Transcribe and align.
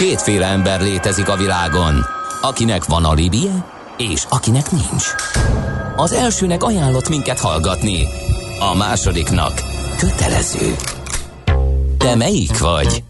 Kétféle 0.00 0.46
ember 0.46 0.80
létezik 0.80 1.28
a 1.28 1.36
világon, 1.36 2.06
akinek 2.40 2.84
van 2.84 3.04
alibije, 3.04 3.64
és 3.96 4.24
akinek 4.28 4.70
nincs. 4.70 5.04
Az 5.96 6.12
elsőnek 6.12 6.62
ajánlott 6.62 7.08
minket 7.08 7.40
hallgatni, 7.40 8.06
a 8.60 8.74
másodiknak 8.76 9.52
kötelező. 9.98 10.74
Te 11.98 12.14
melyik 12.14 12.58
vagy? 12.58 13.04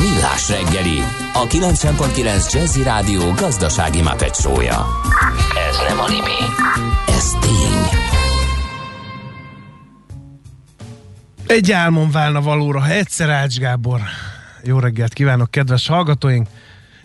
Millás 0.00 0.48
reggeli, 0.48 0.98
a 1.34 1.46
90.9 1.46 2.52
Jazzy 2.52 2.82
Rádió 2.82 3.32
gazdasági 3.36 4.02
mapetsója. 4.02 4.86
Ez 5.70 5.76
nem 5.88 6.00
animi, 6.00 6.40
ez 7.08 7.30
tény. 7.40 8.00
Egy 11.46 11.72
álmom 11.72 12.10
válna 12.10 12.40
valóra, 12.40 12.80
ha 12.80 12.90
egyszer 12.90 13.30
Ács 13.30 13.58
Gábor. 13.58 14.00
Jó 14.64 14.78
reggelt 14.78 15.12
kívánok, 15.12 15.50
kedves 15.50 15.86
hallgatóink! 15.86 16.48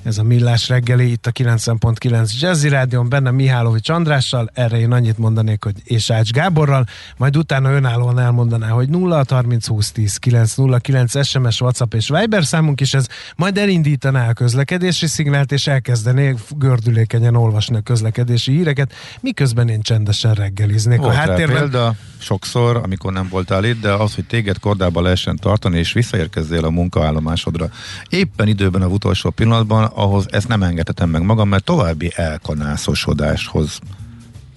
Ez 0.04 0.18
a 0.18 0.24
Millás 0.24 0.70
reggeli 0.70 1.12
itt 1.12 1.26
a 1.26 1.32
90.9 1.32 2.40
Jazzy 2.40 2.70
Rádion, 2.70 3.10
benne 3.10 3.32
Mihálovics 3.32 3.90
Andrással, 3.90 4.50
erre 4.54 4.80
én 4.80 4.92
annyit 4.92 5.18
mondanék, 5.18 5.64
hogy 5.64 5.76
és 5.84 6.10
Ács 6.10 6.32
Gáborral, 6.32 6.86
majd 7.18 7.38
utána 7.38 7.72
önállóan 7.72 8.20
elmondaná, 8.20 8.70
hogy 8.70 8.90
0 8.90 9.24
30 9.30 9.68
20 9.68 9.92
10 9.92 10.18
909 10.18 11.26
SMS, 11.26 11.62
WhatsApp 11.62 11.94
és 11.94 12.10
Viber 12.10 12.46
számunk 12.46 12.82
is 12.82 12.94
ez, 12.94 13.08
majd 13.36 13.58
elindítaná 13.58 14.30
a 14.30 14.34
közlekedési 14.34 15.08
szignált, 15.08 15.52
és 15.52 15.68
elkezdené 15.68 16.36
gördülékenyen 16.56 17.36
olvasni 17.36 17.76
a 17.76 17.82
közlekedési 17.82 18.52
híreket, 18.52 18.94
miközben 19.22 19.70
én 19.70 19.82
csendesen 19.82 20.34
reggeliznék. 20.34 21.00
Volt 21.00 21.14
a 21.14 21.16
háttérben... 21.16 21.58
példa, 21.58 21.96
sokszor, 22.18 22.76
amikor 22.84 23.14
nem 23.14 23.28
voltál 23.30 23.64
itt, 23.64 23.82
de 23.82 23.92
az, 23.92 24.16
hogy 24.16 24.26
téged 24.26 24.60
kordába 24.60 25.02
lehessen 25.02 25.36
tartani, 25.36 25.78
és 25.78 25.94
visszaérkezzél 25.94 26.66
a 26.66 26.70
munkaállomásodra. 26.70 27.70
Éppen 28.10 28.48
időben 28.48 28.82
a 28.82 28.88
utolsó 28.88 29.30
pillanatban, 29.30 29.87
ahhoz 29.94 30.26
ezt 30.30 30.48
nem 30.48 30.64
engedhetem 30.64 31.10
meg 31.10 31.22
magam, 31.22 31.50
mert 31.50 31.64
további 31.64 32.12
elkanászosodáshoz 32.16 33.80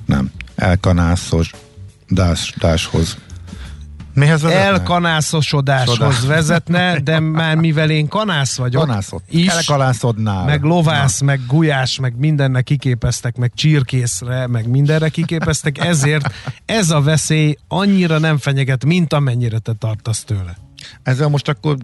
nem, 0.06 0.30
elkanászosodáshoz 0.56 3.16
Mihez 4.14 4.42
vezetne? 4.42 4.64
Elkanászosodáshoz 4.64 5.94
Sodás. 5.96 6.20
vezetne, 6.20 6.98
de 7.00 7.20
már 7.20 7.56
mivel 7.56 7.90
én 7.90 8.08
kanász 8.08 8.56
vagyok, 8.56 8.86
Kanászod. 8.86 9.22
is, 9.28 9.46
Elkanászodnál. 9.46 10.44
meg 10.44 10.62
lovász, 10.62 11.20
Na. 11.20 11.26
meg 11.26 11.40
gulyás, 11.46 11.98
meg 11.98 12.14
mindennek 12.18 12.64
kiképeztek, 12.64 13.36
meg 13.36 13.52
csirkészre, 13.54 14.46
meg 14.46 14.68
mindenre 14.68 15.08
kiképeztek, 15.08 15.78
ezért 15.78 16.32
ez 16.64 16.90
a 16.90 17.00
veszély 17.00 17.56
annyira 17.68 18.18
nem 18.18 18.38
fenyeget, 18.38 18.84
mint 18.84 19.12
amennyire 19.12 19.58
te 19.58 19.72
tartasz 19.78 20.24
tőle. 20.24 20.56
Ezzel 21.02 21.28
most 21.28 21.48
akkor, 21.48 21.76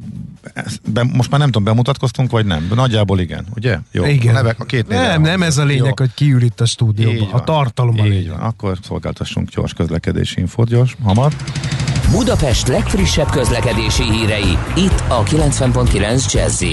be, 0.92 1.02
most 1.02 1.30
már 1.30 1.40
nem 1.40 1.48
tudom, 1.48 1.64
bemutatkoztunk, 1.64 2.30
vagy 2.30 2.46
nem? 2.46 2.70
Nagyjából 2.74 3.20
igen, 3.20 3.46
ugye? 3.54 3.78
Jó, 3.92 4.04
igen. 4.04 4.34
A, 4.34 4.38
nevek, 4.38 4.60
a 4.60 4.64
két 4.64 4.88
Nem, 4.88 5.22
nem 5.22 5.42
ez 5.42 5.58
a 5.58 5.64
lényeg, 5.64 5.84
Jó. 5.84 5.92
hogy 5.96 6.14
kiül 6.14 6.42
itt 6.42 6.60
a 6.60 6.66
stúdióban. 6.66 7.28
A 7.32 7.44
tartalom 7.44 8.00
a 8.00 8.02
lényeg. 8.02 8.28
Van. 8.28 8.38
Akkor 8.38 8.78
szolgáltassunk 8.82 9.48
gyors 9.48 9.74
közlekedési 9.74 10.40
infót, 10.40 10.68
gyors, 10.68 10.96
hamar. 11.02 11.32
Budapest 12.10 12.68
legfrissebb 12.68 13.30
közlekedési 13.30 14.02
hírei, 14.02 14.58
itt 14.76 15.02
a 15.08 15.22
90.9 15.22 16.32
jazz 16.32 16.64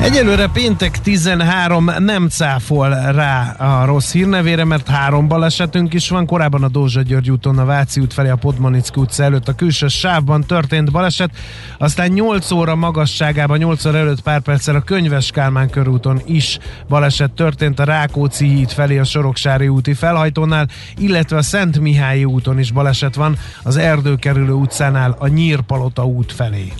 Egyelőre 0.00 0.48
péntek 0.52 1.00
13 1.00 1.90
nem 1.98 2.28
cáfol 2.28 3.12
rá 3.12 3.50
a 3.58 3.84
rossz 3.84 4.12
hírnevére, 4.12 4.64
mert 4.64 4.88
három 4.88 5.28
balesetünk 5.28 5.94
is 5.94 6.08
van. 6.08 6.26
Korábban 6.26 6.62
a 6.62 6.68
Dózsa 6.68 7.02
György 7.02 7.30
úton, 7.30 7.58
a 7.58 7.64
Váci 7.64 8.00
út 8.00 8.12
felé 8.12 8.28
a 8.28 8.36
Podmanicki 8.36 9.00
utca 9.00 9.22
előtt 9.22 9.48
a 9.48 9.54
külső 9.54 9.88
sávban 9.88 10.44
történt 10.44 10.90
baleset, 10.90 11.30
aztán 11.78 12.10
8 12.10 12.50
óra 12.50 12.74
magasságában, 12.74 13.58
8 13.58 13.84
óra 13.84 13.98
előtt 13.98 14.22
pár 14.22 14.40
perccel 14.40 14.74
a 14.74 14.80
Könyves 14.80 15.30
Kálmán 15.30 15.70
körúton 15.70 16.20
is 16.24 16.58
baleset 16.88 17.30
történt 17.30 17.78
a 17.78 17.84
Rákóczi 17.84 18.46
híd 18.46 18.70
felé 18.70 18.98
a 18.98 19.04
Soroksári 19.04 19.68
úti 19.68 19.94
felhajtónál, 19.94 20.68
illetve 20.98 21.36
a 21.36 21.42
Szent 21.42 21.78
Mihályi 21.78 22.24
úton 22.24 22.58
is 22.58 22.72
baleset 22.72 23.14
van. 23.14 23.36
Az 23.62 23.76
erdőkerülő 23.76 24.51
utcánál 24.52 25.16
a 25.18 25.26
Nyírpalota 25.26 26.04
út 26.04 26.32
felé. 26.32 26.72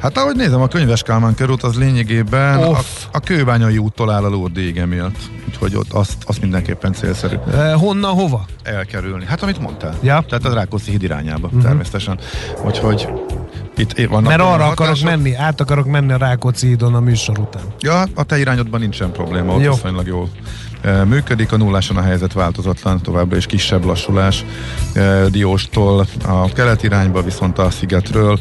Hát 0.00 0.16
ahogy 0.16 0.36
nézem, 0.36 0.60
a 0.60 0.68
Könyves 0.68 1.02
Kálmán 1.02 1.34
körút 1.34 1.62
az 1.62 1.78
lényegében 1.78 2.62
a, 2.62 2.78
a 3.12 3.20
Kőbányai 3.20 3.78
úttól 3.78 4.10
áll 4.10 4.24
a 4.24 4.28
Lórdége 4.28 4.86
miatt. 4.86 5.16
Úgyhogy 5.48 5.76
ott 5.76 5.92
azt, 5.92 6.16
azt 6.26 6.40
mindenképpen 6.40 6.92
célszerű. 6.92 7.36
E, 7.54 7.72
honnan, 7.72 8.14
hova? 8.14 8.44
Elkerülni. 8.62 9.24
Hát 9.24 9.42
amit 9.42 9.60
mondtál. 9.60 9.94
Ja. 10.02 10.24
Tehát 10.28 10.44
a 10.44 10.54
Rákóczi 10.54 10.90
híd 10.90 11.02
irányába 11.02 11.46
uh-huh. 11.46 11.62
természetesen. 11.62 12.18
Úgyhogy 12.64 13.08
itt 13.76 14.06
vannak 14.08 14.28
Mert 14.28 14.40
arra 14.40 14.66
akarok 14.66 15.00
menni, 15.02 15.34
át 15.34 15.60
akarok 15.60 15.86
menni 15.86 16.12
a 16.12 16.16
Rákóczi 16.16 16.66
hídon 16.66 16.94
a 16.94 17.00
műsor 17.00 17.38
után. 17.38 17.62
Ja, 17.80 18.04
a 18.14 18.22
te 18.22 18.38
irányodban 18.38 18.80
nincsen 18.80 19.12
probléma, 19.12 19.54
ott 19.54 19.62
Jó. 19.62 19.72
viszonylag 19.72 20.06
jól 20.06 20.28
működik. 21.04 21.52
A 21.52 21.56
nulláson 21.56 21.96
a 21.96 22.02
helyzet 22.02 22.32
változatlan, 22.32 23.02
továbbra 23.02 23.36
is 23.36 23.46
kisebb 23.46 23.84
lassulás 23.84 24.44
Dióstól 25.28 26.06
a 26.26 26.52
kelet 26.52 26.82
irányba, 26.82 27.22
viszont 27.22 27.58
a 27.58 27.70
szigetről 27.70 28.38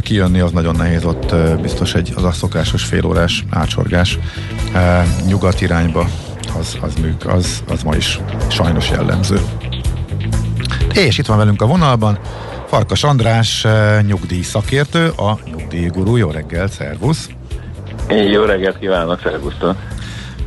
kijönni 0.00 0.40
az 0.40 0.50
nagyon 0.50 0.76
nehéz, 0.76 1.04
ott 1.04 1.34
biztos 1.60 1.94
egy 1.94 2.12
az 2.16 2.24
a 2.24 2.32
szokásos 2.32 2.84
félórás 2.84 3.44
átsorgás 3.50 4.18
nyugat 5.26 5.60
irányba 5.60 6.08
az, 6.58 6.78
az, 6.80 6.94
műk, 6.94 7.26
az, 7.26 7.62
az 7.68 7.82
ma 7.82 7.94
is 7.94 8.20
sajnos 8.48 8.90
jellemző. 8.90 9.40
És 10.94 11.18
itt 11.18 11.26
van 11.26 11.36
velünk 11.36 11.62
a 11.62 11.66
vonalban 11.66 12.18
Farkas 12.66 13.04
András, 13.04 13.66
nyugdíj 14.06 14.42
szakértő, 14.42 15.08
a 15.08 15.38
nyugdíjgurú. 15.44 16.16
Jó 16.16 16.30
reggel, 16.30 16.68
szervusz! 16.68 17.28
Jó 18.08 18.44
reggelt 18.44 18.78
kívánok, 18.78 19.20
szervusztok! 19.22 19.76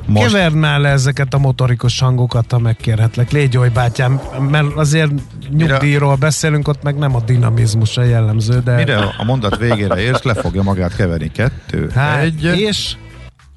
Most... 0.06 0.34
Kevernál 0.34 0.82
le 0.82 0.90
ezeket 0.90 1.34
a 1.34 1.38
motorikos 1.38 2.00
hangokat, 2.00 2.52
ha 2.52 2.60
megkérhetlek. 2.60 3.32
Légy 3.32 3.58
oly 3.58 3.70
bátyám, 3.70 4.22
mert 4.50 4.76
azért 4.76 5.12
nyugdíjról 5.50 6.16
beszélünk, 6.16 6.68
ott 6.68 6.84
meg 6.84 6.96
nem 6.96 7.16
a 7.16 7.22
dinamizmus 7.22 7.98
a 7.98 8.04
jellemző, 8.04 8.60
de... 8.60 8.76
Mire 8.76 8.98
a 9.18 9.24
mondat 9.24 9.58
végére 9.58 10.00
érsz, 10.00 10.24
le 10.24 10.34
fogja 10.34 10.64
magát 10.64 10.96
keverni. 10.96 11.32
Kettő, 11.32 11.90
hát, 11.94 12.22
egy... 12.22 12.44
És 12.44 12.96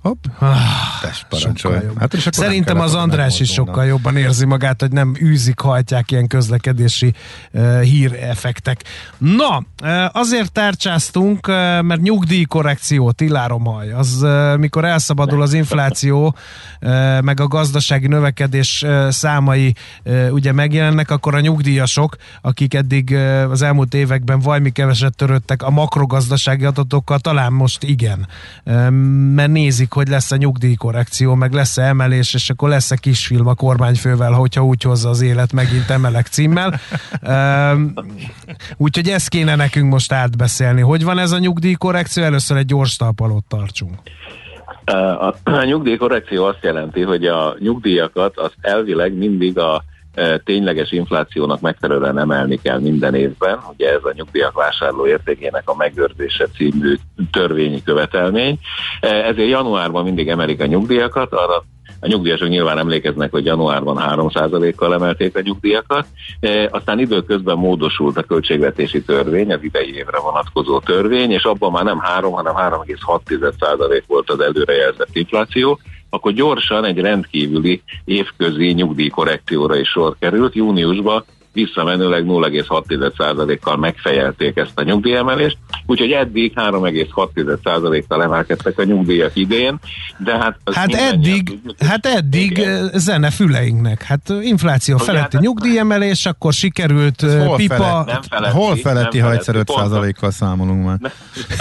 Hopp. 0.07 0.25
Ah, 0.39 0.57
Tess, 1.01 1.25
parancsolj. 1.29 1.79
Hát, 1.99 2.17
Szerintem 2.31 2.81
az 2.81 2.95
András 2.95 3.41
is 3.41 3.53
sokkal 3.53 3.85
jobban 3.85 4.17
érzi 4.17 4.45
magát, 4.45 4.81
hogy 4.81 4.91
nem 4.91 5.15
űzik, 5.21 5.61
hajtják 5.61 6.11
ilyen 6.11 6.27
közlekedési 6.27 7.13
uh, 7.53 7.81
híreffektek. 7.81 8.85
Na, 9.19 9.57
uh, 9.83 10.05
azért 10.13 10.53
tárcsáztunk, 10.53 11.49
uh, 11.49 11.55
mert 11.83 12.01
nyugdíjkorrekció, 12.01 13.11
tiláromaj, 13.11 13.93
az 13.93 14.23
uh, 14.23 14.57
mikor 14.57 14.85
elszabadul 14.85 15.43
az 15.43 15.53
infláció, 15.53 16.37
uh, 16.81 17.21
meg 17.21 17.41
a 17.41 17.47
gazdasági 17.47 18.07
növekedés 18.07 18.83
uh, 18.87 19.09
számai 19.11 19.75
uh, 20.05 20.29
ugye 20.31 20.53
megjelennek, 20.53 21.11
akkor 21.11 21.35
a 21.35 21.41
nyugdíjasok, 21.41 22.17
akik 22.41 22.75
eddig 22.75 23.11
uh, 23.13 23.51
az 23.51 23.63
elmúlt 23.63 23.95
években 23.95 24.41
vajmi 24.41 24.71
keveset 24.71 25.17
törődtek 25.17 25.63
a 25.63 25.71
makrogazdasági 25.71 26.65
adatokkal, 26.65 27.19
talán 27.19 27.53
most 27.53 27.83
igen, 27.83 28.29
uh, 28.65 28.91
mert 29.35 29.51
nézik, 29.51 29.95
hogy 29.97 30.09
lesz 30.09 30.31
a 30.31 30.37
nyugdíjkorrekció, 30.37 31.35
meg 31.35 31.53
lesz-e 31.53 31.83
emelés, 31.83 32.35
és 32.35 32.51
akkor 32.51 32.69
lesz-e 32.69 32.97
kisfilm 32.97 33.47
a 33.47 33.55
kormányfővel, 33.55 34.33
hogyha 34.33 34.65
úgy 34.65 34.83
hozza 34.83 35.09
az 35.09 35.21
élet 35.21 35.53
megint 35.53 35.91
emelek 35.91 36.27
címmel. 36.27 36.81
Úgyhogy 38.77 39.09
ezt 39.09 39.29
kéne 39.29 39.57
nekünk 39.57 39.93
most 39.93 40.13
átbeszélni. 40.13 40.81
Hogy 40.81 41.05
van 41.05 41.19
ez 41.19 41.33
a 41.33 41.39
nyugdíjkorrekció? 41.39 42.23
Először 42.23 42.57
egy 42.57 42.67
gyors 42.67 42.97
talpalót 42.97 43.45
tartsunk. 43.49 43.99
A, 44.85 45.35
a 45.45 45.65
nyugdíjkorrekció 45.65 46.45
azt 46.45 46.63
jelenti, 46.63 47.01
hogy 47.01 47.27
a 47.27 47.57
nyugdíjakat 47.59 48.37
az 48.37 48.53
elvileg 48.61 49.15
mindig 49.15 49.59
a 49.59 49.85
tényleges 50.45 50.93
inflációnak 50.93 51.61
megfelelően 51.61 52.19
emelni 52.19 52.61
kell 52.63 52.79
minden 52.79 53.15
évben. 53.15 53.59
Ugye 53.73 53.93
ez 53.93 54.05
a 54.05 54.13
nyugdíjak 54.15 54.55
vásárló 54.55 55.07
értékének 55.07 55.69
a 55.69 55.77
megőrzése 55.77 56.47
című 56.47 56.95
törvényi 57.33 57.83
követelmény. 57.83 58.59
Ezért 59.01 59.49
januárban 59.49 60.05
mindig 60.05 60.29
emelik 60.29 60.61
a 60.61 60.67
nyugdíjakat, 60.67 61.33
arra 61.33 61.65
a 62.01 62.07
nyugdíjasok 62.07 62.49
nyilván 62.49 62.79
emlékeznek, 62.79 63.31
hogy 63.31 63.45
januárban 63.45 63.99
3%-kal 64.01 64.95
emelték 64.95 65.37
a 65.37 65.41
nyugdíjakat, 65.41 66.07
e, 66.41 66.69
aztán 66.71 66.99
időközben 66.99 67.57
módosult 67.57 68.17
a 68.17 68.23
költségvetési 68.23 69.03
törvény, 69.03 69.53
az 69.53 69.63
idei 69.63 69.95
évre 69.95 70.19
vonatkozó 70.19 70.81
törvény, 70.81 71.31
és 71.31 71.43
abban 71.43 71.73
már 71.73 71.85
nem 71.85 71.99
3, 71.99 72.33
hanem 72.33 72.55
3,6% 72.55 74.03
volt 74.07 74.31
az 74.31 74.41
előrejelzett 74.41 75.09
infláció, 75.13 75.79
akkor 76.11 76.33
gyorsan 76.33 76.85
egy 76.85 76.99
rendkívüli 76.99 77.83
évközi 78.05 78.73
nyugdíjkorrekcióra 78.73 79.77
is 79.77 79.89
sor 79.89 80.17
került. 80.19 80.55
Júniusban 80.55 81.25
visszamenőleg 81.57 82.25
0,6%-kal 82.25 83.77
megfejelték 83.77 84.57
ezt 84.57 84.73
a 84.75 84.83
nyugdíjemelést, 84.83 85.57
úgyhogy 85.87 86.11
eddig 86.11 86.53
3,6%-kal 86.55 88.23
emelkedtek 88.23 88.79
a 88.79 88.85
nyugdíjak 88.85 89.37
idén, 89.37 89.79
de 90.19 90.39
hát... 90.39 90.59
Hát 90.73 90.95
eddig, 90.95 91.45
tudjuk, 91.45 91.83
hát 91.83 92.07
eddig 92.07 92.51
Igen. 92.51 92.91
zene 92.95 93.31
füleinknek. 93.31 94.03
Hát 94.03 94.33
infláció 94.41 94.97
feletti 94.97 95.37
hát, 95.37 95.45
nyugdíjemelés, 95.45 96.27
akkor 96.27 96.53
sikerült 96.53 97.21
hol 97.21 97.57
pipa... 97.57 97.75
Felett, 97.75 98.07
nem 98.07 98.23
feletti, 98.23 98.57
hol 98.57 98.77
feletti, 98.77 99.19
ha 99.19 99.33
egyszer 99.33 99.55
5%-kal 99.59 100.31
számolunk 100.31 100.85
már? 100.85 100.99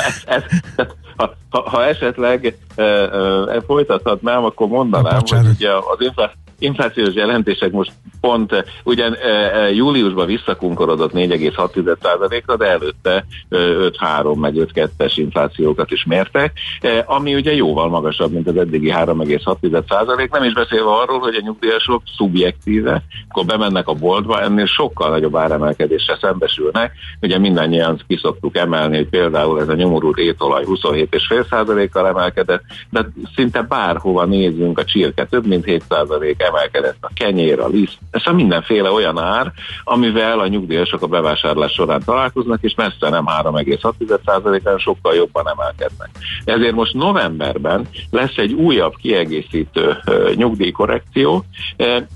Ez, 0.07 0.24
ez, 0.25 0.44
ez, 0.75 0.88
ha, 1.16 1.34
ha, 1.50 1.70
ha 1.70 1.86
esetleg 1.86 2.58
e, 2.76 2.84
e, 2.84 3.62
folytathatnám, 3.62 4.44
akkor 4.44 4.68
mondanám, 4.68 5.20
hogy 5.26 5.48
ugye 5.56 5.70
az 5.72 5.98
infláció 6.00 6.44
inflációs 6.60 7.14
jelentések 7.14 7.72
most 7.72 7.92
pont 8.22 8.52
eh, 8.52 8.64
ugyan 8.84 9.14
e, 9.14 9.28
e, 9.28 9.74
júliusban 9.74 10.26
visszakunkorodott 10.26 11.12
4,6%-ra, 11.14 12.58
de 12.58 12.66
előtte 12.66 13.26
5,3 13.50 14.40
meg 14.40 14.54
5,2-es 14.54 15.14
inflációkat 15.16 15.92
is 15.92 16.06
mértek, 16.06 16.52
e, 16.82 17.04
ami 17.08 17.36
ugye 17.36 17.56
jóval 17.56 17.90
magasabb, 17.90 18.32
mint 18.32 18.48
az 18.48 18.58
eddigi 18.58 18.94
3,6%. 18.96 20.32
Nem 20.32 20.44
is 20.44 20.54
beszélve 20.54 20.90
arról, 20.90 21.20
hogy 21.20 21.36
a 21.36 21.42
nyugdíjasok 21.42 22.02
szubjektíve, 22.18 23.04
akkor 23.30 23.46
bemennek 23.46 23.88
a 23.88 23.94
boltba, 23.94 24.42
ennél 24.42 24.66
sokkal 24.66 25.10
nagyobb 25.10 25.36
áremelkedésre 25.36 26.18
szembesülnek. 26.22 26.92
Ugye 27.22 27.38
mindannyian 27.38 28.02
kiszoktuk 28.08 28.58
emelni, 28.58 28.96
hogy 28.96 29.10
például 29.10 29.62
ez 29.62 29.70
a 29.70 29.76
nyomorult 29.76 30.18
étolaj 30.18 30.64
27,5%-kal 31.12 32.07
emelkedett, 32.07 32.63
de 32.90 33.07
szinte 33.36 33.62
bárhova 33.62 34.25
nézzünk, 34.25 34.80
a 34.80 34.86
csirke 34.86 35.25
több 35.25 35.46
mint 35.46 35.63
7% 35.68 36.36
emelkedett, 36.38 36.98
a 37.00 37.10
kenyér, 37.13 37.60
a 37.60 37.68
liszt, 37.68 37.98
a 38.12 38.31
mindenféle 38.31 38.92
olyan 38.92 39.18
ár, 39.18 39.52
amivel 39.84 40.40
a 40.40 40.48
nyugdíjasok 40.48 41.02
a 41.02 41.07
bevásárlás 41.07 41.72
során 41.72 42.02
találkoznak, 42.06 42.62
és 42.62 42.75
messze 42.75 43.10
nem 43.10 43.25
3,6%-án 43.42 44.78
sokkal 44.78 45.16
jobban 45.16 45.50
emelkednek. 45.50 46.10
Ezért 46.46 46.75
most 46.75 46.94
novemberben 46.94 47.88
lesz 48.10 48.38
egy 48.38 48.54
újabb 48.54 48.94
kiegészítő 48.96 49.98
nyugdíjkorrekció, 50.36 51.46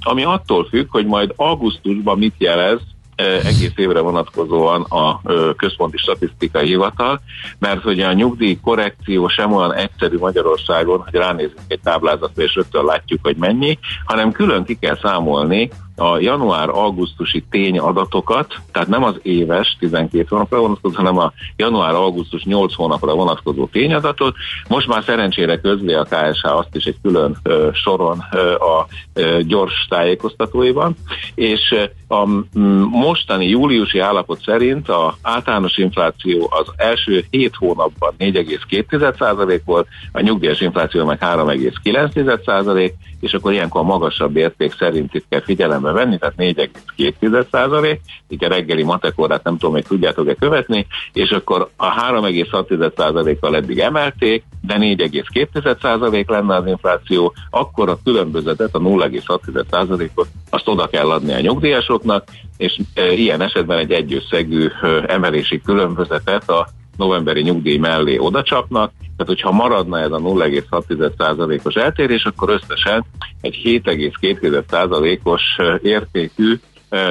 ami 0.01 0.23
attól 0.23 0.65
függ, 0.65 0.87
hogy 0.89 1.05
majd 1.05 1.33
augusztusban 1.35 2.17
mit 2.17 2.35
jelez 2.37 2.79
egész 3.43 3.73
évre 3.75 3.99
vonatkozóan 3.99 4.81
a 4.81 5.21
központi 5.57 5.97
statisztikai 5.97 6.67
hivatal, 6.67 7.21
mert 7.59 7.81
hogy 7.81 7.99
a 7.99 8.13
nyugdíj 8.13 8.59
korrekció 8.61 9.27
sem 9.27 9.53
olyan 9.53 9.73
egyszerű 9.73 10.17
Magyarországon, 10.17 10.99
hogy 10.99 11.13
ránézünk 11.13 11.59
egy 11.67 11.79
táblázatra 11.83 12.43
és 12.43 12.55
rögtön 12.55 12.85
látjuk, 12.85 13.19
hogy 13.23 13.35
mennyi, 13.35 13.79
hanem 14.05 14.31
külön 14.31 14.63
ki 14.63 14.77
kell 14.79 14.97
számolni 15.01 15.69
a 15.99 16.19
január-augusztusi 16.19 17.43
tényadatokat, 17.49 18.55
tehát 18.71 18.87
nem 18.87 19.03
az 19.03 19.19
éves 19.21 19.75
12 19.79 20.25
hónapra 20.29 20.59
vonatkozó, 20.59 20.95
hanem 20.95 21.17
a 21.17 21.33
január-augusztus 21.55 22.43
8 22.43 22.73
hónapra 22.73 23.13
vonatkozó 23.13 23.65
tényadatot. 23.65 24.35
Most 24.67 24.87
már 24.87 25.03
szerencsére 25.03 25.59
közli 25.59 25.93
a 25.93 26.03
KSH 26.03 26.45
azt 26.45 26.75
is 26.75 26.83
egy 26.83 26.97
külön 27.01 27.37
ö, 27.43 27.69
soron 27.73 28.23
ö, 28.31 28.53
a 28.53 28.87
ö, 29.13 29.39
gyors 29.41 29.85
tájékoztatóiban, 29.89 30.95
és 31.35 31.75
a 32.07 32.25
mostani 32.89 33.47
júliusi 33.47 33.99
állapot 33.99 34.41
szerint 34.43 34.89
a 34.89 35.17
általános 35.21 35.77
infláció 35.77 36.47
az 36.49 36.73
első 36.75 37.23
7 37.29 37.55
hónapban 37.55 38.13
4,2% 38.19 39.61
volt, 39.65 39.87
a 40.11 40.19
nyugdíjas 40.19 40.61
infláció 40.61 41.05
meg 41.05 41.17
3,9%, 41.21 42.91
és 43.19 43.33
akkor 43.33 43.51
ilyenkor 43.51 43.81
a 43.81 43.83
magasabb 43.83 44.35
érték 44.35 44.75
szerint 44.77 45.13
itt 45.13 45.25
kell 45.29 45.41
figyelembe 45.41 45.88
venni, 45.91 46.17
tehát 46.17 46.35
4,2 46.37 47.99
így 48.27 48.43
a 48.43 48.47
reggeli 48.47 48.83
matekorát 48.83 49.43
nem 49.43 49.57
tudom, 49.57 49.73
hogy 49.73 49.85
tudjátok-e 49.87 50.33
követni, 50.33 50.87
és 51.13 51.29
akkor 51.29 51.69
a 51.75 52.11
3,6 52.11 53.37
kal 53.39 53.55
eddig 53.55 53.79
emelték, 53.79 54.43
de 54.61 54.75
4,2 54.77 56.27
lenne 56.27 56.55
az 56.55 56.67
infláció, 56.67 57.33
akkor 57.49 57.89
a 57.89 57.99
különbözetet, 58.03 58.75
a 58.75 58.79
0,6 58.79 60.09
ot 60.15 60.27
azt 60.49 60.67
oda 60.67 60.87
kell 60.87 61.11
adni 61.11 61.33
a 61.33 61.39
nyugdíjasoknak, 61.39 62.23
és 62.57 62.79
e, 62.93 63.11
ilyen 63.11 63.41
esetben 63.41 63.77
egy 63.77 63.91
egyösszegű 63.91 64.67
emelési 65.07 65.61
különbözetet 65.61 66.49
a 66.49 66.67
novemberi 66.99 67.41
nyugdíj 67.41 67.77
mellé 67.77 68.17
odacsapnak, 68.17 68.91
tehát 68.99 69.33
hogyha 69.33 69.51
maradna 69.51 69.99
ez 69.99 70.11
a 70.11 70.17
0,6%-os 70.17 71.75
eltérés, 71.75 72.23
akkor 72.23 72.49
összesen 72.49 73.05
egy 73.41 73.81
7,2%-os 73.83 75.41
értékű 75.81 76.59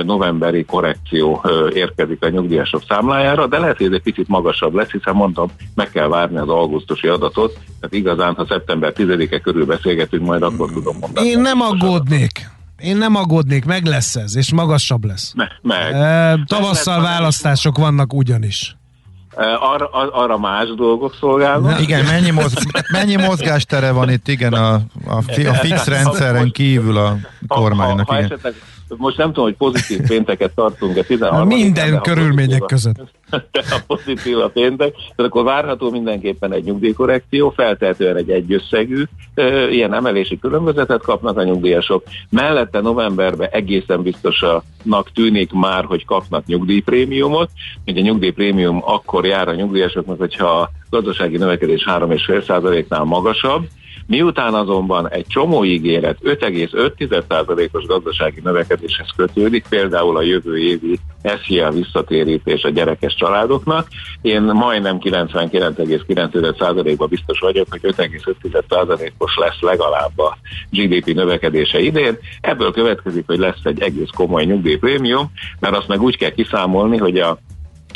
novemberi 0.03 0.65
korrekció 0.65 1.45
érkezik 1.75 2.23
a 2.25 2.29
nyugdíjasok 2.29 2.83
számlájára, 2.89 3.47
de 3.47 3.59
lehet, 3.59 3.77
hogy 3.77 3.87
ez 3.87 3.93
egy 3.93 4.03
picit 4.03 4.29
magasabb 4.29 4.75
lesz, 4.75 4.91
hiszen 4.91 5.15
mondtam, 5.15 5.51
meg 5.75 5.91
kell 5.91 6.09
várni 6.09 6.37
az 6.37 6.49
augusztusi 6.49 7.09
adatot, 7.09 7.53
tehát 7.53 7.95
igazán, 7.95 8.35
ha 8.35 8.47
szeptember 8.49 8.93
10-e 8.97 9.39
körül 9.41 9.67
beszélgetünk, 9.67 10.27
majd 10.27 10.43
akkor 10.43 10.73
tudom 10.73 10.97
mondani. 11.01 11.29
Én 11.29 11.41
nem 11.41 11.61
aggódnék. 11.61 12.51
Én 12.79 12.97
nem 12.97 13.15
aggódnék, 13.15 13.65
meg 13.65 13.85
lesz 13.85 14.17
ez, 14.17 14.37
és 14.37 14.53
magasabb 14.53 15.05
lesz. 15.05 15.33
Me- 15.37 15.59
meg. 15.63 15.93
E, 15.93 16.39
tavasszal 16.47 17.03
választások 17.03 17.79
vannak 17.79 18.13
ugyanis. 18.13 18.78
Arra, 19.61 19.89
arra 20.13 20.39
más 20.39 20.69
dolgok 20.77 21.15
szolgálnak. 21.21 21.81
Igen, 21.81 22.05
mennyi, 22.05 22.31
mozg, 22.31 22.59
mennyi 22.93 23.17
mozgástere 23.17 23.91
van 23.91 24.11
itt, 24.11 24.29
igen, 24.29 24.53
a, 24.53 24.75
a, 25.07 25.17
a 25.49 25.55
fix 25.55 25.87
rendszeren 25.95 26.51
kívül 26.51 26.97
a 26.97 27.17
kormánynak. 27.49 28.07
Ha, 28.07 28.15
ha, 28.15 28.21
ha 28.21 28.25
esetleg 28.25 28.55
most 28.97 29.17
nem 29.17 29.27
tudom, 29.27 29.45
hogy 29.45 29.57
pozitív 29.57 30.07
pénteket 30.07 30.55
tartunk-e 30.55 31.03
13 31.03 31.47
Minden 31.47 32.01
körülmények 32.01 32.61
között. 32.61 32.97
a 33.53 33.81
pozitív 33.87 34.39
a 34.39 34.49
péntek, 34.49 34.93
tehát 34.93 35.31
akkor 35.31 35.45
várható 35.45 35.91
mindenképpen 35.91 36.53
egy 36.53 36.65
nyugdíjkorrekció, 36.65 37.51
feltehetően 37.51 38.17
egy 38.17 38.31
egyösszegű 38.31 39.03
ilyen 39.71 39.95
emelési 39.95 40.39
különbözetet 40.39 41.03
kapnak 41.03 41.37
a 41.37 41.43
nyugdíjasok. 41.43 42.03
Mellette 42.31 42.81
novemberben 42.81 43.49
egészen 43.53 44.03
biztosanak 44.03 45.13
tűnik 45.15 45.53
már, 45.53 45.85
hogy 45.85 46.05
kapnak 46.05 46.47
nyugdíjprémiumot. 46.47 47.51
Ugye 47.87 48.01
a 48.01 48.05
nyugdíjprémium 48.05 48.83
akkor 48.85 49.27
jár 49.27 49.49
a 49.49 49.55
nyugdíjasoknak, 49.55 50.19
hogyha 50.19 50.47
a 50.47 50.71
gazdasági 50.91 51.37
növekedés 51.37 51.85
3,5%-nál 51.87 53.05
magasabb, 53.05 53.67
Miután 54.09 54.55
azonban 54.55 55.11
egy 55.11 55.27
csomó 55.27 55.65
ígéret 55.65 56.17
5,5%-os 56.23 57.87
gazdasági 57.87 58.41
növekedéshez 58.45 59.09
kötődik, 59.17 59.65
például 59.69 60.17
a 60.17 60.23
jövő 60.23 60.59
évi 60.59 60.99
SZIA 61.23 61.71
visszatérítés 61.71 62.63
a 62.63 62.69
gyerekes 62.69 63.15
családoknak, 63.15 63.89
én 64.23 64.43
majdnem 64.43 64.99
99,9%-ban 65.01 67.09
biztos 67.09 67.41
vagyok, 67.41 67.67
hogy 67.71 67.81
5,5%-os 67.83 69.37
lesz 69.37 69.61
legalább 69.61 70.19
a 70.19 70.39
GDP 70.71 71.15
növekedése 71.15 71.79
idén. 71.79 72.19
Ebből 72.41 72.73
következik, 72.73 73.27
hogy 73.27 73.39
lesz 73.39 73.61
egy 73.63 73.83
egész 73.83 74.11
komoly 74.17 74.45
nyugdíjprémium, 74.45 75.33
mert 75.61 75.77
azt 75.77 75.89
meg 75.89 76.03
úgy 76.03 76.17
kell 76.17 76.31
kiszámolni, 76.31 76.97
hogy 76.97 77.19
a 77.19 77.39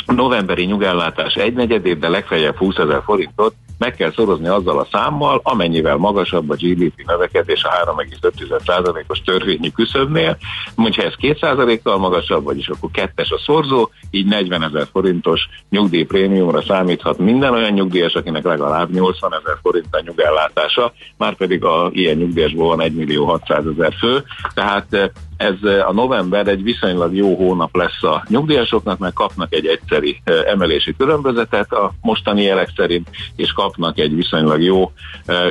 novemberi 0.05 0.63
nyugellátás 0.63 1.33
egynegyedét, 1.33 1.99
de 1.99 2.09
legfeljebb 2.09 2.55
20 2.55 2.77
ezer 2.77 3.01
forintot 3.05 3.55
meg 3.83 3.95
kell 3.95 4.11
szorozni 4.11 4.47
azzal 4.47 4.79
a 4.79 4.87
számmal, 4.91 5.39
amennyivel 5.43 5.95
magasabb 5.95 6.49
a 6.49 6.55
GDP 6.55 7.03
növekedés 7.05 7.63
a 7.63 7.69
3,5%-os 7.95 9.21
törvényi 9.21 9.71
küszöbnél. 9.71 10.37
Mondja 10.75 11.03
ez 11.03 11.13
2%-kal 11.21 11.97
magasabb, 11.97 12.43
vagyis 12.43 12.67
akkor 12.67 12.89
kettes 12.91 13.29
a 13.31 13.39
szorzó, 13.45 13.89
így 14.11 14.25
40 14.25 14.63
ezer 14.63 14.87
forintos 14.91 15.41
nyugdíjprémiumra 15.69 16.61
számíthat 16.61 17.17
minden 17.17 17.53
olyan 17.53 17.71
nyugdíjas, 17.71 18.13
akinek 18.13 18.43
legalább 18.43 18.91
80 18.91 19.33
ezer 19.33 19.57
forint 19.61 19.87
a 19.91 20.01
nyugellátása, 20.05 20.93
már 21.17 21.35
pedig 21.35 21.63
a 21.63 21.89
ilyen 21.93 22.17
nyugdíjasból 22.17 22.67
van 22.67 22.81
1 22.81 22.93
millió 22.93 23.25
600 23.25 23.65
ezer 23.65 23.93
fő, 23.93 24.23
tehát 24.53 25.11
ez 25.37 25.63
a 25.87 25.93
november 25.93 26.47
egy 26.47 26.63
viszonylag 26.63 27.15
jó 27.15 27.35
hónap 27.35 27.75
lesz 27.75 28.03
a 28.03 28.23
nyugdíjasoknak, 28.27 28.97
mert 28.97 29.13
kapnak 29.13 29.53
egy 29.53 29.65
egyszeri 29.65 30.21
emelési 30.23 30.95
különbözetet 30.97 31.71
a 31.71 31.93
mostani 32.01 32.41
jelek 32.41 32.69
szerint, 32.75 33.09
és 33.35 33.53
kapnak 33.73 33.97
egy 33.97 34.15
viszonylag 34.15 34.61
jó 34.61 34.91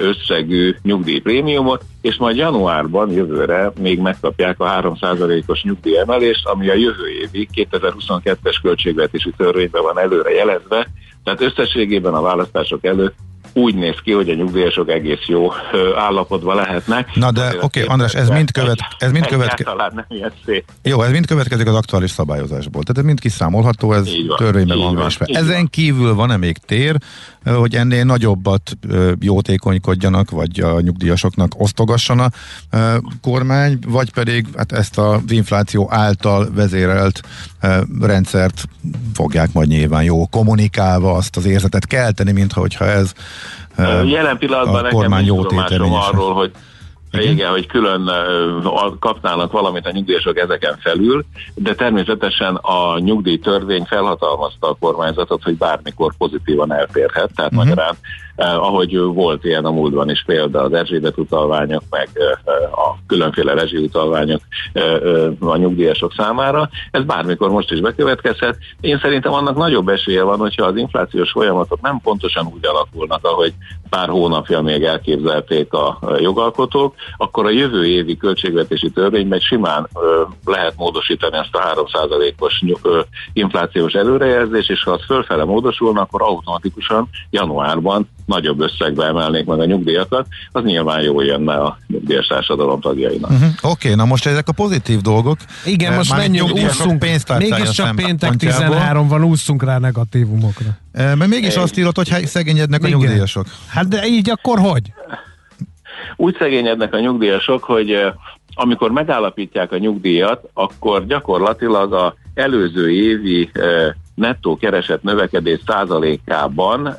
összegű 0.00 0.75
nyugdíjprémiumot, 0.83 1.85
és 2.00 2.17
majd 2.17 2.37
januárban, 2.37 3.11
jövőre 3.11 3.73
még 3.81 3.99
megkapják 3.99 4.61
a 4.61 4.81
3%-os 4.81 5.62
nyugdíjemelést, 5.62 6.47
ami 6.47 6.69
a 6.69 6.75
jövő 6.75 7.09
évi 7.09 7.49
2022-es 7.55 8.57
költségvetési 8.62 9.33
törvényben 9.37 9.83
van 9.83 9.99
előre 9.99 10.31
jelezve, 10.31 10.88
tehát 11.25 11.41
összességében 11.41 12.14
a 12.14 12.21
választások 12.21 12.85
előtt 12.85 13.14
úgy 13.53 13.75
néz 13.75 13.97
ki, 14.05 14.13
hogy 14.13 14.29
a 14.29 14.35
nyugdíjasok 14.35 14.91
egész 14.91 15.27
jó 15.27 15.53
állapotban 15.97 16.57
lehetnek. 16.57 17.15
Na 17.15 17.31
de 17.31 17.47
oké, 17.47 17.59
okay, 17.61 17.83
András, 17.83 18.15
ez 18.15 18.29
mind, 18.29 18.51
követ, 18.51 18.79
ez 18.99 19.13
mind 19.13 19.27
következik. 19.27 19.67
Jó, 20.83 21.03
ez 21.03 21.11
mind 21.11 21.27
következik 21.27 21.67
az 21.67 21.75
aktuális 21.75 22.11
szabályozásból. 22.11 22.83
Tehát 22.83 22.99
ez 22.99 23.05
mind 23.05 23.21
kiszámolható, 23.21 23.93
ez 23.93 24.09
van, 24.27 24.37
törvényben 24.37 24.79
van 24.79 24.97
vésve. 24.97 25.25
Ezen 25.29 25.55
van. 25.55 25.69
kívül 25.71 26.15
van-e 26.15 26.37
még 26.37 26.59
tér, 26.59 26.97
hogy 27.45 27.75
ennél 27.75 28.05
nagyobbat 28.05 28.79
jótékonykodjanak, 29.21 30.31
vagy 30.31 30.61
a 30.61 30.81
nyugdíjasoknak 30.81 31.61
osztogasson 31.61 32.19
a 32.19 32.31
kormány, 33.21 33.79
vagy 33.87 34.13
pedig 34.13 34.47
hát 34.57 34.73
ezt 34.73 34.99
az 34.99 35.21
infláció 35.29 35.89
által 35.91 36.49
vezérelt 36.55 37.21
rendszert 38.01 38.65
fogják 39.15 39.53
majd 39.53 39.69
nyilván 39.69 40.03
jó 40.03 40.27
kommunikálva 40.27 41.13
azt 41.13 41.37
az 41.37 41.45
érzetet 41.45 41.87
kelteni, 41.87 42.33
mintha 42.33 42.61
hogyha 42.61 42.85
ez 42.85 43.13
Jelen 44.05 44.39
pillanatban 44.39 44.83
nekem 44.83 45.13
nincs 45.13 45.29
tudomásom 45.29 45.93
arról, 45.93 46.35
hogy 46.35 46.53
igen? 47.13 47.33
Igen, 47.33 47.51
hogy 47.51 47.67
külön 47.67 48.11
kapnának 48.99 49.53
valamit 49.53 49.87
a 49.87 49.91
nyugdíjasok 49.91 50.39
ezeken 50.39 50.79
felül, 50.81 51.25
de 51.55 51.75
természetesen 51.75 52.55
a 52.55 52.99
nyugdíjtörvény 52.99 53.85
felhatalmazta 53.85 54.69
a 54.69 54.77
kormányzatot, 54.81 55.43
hogy 55.43 55.57
bármikor 55.57 56.13
pozitívan 56.19 56.73
eltérhet, 56.73 57.31
tehát 57.35 57.53
uh-huh. 57.53 57.69
magyarán 57.69 57.97
eh, 58.37 58.62
ahogy 58.62 58.97
volt 58.97 59.45
ilyen 59.45 59.65
a 59.65 59.71
múltban 59.71 60.11
is 60.11 60.23
példa 60.27 60.62
az 60.62 60.73
Erzsébet 60.73 61.19
utalványok, 61.19 61.83
meg 61.91 62.09
eh, 62.15 62.79
a 62.79 62.99
különféle 63.07 63.55
rezsi 63.55 63.77
utalványok 63.77 64.41
eh, 64.73 64.95
eh, 64.95 65.33
a 65.41 65.57
nyugdíjasok 65.57 66.12
számára. 66.17 66.69
Ez 66.91 67.05
bármikor 67.05 67.51
most 67.51 67.71
is 67.71 67.81
bekövetkezhet. 67.81 68.59
Én 68.81 68.99
szerintem 68.99 69.33
annak 69.33 69.57
nagyobb 69.57 69.89
esélye 69.89 70.23
van, 70.23 70.39
hogyha 70.39 70.65
az 70.65 70.77
inflációs 70.77 71.31
folyamatok 71.31 71.81
nem 71.81 72.01
pontosan 72.03 72.47
úgy 72.55 72.67
alakulnak, 72.67 73.25
ahogy 73.27 73.53
pár 73.91 74.09
hónapja 74.09 74.61
még 74.61 74.83
elképzelték 74.83 75.73
a 75.73 75.99
jogalkotók, 76.19 76.95
akkor 77.17 77.47
a 77.47 77.51
jövő 77.51 77.87
évi 77.87 78.17
költségvetési 78.17 78.91
törvényben 78.91 79.41
simán 79.41 79.89
ö, 79.95 80.23
lehet 80.45 80.75
módosítani 80.77 81.37
ezt 81.37 81.55
a 81.55 81.85
3%-os 81.93 82.62
inflációs 83.33 83.93
előrejelzés, 83.93 84.69
és 84.69 84.83
ha 84.83 84.91
az 84.91 85.05
fölfele 85.07 85.45
módosulna, 85.45 86.01
akkor 86.01 86.23
automatikusan 86.23 87.09
januárban 87.31 88.09
nagyobb 88.26 88.61
összegbe 88.61 89.05
emelnék 89.05 89.45
meg 89.45 89.59
a 89.61 89.64
nyugdíjakat, 89.64 90.26
az 90.52 90.64
nyilván 90.64 91.02
jó 91.02 91.21
jönne 91.21 91.55
a 91.55 91.79
nyugdíjas 91.87 92.26
társadalom 92.26 92.81
tagjainak. 92.81 93.31
Uh-huh. 93.31 93.49
Oké, 93.61 93.69
okay, 93.71 93.95
na 93.95 94.05
most 94.05 94.26
ezek 94.26 94.49
a 94.49 94.52
pozitív 94.52 95.00
dolgok. 95.00 95.37
Igen, 95.64 95.95
most 95.95 96.17
menjünk, 96.17 96.52
úszunk, 96.52 97.05
mégiscsak 97.38 97.97
péntek 97.97 98.37
13 98.37 99.09
van, 99.09 99.25
úszunk 99.25 99.64
rá 99.64 99.79
negatívumokra. 99.79 100.79
Mert 100.93 101.26
mégis 101.26 101.57
azt 101.57 101.79
írott, 101.79 101.97
hogy 101.97 102.26
szegényednek 102.26 102.81
Igen. 102.81 102.93
a 102.93 102.97
nyugdíjasok. 102.97 103.47
Hát 103.69 103.88
de 103.88 104.07
így 104.07 104.31
akkor 104.31 104.59
hogy? 104.59 104.93
Úgy 106.17 106.37
szegényednek 106.38 106.95
a 106.95 107.00
nyugdíjasok, 107.00 107.64
hogy 107.64 108.12
amikor 108.55 108.91
megállapítják 108.91 109.73
a 109.73 109.79
nyugdíjat, 109.79 110.49
akkor 110.55 111.07
gyakorlatilag 111.07 111.93
a 111.93 112.14
előző 112.35 112.91
évi 112.91 113.50
nettó 114.23 114.57
keresett 114.57 115.02
növekedés 115.02 115.61
százalékában 115.67 116.97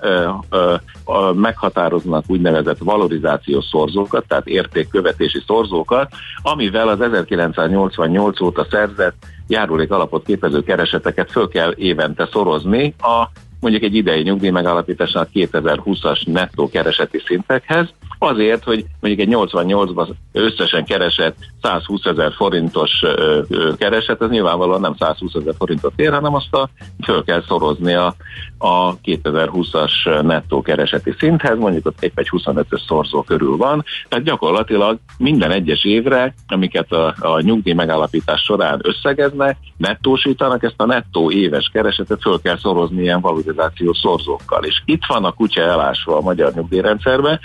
meghatároznak 1.34 2.24
úgynevezett 2.28 2.78
valorizációs 2.78 3.66
szorzókat, 3.66 4.28
tehát 4.28 4.48
értékkövetési 4.48 5.44
szorzókat, 5.48 6.12
amivel 6.42 6.88
az 6.88 7.02
1988 7.02 8.42
óta 8.42 8.68
szerzett 8.70 9.16
járulék 9.48 9.92
alapot 9.92 10.26
képező 10.26 10.64
kereseteket 10.64 11.32
föl 11.32 11.48
kell 11.48 11.74
évente 11.78 12.28
szorozni 12.32 12.94
a 13.00 13.30
mondjuk 13.60 13.84
egy 13.84 13.96
idei 13.96 14.22
nyugdíj 14.22 14.50
megállapításnak 14.50 15.30
2020-as 15.34 16.32
nettó 16.32 16.70
kereseti 16.70 17.22
szintekhez, 17.26 17.88
azért, 18.20 18.64
hogy 18.64 18.86
mondjuk 19.00 19.28
egy 19.28 19.36
88-ban 19.36 20.08
összesen 20.32 20.86
keresett 20.86 21.36
120 21.64 22.06
ezer 22.06 22.34
forintos 22.34 22.92
kereset, 23.78 24.22
ez 24.22 24.30
nyilvánvalóan 24.30 24.82
nem 24.82 24.96
120 25.00 25.34
ezer 25.34 25.54
forintot 25.58 25.94
ér, 25.96 26.12
hanem 26.12 26.36
azt 26.36 26.54
a, 26.54 26.70
föl 27.04 27.24
kell 27.24 27.44
szorozni 27.48 27.94
a, 27.94 28.16
a 28.58 28.98
2020-as 29.00 30.22
nettó 30.22 30.62
kereseti 30.62 31.14
szinthez, 31.20 31.58
mondjuk 31.58 31.86
ott 31.86 32.02
egy 32.16 32.30
25-ös 32.32 32.88
szorzó 32.88 33.22
körül 33.22 33.58
van, 33.58 33.84
tehát 34.10 34.26
gyakorlatilag 34.26 35.00
minden 35.18 35.52
egyes 35.52 35.86
évre, 35.86 36.34
amiket 36.48 36.92
a, 36.92 37.16
a 37.20 37.42
nyugdíj 37.42 37.74
megállapítás 37.74 38.42
során 38.42 38.80
összegeznek, 38.84 39.58
nettósítanak, 39.78 40.64
ezt 40.64 40.74
a 40.82 40.86
nettó 40.86 41.32
éves 41.32 41.70
keresetet 41.74 42.22
föl 42.22 42.42
kell 42.42 42.58
szorozni 42.58 43.02
ilyen 43.02 43.22
valorizációs 43.22 43.98
szorzókkal. 43.98 44.64
És 44.64 44.82
itt 44.86 45.06
van 45.08 45.26
a 45.26 45.32
kutya 45.32 45.62
elásva 45.62 46.18
a 46.18 46.22
magyar 46.22 46.54
nyugdíjrendszerbe, 46.54 47.40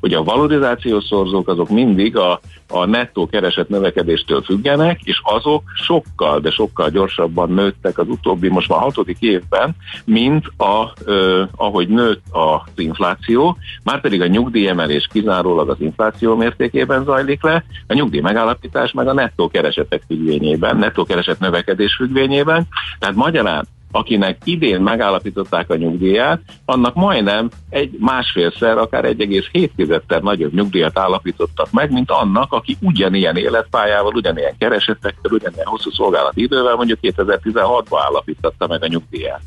hogy 0.00 0.14
a 0.14 0.22
valorizációs 0.22 1.04
szorzók 1.04 1.48
azok 1.48 1.68
mindig 1.68 2.16
a, 2.16 2.40
a 2.68 2.84
nettó 2.84 3.26
kereset 3.26 3.61
növekedéstől 3.68 4.42
függenek, 4.42 5.00
és 5.02 5.20
azok 5.24 5.62
sokkal, 5.74 6.40
de 6.40 6.50
sokkal 6.50 6.90
gyorsabban 6.90 7.50
nőttek 7.52 7.98
az 7.98 8.08
utóbbi, 8.08 8.48
most 8.48 8.68
már 8.68 8.80
hatodik 8.80 9.20
évben, 9.20 9.76
mint 10.04 10.46
a, 10.56 10.92
ö, 11.04 11.42
ahogy 11.56 11.88
nőtt 11.88 12.22
az 12.30 12.60
infláció, 12.76 13.56
már 13.84 14.00
pedig 14.00 14.20
a 14.20 14.26
nyugdíjemelés 14.26 15.08
kizárólag 15.12 15.68
az 15.68 15.80
infláció 15.80 16.36
mértékében 16.36 17.04
zajlik 17.04 17.42
le, 17.42 17.64
a 17.86 17.94
nyugdíj 17.94 18.20
megállapítás 18.20 18.92
meg 18.92 19.08
a 19.08 19.12
nettó 19.12 19.48
keresetek 19.48 20.02
függvényében, 20.06 20.76
nettó 20.76 21.04
kereset 21.04 21.40
növekedés 21.40 21.94
függvényében, 21.94 22.66
tehát 22.98 23.14
magyarán 23.14 23.66
akinek 23.92 24.36
idén 24.44 24.80
megállapították 24.80 25.70
a 25.70 25.76
nyugdíját, 25.76 26.40
annak 26.64 26.94
majdnem 26.94 27.50
egy 27.70 27.96
másfélszer, 27.98 28.78
akár 28.78 29.04
1,7-szer 29.04 30.20
nagyobb 30.22 30.54
nyugdíjat 30.54 30.98
állapítottak 30.98 31.70
meg, 31.70 31.92
mint 31.92 32.10
annak, 32.10 32.52
aki 32.52 32.76
ugyanilyen 32.80 33.36
életpályával, 33.36 34.12
ugyanilyen 34.14 34.54
keresetekkel, 34.58 35.30
ugyanilyen 35.30 35.66
hosszú 35.66 35.90
szolgálati 35.90 36.42
idővel 36.42 36.74
mondjuk 36.74 36.98
2016-ban 37.02 38.00
állapította 38.06 38.66
meg 38.66 38.82
a 38.82 38.86
nyugdíjat. 38.86 39.40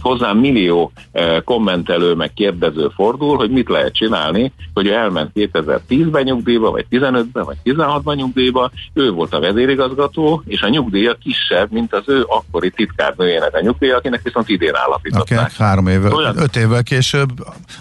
Hozzám 0.00 0.38
millió 0.38 0.92
eh, 1.12 1.40
kommentelő 1.44 2.14
meg 2.14 2.32
kérdező 2.32 2.88
fordul, 2.94 3.36
hogy 3.36 3.50
mit 3.50 3.68
lehet 3.68 3.94
csinálni, 3.94 4.52
hogy 4.74 4.86
ő 4.86 4.92
elment 4.92 5.30
2010-ben 5.34 6.22
nyugdíjba, 6.22 6.70
vagy 6.70 6.86
15-ben, 6.90 7.44
vagy 7.44 7.56
16-ban 7.64 8.16
nyugdíjba, 8.16 8.70
ő 8.94 9.10
volt 9.10 9.34
a 9.34 9.40
vezérigazgató, 9.40 10.42
és 10.46 10.62
a 10.62 10.68
nyugdíja 10.68 11.14
kisebb, 11.14 11.70
mint 11.70 11.94
az 11.94 12.02
ő 12.06 12.24
akkori 12.26 12.70
titkárnőjének 12.70 13.54
a 13.54 13.60
nyugdíja, 13.60 13.81
nyugdíj, 13.82 13.90
akinek 13.90 14.22
viszont 14.22 14.48
idén 14.48 14.74
állapították. 14.74 15.40
Okay, 15.40 15.66
három 15.66 15.86
évvel, 15.86 16.12
Olyan? 16.12 16.38
öt 16.38 16.56
évvel 16.56 16.82
később, 16.82 17.30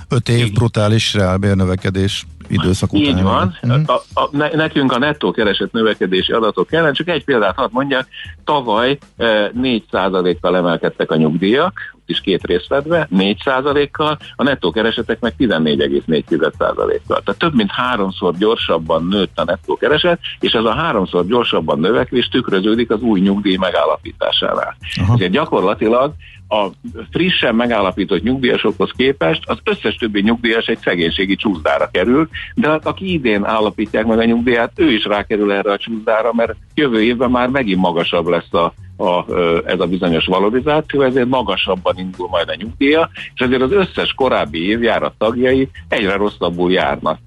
öt 0.10 0.30
év 0.30 0.46
Így. 0.46 0.54
brutális 0.54 1.14
reálbérnövekedés 1.14 2.26
időszak 2.48 2.94
után. 2.94 3.18
Így 3.18 3.24
van. 3.24 3.58
Hmm. 3.62 3.84
A, 3.86 4.20
a, 4.22 4.30
ne, 4.32 4.50
nekünk 4.50 4.92
a 4.92 5.00
nettó 5.00 5.32
keresett 5.32 5.72
növekedési 5.72 6.32
adatok 6.32 6.68
kellene, 6.68 6.92
csak 6.92 7.08
egy 7.08 7.24
példát 7.24 7.56
hadd 7.56 7.70
mondjak, 7.72 8.08
tavaly 8.44 8.98
e, 9.18 9.52
4%-kal 9.62 10.56
emelkedtek 10.56 11.12
a 11.12 11.16
nyugdíjak, 11.16 11.80
is 12.12 12.22
két 12.22 12.44
részletbe, 12.44 13.08
4%-kal, 13.18 14.18
a 14.36 14.44
nettó 14.44 14.72
keresetek 14.72 15.20
meg 15.20 15.34
14,4%-kal. 15.40 17.22
Tehát 17.22 17.40
több 17.40 17.56
mint 17.56 17.72
háromszor 17.72 18.38
gyorsabban 18.38 19.08
nőtt 19.08 19.40
a 19.40 19.44
nettó 19.44 19.76
kereset, 19.76 20.20
és 20.40 20.52
ez 20.52 20.64
a 20.64 20.74
háromszor 20.74 21.26
gyorsabban 21.26 21.80
növekvés 21.80 22.28
tükröződik 22.28 22.92
az 22.92 23.02
új 23.02 23.20
nyugdíj 23.20 23.56
megállapításánál. 23.56 24.76
Ezért 25.14 25.32
gyakorlatilag 25.32 26.14
a 26.52 26.70
frissen 27.12 27.56
megállapított 27.56 28.24
nyugdíjasokhoz 28.24 28.92
képest 28.96 29.42
az 29.46 29.58
összes 29.64 29.96
többi 29.96 30.22
nyugdíjas 30.22 30.66
egy 30.66 30.80
szegénységi 30.80 31.36
csúszdára 31.36 31.90
kerül, 31.92 32.30
de 32.56 32.70
hát 32.70 32.86
aki 32.86 33.14
idén 33.14 33.46
állapítják 33.46 34.06
meg 34.06 34.20
a 34.20 34.24
nyugdíjat, 34.24 34.72
ő 34.76 34.92
is 34.92 35.06
rákerül 35.06 35.52
erre 35.52 35.72
a 35.72 35.78
csúszdára, 35.78 36.34
mert 36.34 36.56
jövő 36.74 37.04
évben 37.04 37.32
már 37.32 37.48
megint 37.48 37.80
magasabb 37.80 38.28
lesz 38.28 38.54
a 38.54 38.74
a, 39.02 39.26
ez 39.66 39.80
a 39.80 39.86
bizonyos 39.86 40.26
valorizáció, 40.26 41.02
ezért 41.02 41.28
magasabban 41.28 41.98
indul 41.98 42.28
majd 42.28 42.50
a 42.50 42.56
nyugdíja, 42.56 43.10
és 43.34 43.42
ezért 43.42 43.62
az 43.62 43.72
összes 43.72 44.14
korábbi 44.14 44.68
évjárat 44.68 45.14
tagjai 45.18 45.70
egyre 45.88 46.16
rosszabbul 46.16 46.72
járnak. 46.72 47.20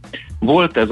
Volt 0.45 0.77
ez, 0.77 0.89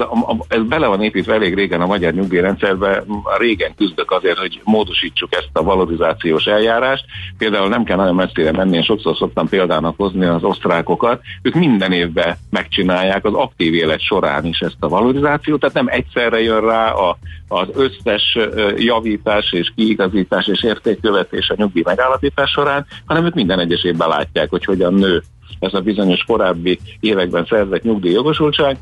ez 0.47 0.61
bele 0.61 0.87
van 0.87 1.01
építve 1.01 1.33
elég 1.33 1.53
régen 1.53 1.81
a 1.81 1.85
magyar 1.85 2.13
nyugdíjrendszerbe, 2.13 3.03
régen 3.37 3.75
küzdök 3.75 4.11
azért, 4.11 4.37
hogy 4.37 4.61
módosítsuk 4.63 5.35
ezt 5.35 5.49
a 5.53 5.63
valorizációs 5.63 6.45
eljárást. 6.45 7.05
Például 7.37 7.67
nem 7.69 7.83
kell 7.83 7.97
nagyon 7.97 8.15
messzire 8.15 8.51
menni, 8.51 8.75
én 8.75 8.83
sokszor 8.83 9.15
szoktam 9.15 9.47
példának 9.47 9.93
hozni 9.97 10.25
az 10.25 10.43
osztrákokat. 10.43 11.21
Ők 11.41 11.53
minden 11.53 11.91
évben 11.91 12.37
megcsinálják 12.49 13.25
az 13.25 13.33
aktív 13.33 13.73
élet 13.73 14.01
során 14.01 14.45
is 14.45 14.59
ezt 14.59 14.77
a 14.79 14.87
valorizációt, 14.87 15.59
tehát 15.59 15.75
nem 15.75 15.87
egyszerre 15.87 16.41
jön 16.41 16.61
rá 16.61 16.91
a, 16.91 17.17
az 17.47 17.67
összes 17.73 18.37
javítás 18.77 19.51
és 19.51 19.71
kiigazítás 19.75 20.47
és 20.47 20.63
értékkövetés 20.63 21.49
a 21.49 21.55
nyugdíj 21.57 21.83
megállapítás 21.85 22.49
során, 22.49 22.85
hanem 23.05 23.25
ők 23.25 23.33
minden 23.33 23.59
egyes 23.59 23.83
évben 23.83 24.07
látják, 24.07 24.49
hogy 24.49 24.65
hogyan 24.65 24.93
nő 24.93 25.23
ez 25.59 25.73
a 25.73 25.79
bizonyos 25.79 26.23
korábbi 26.23 26.79
években 26.99 27.45
szerzett 27.49 27.83
nyugdíjjogosultság, 27.83 28.77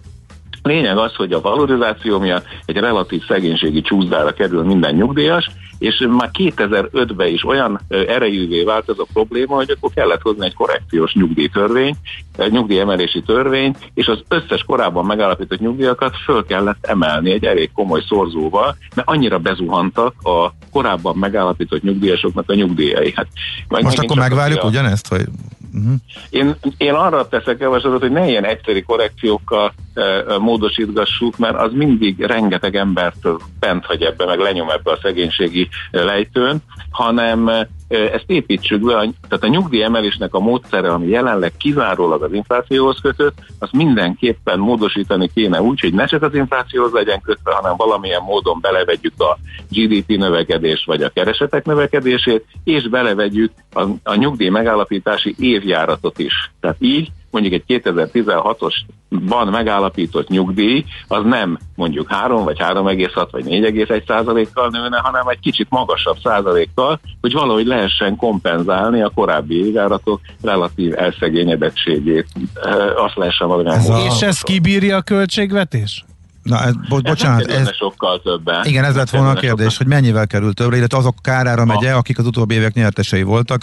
Lényeg 0.63 0.97
az, 0.97 1.15
hogy 1.15 1.33
a 1.33 1.41
valorizáció 1.41 2.19
miatt 2.19 2.45
egy 2.65 2.77
relatív 2.77 3.25
szegénységi 3.27 3.81
csúszdára 3.81 4.33
kerül 4.33 4.63
minden 4.63 4.95
nyugdíjas, 4.95 5.49
és 5.81 6.07
már 6.09 6.29
2005-ben 6.33 7.27
is 7.27 7.45
olyan 7.45 7.81
erejűvé 7.87 8.63
vált 8.63 8.89
ez 8.89 8.95
a 8.97 9.07
probléma, 9.13 9.55
hogy 9.55 9.69
akkor 9.69 9.91
kellett 9.93 10.21
hozni 10.21 10.45
egy 10.45 10.53
korrekciós 10.53 11.13
nyugdíjtörvény, 11.13 11.95
egy 12.37 12.51
nyugdíjemelési 12.51 13.21
törvény, 13.21 13.75
és 13.93 14.07
az 14.07 14.23
összes 14.27 14.63
korábban 14.63 15.05
megállapított 15.05 15.59
nyugdíjakat 15.59 16.15
föl 16.25 16.45
kellett 16.45 16.85
emelni 16.85 17.31
egy 17.31 17.45
elég 17.45 17.71
komoly 17.73 18.03
szorzóval, 18.07 18.75
mert 18.95 19.07
annyira 19.07 19.39
bezuhantak 19.39 20.13
a 20.23 20.53
korábban 20.71 21.17
megállapított 21.17 21.81
nyugdíjasoknak 21.81 22.49
a 22.49 22.53
nyugdíjai. 22.53 23.13
Hát, 23.15 23.27
Most 23.67 23.99
akkor 23.99 24.17
megvárjuk 24.17 24.63
a... 24.63 24.67
ugyanezt, 24.67 25.07
hogy 25.07 25.25
Uh-huh. 25.73 25.93
Én, 26.29 26.55
én 26.77 26.93
arra 26.93 27.27
teszek 27.27 27.59
javaslatot, 27.59 27.99
hogy 27.99 28.11
ne 28.11 28.27
ilyen 28.27 28.45
egyszerű 28.45 28.81
korrekciókkal 28.81 29.73
módosítgassuk, 30.39 31.37
mert 31.37 31.55
az 31.55 31.71
mindig 31.73 32.19
rengeteg 32.19 32.75
embert 32.75 33.27
bent 33.59 33.85
hagy 33.85 34.01
ebbe, 34.01 34.25
meg 34.25 34.39
lenyom 34.39 34.69
ebbe 34.69 34.91
a 34.91 34.99
szegénységi 35.01 35.69
lejtőn, 35.91 36.57
hanem 36.91 37.49
ezt 37.87 38.23
építsük 38.27 38.81
be, 38.81 38.93
tehát 38.93 39.43
a 39.43 39.47
nyugdíjemelésnek 39.47 40.33
a 40.33 40.39
módszere, 40.39 40.91
ami 40.91 41.07
jelenleg 41.07 41.53
kizárólag 41.57 42.23
az 42.23 42.33
inflációhoz 42.33 42.99
kötött, 43.01 43.37
azt 43.59 43.71
mindenképpen 43.71 44.59
módosítani 44.59 45.29
kéne 45.33 45.61
úgy, 45.61 45.79
hogy 45.79 45.93
ne 45.93 46.05
csak 46.05 46.23
az 46.23 46.35
inflációhoz 46.35 46.91
legyen 46.91 47.21
kötve, 47.21 47.53
hanem 47.53 47.75
valamilyen 47.75 48.21
módon 48.21 48.59
belevegyük 48.61 49.21
a 49.21 49.37
GDP 49.69 50.07
növekedést 50.07 50.85
vagy 50.85 51.03
a 51.03 51.09
keresetek 51.09 51.65
növekedését, 51.65 52.45
és 52.63 52.89
belevegyük 52.89 53.51
a, 53.73 53.81
a 54.03 54.15
nyugdíj 54.15 54.49
megállapítási 54.49 55.35
évjáratot 55.39 56.19
is. 56.19 56.51
Tehát 56.59 56.77
így 56.79 57.11
mondjuk 57.31 57.53
egy 57.53 57.81
2016-osban 57.83 59.51
megállapított 59.51 60.27
nyugdíj, 60.27 60.85
az 61.07 61.23
nem 61.23 61.57
mondjuk 61.75 62.11
3 62.11 62.43
vagy 62.43 62.57
3,6 62.59 63.27
vagy 63.31 63.45
4,1 63.45 64.07
százalékkal 64.07 64.69
nőne, 64.69 64.97
hanem 64.97 65.27
egy 65.27 65.39
kicsit 65.39 65.67
magasabb 65.69 66.17
százalékkal, 66.23 66.99
hogy 67.21 67.33
valahogy 67.33 67.65
lehessen 67.65 68.15
kompenzálni 68.15 69.01
a 69.01 69.11
korábbi 69.15 69.65
égáratok 69.65 70.19
relatív 70.41 70.93
elszegényedettségét. 70.97 72.27
Azt 72.95 73.15
lehessen 73.15 73.47
valami. 73.47 73.69
Ez 73.69 73.89
a... 73.89 74.03
És 74.05 74.21
ez 74.21 74.41
kibírja 74.41 74.97
a 74.97 75.01
költségvetés? 75.01 76.05
Na, 76.43 76.63
ez, 76.63 76.73
bo- 76.89 77.03
bocsánat, 77.03 77.47
ez, 77.47 77.67
ez 77.67 77.75
sokkal 77.75 78.21
többen. 78.21 78.65
Igen, 78.65 78.83
ez 78.83 78.95
lett 78.95 79.09
volna 79.09 79.29
a 79.29 79.33
kérdés, 79.33 79.71
sokkal. 79.71 79.77
hogy 79.77 79.87
mennyivel 79.87 80.27
került 80.27 80.55
többre, 80.55 80.77
illetve 80.77 80.97
azok 80.97 81.15
kárára 81.21 81.65
megy 81.65 81.83
-e, 81.83 81.95
akik 81.95 82.19
az 82.19 82.25
utóbbi 82.25 82.55
évek 82.55 82.73
nyertesei 82.73 83.23
voltak, 83.23 83.61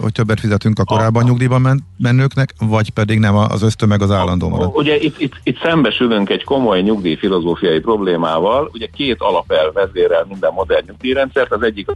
hogy 0.00 0.12
többet 0.12 0.40
fizetünk 0.40 0.78
a 0.78 0.84
korábban 0.84 1.24
nyugdíjban 1.24 1.60
men- 1.60 1.84
mennőknek, 1.98 2.54
vagy 2.58 2.90
pedig 2.90 3.18
nem 3.18 3.36
az 3.36 3.62
ösztömeg 3.62 4.02
az 4.02 4.10
állandó 4.10 4.48
marad. 4.48 4.70
Ugye 4.74 4.96
itt, 4.96 5.20
itt, 5.20 5.40
itt 5.42 5.60
szembesülünk 5.62 6.30
egy 6.30 6.44
komoly 6.44 6.80
nyugdíjfilozófiai 6.80 7.80
problémával, 7.80 8.70
ugye 8.72 8.86
két 8.94 9.20
alapelv 9.20 9.72
vezérel 9.72 10.24
minden 10.28 10.52
modern 10.52 10.84
nyugdíjrendszert, 10.86 11.52
az 11.52 11.62
egyik 11.62 11.88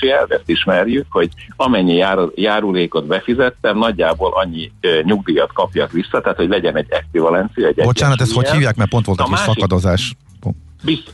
elv, 0.00 0.30
ezt 0.30 0.48
ismerjük, 0.48 1.06
hogy 1.10 1.28
amennyi 1.56 1.94
jár, 1.94 2.18
járulékot 2.34 3.06
befizettem, 3.06 3.78
nagyjából 3.78 4.32
annyi 4.34 4.72
e, 4.80 4.88
nyugdíjat 5.02 5.52
kapjak 5.52 5.92
vissza, 5.92 6.20
tehát 6.20 6.36
hogy 6.36 6.48
legyen 6.48 6.76
egy 6.76 6.86
ekvivalencia. 6.88 7.66
Egy 7.66 7.74
Bocsánat, 7.74 8.20
ezt 8.20 8.32
hogy 8.32 8.50
hívják, 8.50 8.76
mert 8.76 8.90
pont 8.90 9.06
volt 9.06 9.20
egy 9.20 9.30
másik... 9.30 9.46
szakadozás. 9.46 10.14
Bizt, 10.84 11.12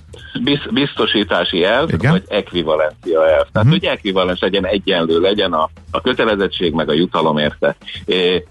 biztosítási 0.72 1.64
elv, 1.64 1.92
Igen? 1.92 2.10
vagy 2.10 2.22
ekvivalencia 2.28 3.26
elv. 3.26 3.46
Tehát, 3.52 3.54
uh-huh. 3.54 3.70
hogy 3.70 3.84
ekvivalens 3.84 4.40
legyen, 4.40 4.66
egyenlő 4.66 5.20
legyen 5.20 5.52
a, 5.52 5.70
a 5.90 6.00
kötelezettség, 6.00 6.72
meg 6.72 6.88
a 6.88 6.92
jutalom 6.92 7.38
érte. 7.38 7.76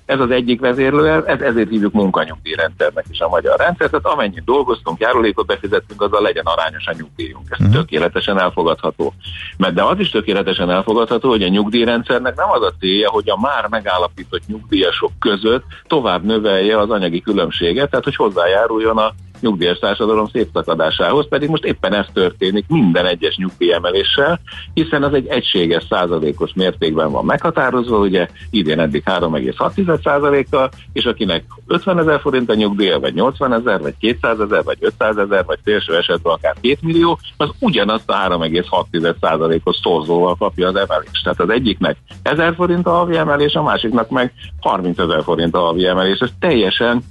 Ez 0.05 0.19
az 0.19 0.31
egyik 0.31 0.59
vezérlő 0.59 1.07
elv, 1.07 1.27
ez, 1.27 1.41
ezért 1.41 1.69
hívjuk 1.69 1.93
munkanyugdíjrendszernek 1.93 3.05
is 3.11 3.19
a 3.19 3.27
magyar 3.27 3.57
rendszer, 3.57 3.89
tehát 3.89 4.05
amennyit 4.05 4.43
dolgoztunk, 4.43 4.99
járulékot 4.99 5.45
befizettünk, 5.45 6.01
azzal 6.01 6.21
legyen 6.21 6.45
arányos 6.45 6.85
a 6.87 6.93
nyugdíjunk. 6.97 7.47
Ez 7.49 7.59
uh-huh. 7.59 7.75
tökéletesen 7.75 8.39
elfogadható. 8.39 9.13
Mert 9.57 9.73
de 9.73 9.83
az 9.83 9.99
is 9.99 10.09
tökéletesen 10.09 10.69
elfogadható, 10.69 11.29
hogy 11.29 11.43
a 11.43 11.47
nyugdíjrendszernek 11.47 12.35
nem 12.35 12.49
az 12.49 12.61
a 12.61 12.73
célja, 12.79 13.09
hogy 13.09 13.29
a 13.29 13.39
már 13.41 13.67
megállapított 13.69 14.47
nyugdíjasok 14.47 15.11
között 15.19 15.63
tovább 15.87 16.23
növelje 16.23 16.79
az 16.79 16.89
anyagi 16.89 17.21
különbséget, 17.21 17.89
tehát 17.89 18.05
hogy 18.05 18.15
hozzájáruljon 18.15 18.97
a 18.97 19.13
nyugdíjas 19.43 19.79
társadalom 19.79 20.27
szétszakadásához, 20.27 21.27
pedig 21.27 21.49
most 21.49 21.65
éppen 21.65 21.93
ez 21.93 22.05
történik 22.13 22.65
minden 22.67 23.05
egyes 23.05 23.35
nyugdíjemeléssel, 23.35 24.39
hiszen 24.73 25.03
az 25.03 25.13
egy 25.13 25.27
egységes 25.27 25.83
százalékos 25.89 26.51
mértékben 26.55 27.11
van 27.11 27.25
meghatározva, 27.25 27.97
ugye 27.97 28.27
idén 28.49 28.79
eddig 28.79 29.03
3,6 29.05 30.03
százalékkal, 30.03 30.69
és 30.93 31.05
akinek 31.05 31.43
50 31.67 31.99
ezer 31.99 32.19
forint 32.19 32.49
a 32.49 32.53
nyugdíja, 32.53 32.99
vagy 32.99 33.13
80 33.13 33.53
ezer, 33.53 33.81
vagy 33.81 33.93
200 33.99 34.39
ezer, 34.39 34.63
vagy 34.63 34.77
500 34.79 35.17
ezer, 35.17 35.45
vagy 35.45 35.59
felső 35.63 35.95
esetben 35.95 36.33
akár 36.33 36.53
2 36.61 36.77
millió, 36.81 37.19
az 37.37 37.49
ugyanazt 37.59 38.09
a 38.09 38.13
3,6 38.13 39.15
százalékos 39.21 39.75
szorzóval 39.83 40.35
kapja 40.35 40.67
az 40.67 40.75
emelést. 40.75 41.23
Tehát 41.23 41.39
az 41.39 41.49
egyiknek 41.49 41.97
1000 42.23 42.53
forint 42.55 42.87
a 42.87 42.91
havi 42.91 43.17
emelés, 43.17 43.53
a 43.53 43.63
másiknak 43.63 44.09
meg 44.09 44.33
30 44.59 44.99
ezer 44.99 45.23
forint 45.23 45.55
a 45.55 45.59
havi 45.59 45.85
emelés. 45.85 46.19
Ez 46.19 46.29
teljesen 46.39 47.03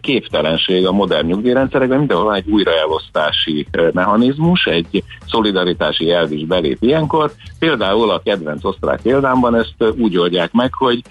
képtelenség 0.00 0.86
a 0.86 0.92
modern 1.06 1.26
nyugdíjrendszerekben 1.26 1.98
mindenhol 1.98 2.26
van 2.26 2.34
egy 2.34 2.48
újraelosztási 2.48 3.66
mechanizmus, 3.92 4.64
egy 4.64 5.02
szolidaritási 5.26 6.10
elv 6.10 6.32
is 6.32 6.44
belép 6.44 6.76
ilyenkor. 6.80 7.32
Például 7.58 8.10
a 8.10 8.20
kedvenc 8.24 8.64
osztrák 8.64 9.00
példámban 9.00 9.54
ezt 9.54 9.74
úgy 9.98 10.18
oldják 10.18 10.52
meg, 10.52 10.74
hogy 10.74 11.02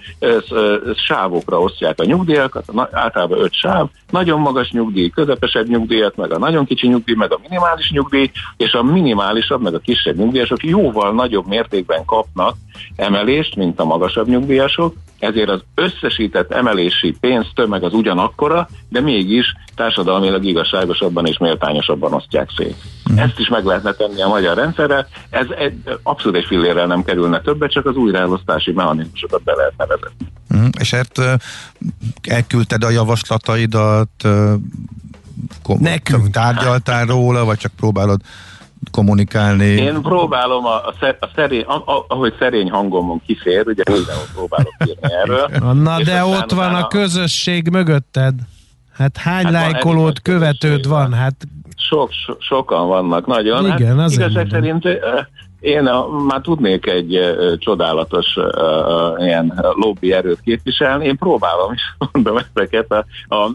sávokra 0.94 1.60
osztják 1.60 2.00
a 2.00 2.04
nyugdíjakat, 2.04 2.64
általában 2.90 3.40
öt 3.40 3.52
sáv, 3.52 3.88
nagyon 4.10 4.40
magas 4.40 4.70
nyugdíj, 4.70 5.08
közepesebb 5.08 5.68
nyugdíjat, 5.68 6.16
meg 6.16 6.32
a 6.32 6.38
nagyon 6.38 6.64
kicsi 6.64 6.86
nyugdíj, 6.88 7.14
meg 7.14 7.32
a 7.32 7.40
minimális 7.42 7.90
nyugdíj, 7.90 8.30
és 8.56 8.72
a 8.72 8.82
minimálisabb, 8.82 9.62
meg 9.62 9.74
a 9.74 9.78
kisebb 9.78 10.16
nyugdíjasok 10.16 10.64
jóval 10.64 11.12
nagyobb 11.12 11.46
mértékben 11.46 12.04
kapnak 12.04 12.54
emelést, 12.96 13.56
mint 13.56 13.80
a 13.80 13.84
magasabb 13.84 14.28
nyugdíjasok, 14.28 14.94
ezért 15.18 15.48
az 15.48 15.60
összesített 15.74 16.52
emelési 16.52 17.16
pénztömeg 17.20 17.82
az 17.82 17.92
ugyanakkora, 17.92 18.68
de 18.88 19.00
mégis 19.00 19.54
társadalmilag 19.74 20.44
igazságosabban 20.44 21.26
és 21.26 21.38
méltányosabban 21.38 22.12
osztják 22.12 22.50
szét. 22.56 22.76
Mm. 23.12 23.16
Ezt 23.18 23.38
is 23.38 23.48
meg 23.48 23.64
lehetne 23.64 23.92
tenni 23.92 24.22
a 24.22 24.28
magyar 24.28 24.56
rendszerre, 24.56 25.08
ez 25.30 25.46
egy, 25.58 25.98
abszolút 26.02 26.36
egy 26.36 26.44
fillérrel 26.44 26.86
nem 26.86 27.04
kerülne 27.04 27.40
többet, 27.40 27.70
csak 27.70 27.86
az 27.86 27.96
újraelosztási 27.96 28.72
mechanizmusokat 28.72 29.42
be 29.42 29.54
lehetne 29.54 29.86
vezetni. 29.86 30.26
Mm. 30.56 30.68
És 30.78 30.90
hát 30.90 31.40
elküldted 32.22 32.84
a 32.84 32.90
javaslataidat, 32.90 34.28
Nekünk. 35.78 36.30
tárgyaltál 36.30 37.06
róla, 37.06 37.44
vagy 37.44 37.58
csak 37.58 37.72
próbálod 37.76 38.20
kommunikálni? 38.90 39.64
Én 39.64 40.02
próbálom, 40.02 40.66
a, 40.66 40.86
a, 40.86 40.94
a 41.20 41.28
szerény, 41.34 41.62
a, 41.62 41.74
a, 41.74 42.04
ahogy 42.08 42.34
szerény 42.38 42.70
hangomon 42.70 43.22
kifér, 43.26 43.66
ugye 43.66 43.82
mindenhol 43.92 44.26
próbálok 44.34 44.74
írni 44.86 45.14
erről. 45.22 45.72
Na 45.74 46.02
de 46.02 46.24
ott 46.24 46.52
van 46.52 46.74
a, 46.74 46.86
közösség 46.86 47.68
mögötted. 47.68 48.34
Hát 48.92 49.16
hány 49.16 49.44
hát 49.44 49.52
lájkolót, 49.52 50.22
követőd 50.22 50.88
van? 50.88 51.12
Hát 51.12 51.34
sok, 51.76 52.12
so, 52.12 52.34
sokan 52.38 52.88
vannak, 52.88 53.26
nagyon. 53.26 53.64
Igen, 53.64 53.98
hát, 53.98 54.10
igazság 54.10 54.46
szerint 54.50 54.88
én 55.60 55.86
a, 55.86 56.08
már 56.08 56.40
tudnék 56.40 56.86
egy 56.86 57.20
csodálatos 57.58 58.36
uh, 58.36 59.24
ilyen 59.24 59.64
lobby 59.74 60.12
erőt 60.12 60.40
képviselni. 60.40 61.06
Én 61.06 61.16
próbálom 61.16 61.72
is, 61.72 61.82
mondom 62.12 62.36
ezeket 62.54 62.92
a, 62.92 63.04
a, 63.28 63.36
a 63.36 63.54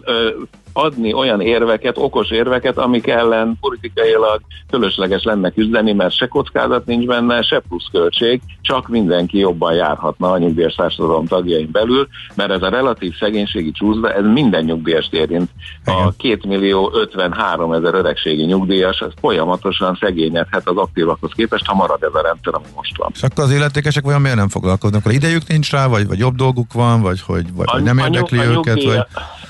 adni 0.73 1.13
olyan 1.13 1.41
érveket, 1.41 1.97
okos 1.97 2.29
érveket, 2.29 2.77
amik 2.77 3.07
ellen 3.07 3.57
politikailag 3.59 4.41
fölösleges 4.69 5.23
lenne 5.23 5.49
küzdeni, 5.49 5.93
mert 5.93 6.15
se 6.15 6.27
kockázat 6.27 6.85
nincs 6.85 7.05
benne, 7.05 7.41
se 7.41 7.61
pluszköltség, 7.69 8.41
csak 8.61 8.87
mindenki 8.87 9.37
jobban 9.37 9.73
járhatna 9.73 10.31
a 10.31 10.37
nyugdíjas 10.37 10.75
társadalom 10.75 11.25
tagjain 11.25 11.69
belül, 11.71 12.07
mert 12.35 12.51
ez 12.51 12.61
a 12.61 12.69
relatív 12.69 13.13
szegénységi 13.19 13.71
csúszda, 13.71 14.13
ez 14.13 14.23
minden 14.23 14.63
nyugdíjast 14.63 15.13
érint. 15.13 15.49
A 15.85 16.15
2 16.15 16.39
millió 16.47 16.91
53 16.93 17.73
ezer 17.73 17.93
öregségi 17.93 18.43
nyugdíjas, 18.43 18.99
ez 18.99 19.11
folyamatosan 19.19 19.97
szegényedhet 19.99 20.67
az 20.67 20.77
aktívakhoz 20.77 21.31
képest, 21.35 21.65
ha 21.65 21.75
marad 21.75 22.03
ez 22.03 22.13
a 22.13 22.21
rendszer, 22.21 22.53
ami 22.53 22.65
most 22.75 22.97
van. 22.97 23.11
És 23.13 23.23
akkor 23.23 23.43
az 23.43 23.51
illetékesek 23.51 24.07
olyan 24.07 24.21
miért 24.21 24.37
nem 24.37 24.49
foglalkoznak? 24.49 24.99
Akkor 25.01 25.13
idejük 25.13 25.47
nincs 25.47 25.71
rá, 25.71 25.87
vagy, 25.87 26.07
vagy 26.07 26.19
jobb 26.19 26.35
dolguk 26.35 26.73
van, 26.73 27.01
vagy 27.01 27.21
hogy 27.21 27.53
vagy, 27.53 27.67
a, 27.71 27.79
nem 27.79 27.97
érdekli 27.97 28.37
a, 28.37 28.41
a 28.41 28.45
őket? 28.45 28.83
Vagy... 28.83 29.05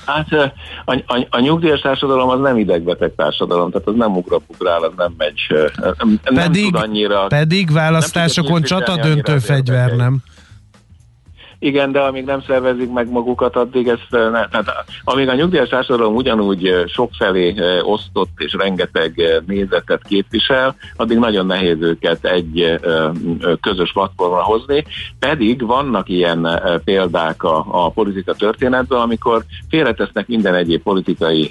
Hát 0.06 0.52
a, 0.84 1.11
a, 1.12 1.26
a 1.30 1.40
nyugdíjas 1.40 1.80
társadalom 1.80 2.28
az 2.28 2.40
nem 2.40 2.58
idegbeteg 2.58 3.12
társadalom, 3.16 3.70
tehát 3.70 3.88
az 3.88 3.94
nem 3.96 4.16
ugrabugrál, 4.16 4.82
az 4.82 4.92
nem 4.96 5.14
megy, 5.16 5.46
nem, 6.24 6.34
pedig, 6.34 6.64
tud 6.64 6.82
annyira... 6.82 7.26
Pedig 7.26 7.72
választásokon 7.72 8.62
csata 8.62 8.96
döntő 8.96 9.38
fegyver, 9.38 9.92
nem? 9.92 10.22
Igen, 11.64 11.92
de 11.92 12.00
amíg 12.00 12.24
nem 12.24 12.42
szervezik 12.46 12.92
meg 12.92 13.10
magukat, 13.10 13.56
addig 13.56 13.86
ne, 14.10 14.30
tehát 14.30 14.84
amíg 15.04 15.28
a 15.28 15.34
nyugdíjas 15.34 15.68
társadalom 15.68 16.14
ugyanúgy 16.14 16.84
sokfelé 16.86 17.54
osztott 17.82 18.30
és 18.36 18.52
rengeteg 18.52 19.42
nézetet 19.46 20.02
képvisel, 20.08 20.74
addig 20.96 21.18
nagyon 21.18 21.46
nehéz 21.46 21.76
őket 21.80 22.24
egy 22.24 22.80
közös 23.60 23.92
platformra 23.92 24.42
hozni, 24.42 24.84
pedig 25.18 25.66
vannak 25.66 26.08
ilyen 26.08 26.60
példák 26.84 27.42
a, 27.42 27.66
a 27.68 27.90
politika 27.90 28.34
történetben, 28.34 29.00
amikor 29.00 29.44
félretesznek 29.68 30.28
minden 30.28 30.54
egyéb 30.54 30.82
politikai 30.82 31.50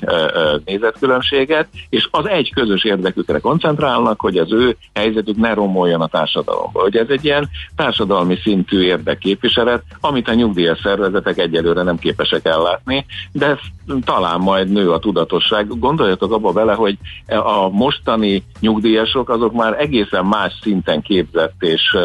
nézetkülönbséget, 0.66 1.68
és 1.90 2.08
az 2.12 2.28
egy 2.28 2.54
közös 2.54 2.84
érdekükre 2.84 3.40
koncentrálnak, 3.40 4.20
hogy 4.20 4.38
az 4.38 4.52
ő 4.52 4.78
helyzetük 4.94 5.36
ne 5.36 5.54
romoljon 5.54 6.02
a 6.02 6.08
társadalomba. 6.08 6.82
Hogy 6.82 6.96
ez 6.98 7.10
egy 7.10 7.26
ilyen 7.26 7.50
társadalmi 7.76 8.38
szintű 8.44 8.82
érdekképviselet, 8.82 9.84
amit 10.02 10.28
a 10.28 10.34
nyugdíjas 10.34 10.80
szervezetek 10.84 11.38
egyelőre 11.38 11.84
nem 11.84 11.98
képesek 11.98 12.46
ellátni, 12.46 13.06
de 13.32 13.60
talán 14.00 14.40
majd 14.40 14.72
nő 14.72 14.92
a 14.92 15.00
tudatosság. 15.00 15.80
Gondoljatok 15.80 16.34
abba 16.34 16.52
bele, 16.52 16.74
hogy 16.74 16.98
a 17.28 17.70
mostani 17.70 18.44
nyugdíjasok 18.60 19.30
azok 19.30 19.54
már 19.54 19.76
egészen 19.80 20.26
más 20.26 20.60
szinten 20.62 21.02
képzett 21.02 21.56
és 21.60 21.98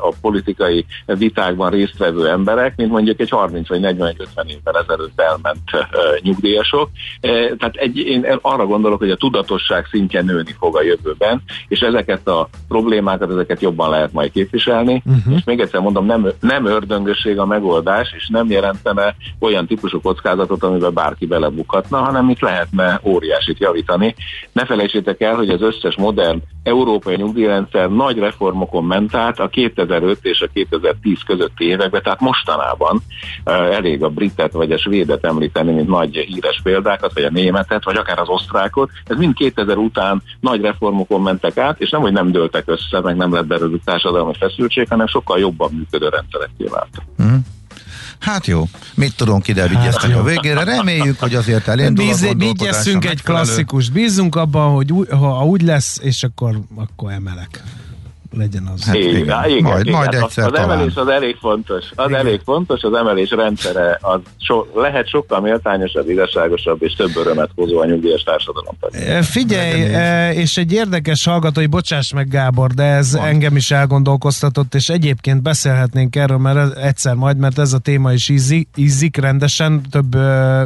a 0.00 0.14
politikai 0.20 0.86
vitákban 1.06 1.70
résztvevő 1.70 2.28
emberek, 2.28 2.76
mint 2.76 2.90
mondjuk 2.90 3.20
egy 3.20 3.30
30 3.30 3.68
vagy 3.68 3.80
40 3.80 4.06
vagy 4.06 4.26
50 4.28 4.46
évvel 4.48 4.82
ezelőtt 4.82 5.20
elment 5.20 5.90
nyugdíjasok. 6.22 6.90
Tehát 7.58 7.74
egy, 7.74 7.98
én 7.98 8.26
arra 8.40 8.66
gondolok, 8.66 8.98
hogy 8.98 9.10
a 9.10 9.16
tudatosság 9.16 9.86
szintje 9.90 10.22
nőni 10.22 10.54
fog 10.58 10.76
a 10.76 10.82
jövőben, 10.82 11.42
és 11.68 11.80
ezeket 11.80 12.28
a 12.28 12.48
problémákat, 12.68 13.30
ezeket 13.30 13.60
jobban 13.60 13.90
lehet 13.90 14.12
majd 14.12 14.30
képviselni. 14.32 15.02
Uh-huh. 15.04 15.34
És 15.36 15.44
még 15.44 15.60
egyszer 15.60 15.80
mondom, 15.80 16.06
nem, 16.06 16.28
nem 16.40 16.66
ördöngösség 16.66 17.38
a 17.38 17.46
megoldás, 17.46 18.12
és 18.16 18.28
nem 18.28 18.50
jelentene 18.50 19.16
olyan 19.38 19.66
típusú 19.66 20.00
kockázatot, 20.00 20.62
amiben 20.62 20.94
bárki 20.94 21.23
bárki 21.24 21.46
belebukatna, 21.46 21.98
hanem 21.98 22.28
itt 22.28 22.40
lehetne 22.40 23.00
óriásit 23.02 23.58
javítani. 23.58 24.14
Ne 24.52 24.64
felejtsétek 24.64 25.20
el, 25.20 25.34
hogy 25.34 25.48
az 25.48 25.62
összes 25.62 25.96
modern 25.96 26.42
európai 26.62 27.16
nyugdíjrendszer 27.16 27.90
nagy 27.90 28.18
reformokon 28.18 28.84
ment 28.84 29.14
át 29.14 29.38
a 29.38 29.48
2005 29.48 30.18
és 30.22 30.40
a 30.40 30.46
2010 30.52 31.18
közötti 31.26 31.64
években, 31.64 32.02
tehát 32.02 32.20
mostanában 32.20 33.02
elég 33.44 34.02
a 34.02 34.08
britet 34.08 34.52
vagy 34.52 34.72
a 34.72 34.78
svédet 34.78 35.24
említeni, 35.24 35.72
mint 35.72 35.88
nagy 35.88 36.16
híres 36.16 36.60
példákat, 36.62 37.12
vagy 37.14 37.24
a 37.24 37.30
németet, 37.30 37.84
vagy 37.84 37.96
akár 37.96 38.18
az 38.18 38.28
osztrákot. 38.28 38.90
Ez 39.04 39.16
mind 39.16 39.34
2000 39.34 39.76
után 39.76 40.22
nagy 40.40 40.60
reformokon 40.60 41.22
mentek 41.22 41.56
át, 41.56 41.80
és 41.80 41.90
nem, 41.90 42.00
hogy 42.00 42.12
nem 42.12 42.32
dőltek 42.32 42.64
össze, 42.66 43.00
meg 43.00 43.16
nem 43.16 43.32
lett 43.32 43.46
belőlük 43.46 43.84
társadalmi 43.84 44.32
feszültség, 44.38 44.88
hanem 44.88 45.06
sokkal 45.06 45.38
jobban 45.38 45.70
működő 45.72 46.08
rendszerek 46.08 46.50
váltak. 46.70 47.04
Mm. 47.22 47.53
Hát 48.24 48.46
jó, 48.46 48.68
mit 48.94 49.16
tudunk 49.16 49.48
ide 49.48 49.68
hát 49.78 50.04
a 50.04 50.22
végére. 50.22 50.64
Reméljük, 50.64 51.20
hogy 51.20 51.34
azért 51.34 51.68
elindul 51.68 52.06
Bíz, 52.06 52.34
Bígyesszünk 52.36 53.04
egy 53.04 53.22
klasszikus. 53.22 53.90
Bízunk 53.90 54.36
abban, 54.36 54.74
hogy 54.74 54.92
ha 55.10 55.44
úgy 55.44 55.62
lesz, 55.62 55.98
és 56.02 56.22
akkor, 56.22 56.60
akkor 56.74 57.12
emelek 57.12 57.62
legyen 58.36 58.70
az. 58.74 58.84
Hát, 58.84 58.94
igen, 58.94 59.08
igen, 59.08 59.44
igen, 59.48 59.62
majd, 59.62 59.86
igen. 59.86 59.98
majd 59.98 60.14
egyszer 60.14 60.44
az, 60.44 60.52
az 60.52 60.58
emelés 60.58 60.94
az 60.94 61.08
elég 61.08 61.36
fontos. 61.40 61.84
Az 61.94 62.08
igen. 62.08 62.20
elég 62.20 62.40
fontos, 62.44 62.82
az 62.82 62.92
emelés 62.92 63.30
rendszere 63.30 63.98
az 64.00 64.20
so, 64.38 64.64
lehet 64.74 65.08
sokkal 65.08 65.40
méltányosabb, 65.40 66.08
igazságosabb 66.08 66.82
és 66.82 66.92
több 66.92 67.16
örömet 67.16 67.50
hozó 67.54 67.80
a 67.80 67.84
nyugdíjas 67.84 68.22
társadalom. 68.22 68.74
Figyelj, 69.22 69.80
és 70.36 70.56
egy 70.56 70.72
érdekes 70.72 71.24
hallgatói, 71.24 71.66
bocsáss 71.66 72.12
meg 72.12 72.28
Gábor, 72.28 72.70
de 72.70 72.82
ez 72.82 73.16
Van. 73.16 73.26
engem 73.26 73.56
is 73.56 73.70
elgondolkoztatott, 73.70 74.74
és 74.74 74.88
egyébként 74.88 75.42
beszélhetnénk 75.42 76.16
erről, 76.16 76.38
mert 76.38 76.76
egyszer 76.76 77.14
majd, 77.14 77.36
mert 77.36 77.58
ez 77.58 77.72
a 77.72 77.78
téma 77.78 78.12
is 78.12 78.28
ízik, 78.28 78.68
ízik 78.76 79.16
rendesen, 79.16 79.80
több 79.90 80.16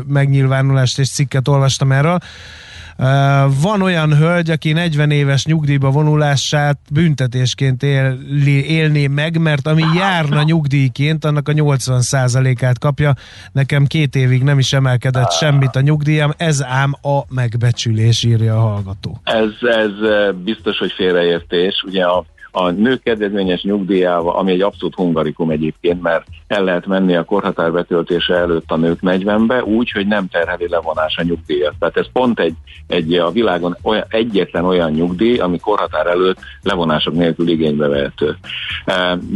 megnyilvánulást 0.06 0.98
és 0.98 1.10
cikket 1.10 1.48
olvastam 1.48 1.92
erről 1.92 2.18
van 3.60 3.82
olyan 3.82 4.16
hölgy, 4.16 4.50
aki 4.50 4.72
40 4.72 5.10
éves 5.10 5.44
nyugdíjba 5.44 5.90
vonulását 5.90 6.78
büntetésként 6.92 7.82
él, 7.82 8.18
élné 8.46 9.06
meg, 9.06 9.40
mert 9.40 9.66
ami 9.66 9.82
járna 9.96 10.42
nyugdíjként, 10.42 11.24
annak 11.24 11.48
a 11.48 11.52
80%-át 11.52 12.78
kapja. 12.78 13.14
Nekem 13.52 13.86
két 13.86 14.16
évig 14.16 14.42
nem 14.42 14.58
is 14.58 14.72
emelkedett 14.72 15.30
semmit 15.30 15.76
a 15.76 15.80
nyugdíjam, 15.80 16.32
ez 16.36 16.64
ám 16.64 16.94
a 17.02 17.34
megbecsülés, 17.34 18.22
írja 18.24 18.56
a 18.56 18.60
hallgató. 18.60 19.20
Ez, 19.24 19.50
ez 19.60 19.90
biztos, 20.44 20.78
hogy 20.78 20.92
félreértés. 20.92 21.82
Ugye 21.86 22.04
a 22.04 22.24
a 22.58 22.70
nők 22.70 23.02
kedvezményes 23.02 23.62
nyugdíjával, 23.62 24.36
ami 24.36 24.52
egy 24.52 24.60
abszolút 24.60 24.94
hungarikum 24.94 25.50
egyébként, 25.50 26.02
mert 26.02 26.24
el 26.46 26.64
lehet 26.64 26.86
menni 26.86 27.16
a 27.16 27.24
korhatár 27.24 27.72
betöltése 27.72 28.34
előtt 28.34 28.70
a 28.70 28.76
nők 28.76 28.98
40-be, 29.02 29.62
úgy, 29.62 29.90
hogy 29.90 30.06
nem 30.06 30.28
terheli 30.28 30.68
levonás 30.68 31.16
a 31.16 31.22
nyugdíjat. 31.22 31.74
Tehát 31.78 31.96
ez 31.96 32.06
pont 32.12 32.40
egy, 32.40 32.54
egy 32.86 33.14
a 33.14 33.30
világon 33.30 33.76
olyan, 33.82 34.04
egyetlen 34.08 34.64
olyan 34.64 34.90
nyugdíj, 34.90 35.38
ami 35.38 35.58
korhatár 35.58 36.06
előtt 36.06 36.38
levonások 36.62 37.14
nélkül 37.14 37.48
igénybe 37.48 37.86
vehető. 37.86 38.36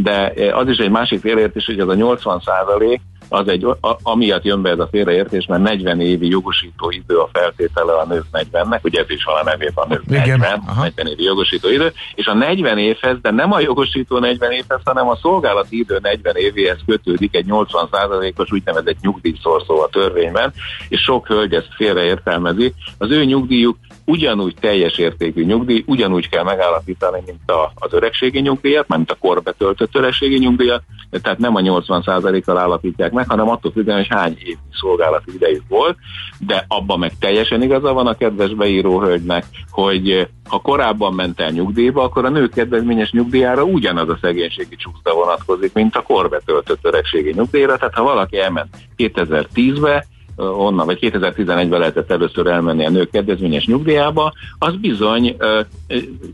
De 0.03 0.33
az 0.53 0.69
is 0.69 0.77
egy 0.77 0.91
másik 0.91 1.21
félértés, 1.21 1.67
hogy 1.67 1.81
az 1.81 1.89
a 1.89 1.95
80 1.95 2.41
százalék, 2.45 3.01
az 3.33 3.49
egy, 3.49 3.65
a, 3.65 3.99
amiatt 4.03 4.45
jön 4.45 4.63
be 4.63 4.71
ez 4.71 4.79
a 4.79 4.89
félreértés, 4.91 5.47
mert 5.47 5.63
40 5.63 6.01
évi 6.01 6.29
jogosító 6.29 6.91
idő 6.91 7.17
a 7.17 7.29
feltétele 7.33 7.93
a 7.93 8.07
nők 8.07 8.25
40-nek, 8.33 8.83
ugye 8.83 9.01
ez 9.01 9.11
is 9.11 9.25
a 9.25 9.45
nevében 9.45 9.85
a 9.85 9.87
nők 9.87 10.03
Igen. 10.07 10.39
40, 10.39 10.63
Aha. 10.67 10.83
40 10.83 11.07
évi 11.07 11.23
jogosító 11.23 11.69
idő, 11.69 11.93
és 12.15 12.27
a 12.27 12.35
40 12.35 12.79
évhez, 12.79 13.17
de 13.23 13.31
nem 13.31 13.53
a 13.53 13.61
jogosító 13.61 14.19
40 14.19 14.51
évhez, 14.51 14.81
hanem 14.85 15.09
a 15.09 15.17
szolgálati 15.17 15.79
idő 15.79 15.99
40 16.03 16.37
évéhez 16.37 16.79
kötődik 16.87 17.37
egy 17.37 17.47
80%-os 17.49 18.53
úgynevezett 18.53 19.01
nyugdíjszorszó 19.01 19.81
a 19.81 19.89
törvényben, 19.89 20.53
és 20.89 21.01
sok 21.01 21.27
hölgy 21.27 21.55
ezt 21.55 21.75
félreértelmezi. 21.77 22.75
Az 22.99 23.11
ő 23.11 23.25
nyugdíjuk 23.25 23.77
ugyanúgy 24.05 24.55
teljes 24.61 24.99
értékű 24.99 25.45
nyugdíj, 25.45 25.85
ugyanúgy 25.87 26.29
kell 26.29 26.45
megállapítani, 26.45 27.23
mint 27.27 27.51
a, 27.51 27.73
az 27.75 27.93
öregségi 27.93 28.41
nyugdíjat, 28.41 28.89
mint 28.89 29.11
a 29.11 29.17
korbetöltött 29.21 29.97
öregségi 29.97 30.39
nyugdíjat, 30.39 30.83
tehát 31.23 31.39
nem 31.39 31.57
a 31.57 31.61
80%-kal 31.61 32.59
állapítják 32.59 33.13
meg, 33.13 33.29
hanem 33.29 33.49
attól 33.49 33.73
függően, 33.73 33.97
hogy 33.97 34.07
hány 34.09 34.37
év 34.45 34.57
szolgálati 34.73 35.35
idejük 35.35 35.63
volt, 35.69 35.97
de 36.39 36.65
abban 36.69 36.99
meg 36.99 37.13
teljesen 37.19 37.63
igaza 37.63 37.93
van 37.93 38.07
a 38.07 38.15
kedves 38.15 38.55
beíró 38.55 39.01
hölgynek, 39.01 39.45
hogy 39.71 40.29
ha 40.49 40.59
korábban 40.59 41.15
ment 41.15 41.41
el 41.41 41.51
nyugdíjba, 41.51 42.03
akkor 42.03 42.25
a 42.25 42.29
nő 42.29 42.49
kedvezményes 42.49 43.11
nyugdíjára 43.11 43.63
ugyanaz 43.63 44.09
a 44.09 44.19
szegénységi 44.21 44.77
csúszta 44.77 45.15
vonatkozik, 45.15 45.73
mint 45.73 45.97
a 45.97 46.03
korbetöltött 46.03 46.85
öregségi 46.85 47.33
nyugdíjra, 47.33 47.77
tehát 47.77 47.95
ha 47.95 48.03
valaki 48.03 48.39
elment 48.39 48.77
2010-be, 48.97 50.07
onnan, 50.43 50.87
vagy 50.87 50.99
2011-ben 51.01 51.79
lehetett 51.79 52.11
először 52.11 52.47
elmenni 52.47 52.87
a 52.87 52.91
nők 52.91 53.11
kedvezményes 53.11 53.67
nyugdíjába, 53.67 54.33
az 54.59 54.75
bizony 54.77 55.37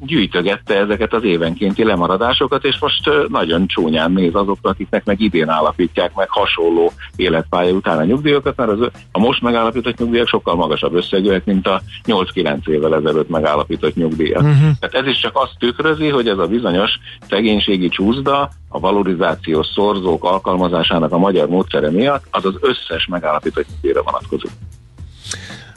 gyűjtögette 0.00 0.74
ezeket 0.74 1.12
az 1.12 1.24
évenkénti 1.24 1.84
lemaradásokat, 1.84 2.64
és 2.64 2.78
most 2.80 3.10
nagyon 3.28 3.66
csúnyán 3.66 4.12
néz 4.12 4.34
azokra, 4.34 4.70
akiknek 4.70 5.04
meg 5.04 5.20
idén 5.20 5.48
állapítják 5.48 6.14
meg 6.14 6.28
hasonló 6.30 6.92
életpálya 7.16 7.72
után 7.72 7.98
a 7.98 8.04
nyugdíjakat, 8.04 8.56
mert 8.56 8.70
az, 8.70 8.90
a 9.12 9.18
most 9.18 9.42
megállapított 9.42 9.98
nyugdíjak 9.98 10.28
sokkal 10.28 10.54
magasabb 10.54 10.94
összegűek, 10.94 11.44
mint 11.44 11.66
a 11.66 11.82
8-9 12.06 12.68
évvel 12.68 12.94
ezelőtt 12.94 13.28
megállapított 13.28 13.94
nyugdíjak. 13.94 14.42
Uh-huh. 14.42 14.70
Tehát 14.80 14.94
ez 14.94 15.06
is 15.06 15.20
csak 15.20 15.36
azt 15.36 15.56
tükrözi, 15.58 16.08
hogy 16.08 16.28
ez 16.28 16.38
a 16.38 16.46
bizonyos 16.46 16.90
szegénységi 17.28 17.88
csúszda 17.88 18.50
a 18.68 18.78
valorizációs 18.78 19.66
szorzók 19.74 20.24
alkalmazásának 20.24 21.12
a 21.12 21.18
magyar 21.18 21.48
módszere 21.48 21.90
miatt, 21.90 22.24
az 22.30 22.44
az 22.44 22.54
összes 22.60 23.06
megállapított 23.06 23.66
nyugdíjra 23.68 24.02
vonatkozik. 24.02 24.50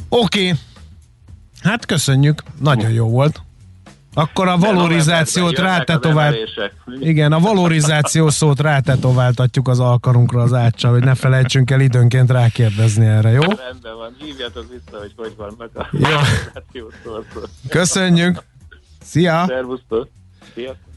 Oké, 0.10 0.42
okay. 0.42 0.58
hát 1.62 1.86
köszönjük, 1.86 2.44
nagyon 2.60 2.92
jó 2.92 3.10
volt. 3.10 3.42
Akkor 4.14 4.48
a 4.48 4.58
valorizációt 4.58 5.60
rátetovált. 5.60 6.38
Igen, 7.00 7.32
a 7.32 7.40
valorizáció 7.40 8.30
szót 8.30 8.60
rátetováltatjuk 8.60 9.68
az 9.68 9.80
alkarunkra 9.80 10.42
az 10.42 10.54
áccsal, 10.54 10.92
hogy 10.92 11.04
ne 11.04 11.16
felejtsünk 11.16 11.72
el 11.72 11.80
időnként 11.80 12.32
rákérdezni 12.32 13.06
erre, 13.06 13.30
jó? 13.30 13.42
Rendben 13.42 13.96
van, 13.96 14.16
hívjatok 14.20 14.66
vissza, 14.70 15.00
hogy 15.00 15.14
hogy 15.16 15.34
vannak 15.38 15.70
a 15.74 15.88
valorizáció 15.92 16.92
Köszönjük! 17.70 18.44
Szia! 19.02 19.46
Szervusztok! 19.48 20.08
Sziasztok! 20.54 20.91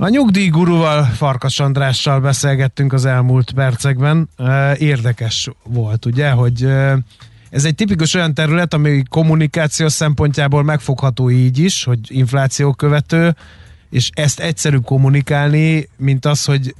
A 0.00 0.08
nyugdíjguruval, 0.08 1.04
Farkas 1.04 1.60
Andrással 1.60 2.20
beszélgettünk 2.20 2.92
az 2.92 3.04
elmúlt 3.04 3.50
percekben. 3.50 4.28
Érdekes 4.78 5.48
volt, 5.62 6.06
ugye, 6.06 6.30
hogy 6.30 6.68
ez 7.50 7.64
egy 7.64 7.74
tipikus 7.74 8.14
olyan 8.14 8.34
terület, 8.34 8.74
ami 8.74 9.02
kommunikáció 9.10 9.88
szempontjából 9.88 10.62
megfogható 10.62 11.30
így 11.30 11.58
is, 11.58 11.84
hogy 11.84 11.98
infláció 12.02 12.72
követő, 12.72 13.36
és 13.90 14.10
ezt 14.14 14.40
egyszerű 14.40 14.76
kommunikálni, 14.76 15.88
mint 15.96 16.24
az, 16.24 16.44
hogy 16.44 16.74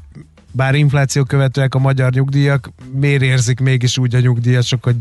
bár 0.52 0.74
infláció 0.74 1.24
követőek 1.24 1.74
a 1.74 1.78
magyar 1.78 2.12
nyugdíjak, 2.12 2.70
miért 2.92 3.22
érzik 3.22 3.60
mégis 3.60 3.98
úgy 3.98 4.14
a 4.14 4.20
nyugdíjasok, 4.20 4.84
hogy 4.84 4.96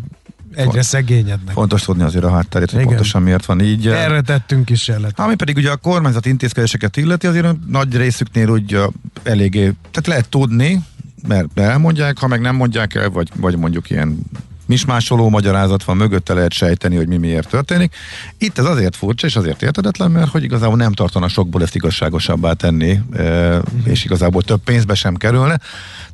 egyre 0.57 0.81
szegényednek. 0.81 1.53
Fontos 1.53 1.81
tudni 1.81 2.03
azért 2.03 2.23
a 2.23 2.29
hátterét, 2.29 2.69
hogy 2.69 2.79
Igen. 2.79 2.89
pontosan 2.89 3.21
miért 3.21 3.45
van 3.45 3.61
így. 3.61 3.87
Erre 3.87 4.21
tettünk 4.21 4.69
is 4.69 4.87
jelet. 4.87 5.19
Ami 5.19 5.35
pedig 5.35 5.57
ugye 5.57 5.71
a 5.71 5.75
kormányzat 5.75 6.25
intézkedéseket 6.25 6.97
illeti, 6.97 7.27
azért 7.27 7.47
nagy 7.67 7.95
részüknél 7.95 8.49
úgy 8.49 8.79
eléggé, 9.23 9.61
tehát 9.63 10.07
lehet 10.07 10.29
tudni, 10.29 10.83
mert 11.27 11.59
elmondják, 11.59 12.17
ha 12.17 12.27
meg 12.27 12.41
nem 12.41 12.55
mondják 12.55 12.95
el, 12.95 13.09
vagy, 13.09 13.29
vagy 13.35 13.57
mondjuk 13.57 13.89
ilyen 13.89 14.19
mismásoló 14.67 15.29
magyarázat 15.29 15.83
van, 15.83 15.97
mögötte 15.97 16.33
lehet 16.33 16.51
sejteni, 16.51 16.95
hogy 16.95 17.07
mi 17.07 17.17
miért 17.17 17.49
történik. 17.49 17.95
Itt 18.37 18.57
ez 18.57 18.65
azért 18.65 18.95
furcsa 18.95 19.27
és 19.27 19.35
azért 19.35 19.61
értedetlen, 19.61 20.11
mert 20.11 20.29
hogy 20.29 20.43
igazából 20.43 20.77
nem 20.77 20.91
tartanak 20.91 21.29
sokból 21.29 21.61
ezt 21.61 21.75
igazságosabbá 21.75 22.53
tenni, 22.53 22.99
és 23.85 24.05
igazából 24.05 24.41
több 24.41 24.61
pénzbe 24.63 24.93
sem 24.93 25.15
kerülne 25.15 25.59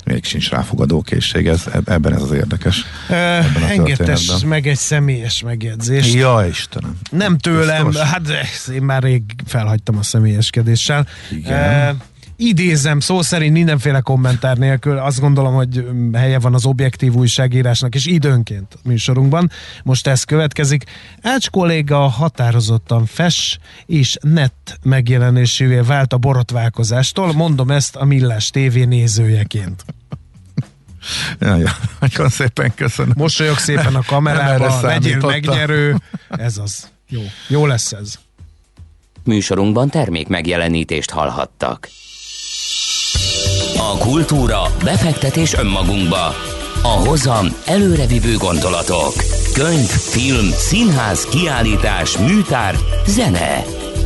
még 0.03 0.25
sincs 0.25 0.49
ráfogadó 0.49 1.01
készség, 1.01 1.47
ez, 1.47 1.65
ebben 1.85 2.13
ez 2.13 2.21
az 2.21 2.31
érdekes. 2.31 2.85
Uh, 3.09 3.69
engedtes 3.69 4.43
meg 4.45 4.67
egy 4.67 4.77
személyes 4.77 5.41
megjegyzést. 5.41 6.13
Ja, 6.13 6.45
Istenem. 6.49 6.97
Nem 7.11 7.37
tőlem, 7.37 7.87
Biztos. 7.87 8.07
hát 8.07 8.21
én 8.73 8.81
már 8.81 9.03
rég 9.03 9.23
felhagytam 9.45 9.97
a 9.97 10.03
személyeskedéssel. 10.03 11.07
Igen. 11.31 11.95
Uh, 11.95 12.01
idézem 12.35 12.99
szó 12.99 13.21
szerint 13.21 13.53
mindenféle 13.53 13.99
kommentár 13.99 14.57
nélkül, 14.57 14.97
azt 14.97 15.19
gondolom, 15.19 15.53
hogy 15.53 15.85
helye 16.13 16.39
van 16.39 16.53
az 16.53 16.65
objektív 16.65 17.13
újságírásnak, 17.13 17.95
és 17.95 18.05
időnként 18.05 18.77
műsorunkban. 18.83 19.51
Most 19.83 20.07
ez 20.07 20.23
következik. 20.23 20.83
Ács 21.21 21.49
kolléga 21.49 21.97
határozottan 21.97 23.05
fes 23.05 23.59
és 23.85 24.17
net 24.21 24.79
megjelenésévé 24.83 25.79
vált 25.79 26.13
a 26.13 26.17
borotválkozástól. 26.17 27.33
Mondom 27.33 27.71
ezt 27.71 27.95
a 27.95 28.05
Millás 28.05 28.49
TV 28.49 28.77
nézőjeként. 28.87 29.85
Ja, 31.39 31.55
ja, 31.55 31.71
nagyon 31.99 32.29
szépen 32.29 32.73
köszönöm. 32.75 33.13
Mosolyog 33.17 33.57
szépen 33.57 33.95
a 33.95 34.03
kamerába, 34.05 34.81
legyél 34.81 35.17
megnyerő. 35.17 35.95
Ez 36.29 36.57
az. 36.57 36.91
Jó, 37.09 37.21
jó 37.47 37.65
lesz 37.65 37.91
ez. 37.91 38.19
Műsorunkban 39.23 39.89
termék 39.89 40.27
megjelenítést 40.27 41.09
hallhattak. 41.09 41.89
A 43.77 43.97
kultúra, 43.97 44.61
befektetés 44.83 45.53
önmagunkba. 45.53 46.35
A 46.81 46.87
hozam 46.87 47.47
előrevívő 47.65 48.37
gondolatok. 48.37 49.13
Könyv, 49.53 49.87
film, 49.87 50.49
színház, 50.51 51.25
kiállítás, 51.25 52.17
műtár, 52.17 52.75
zene. 53.07 53.63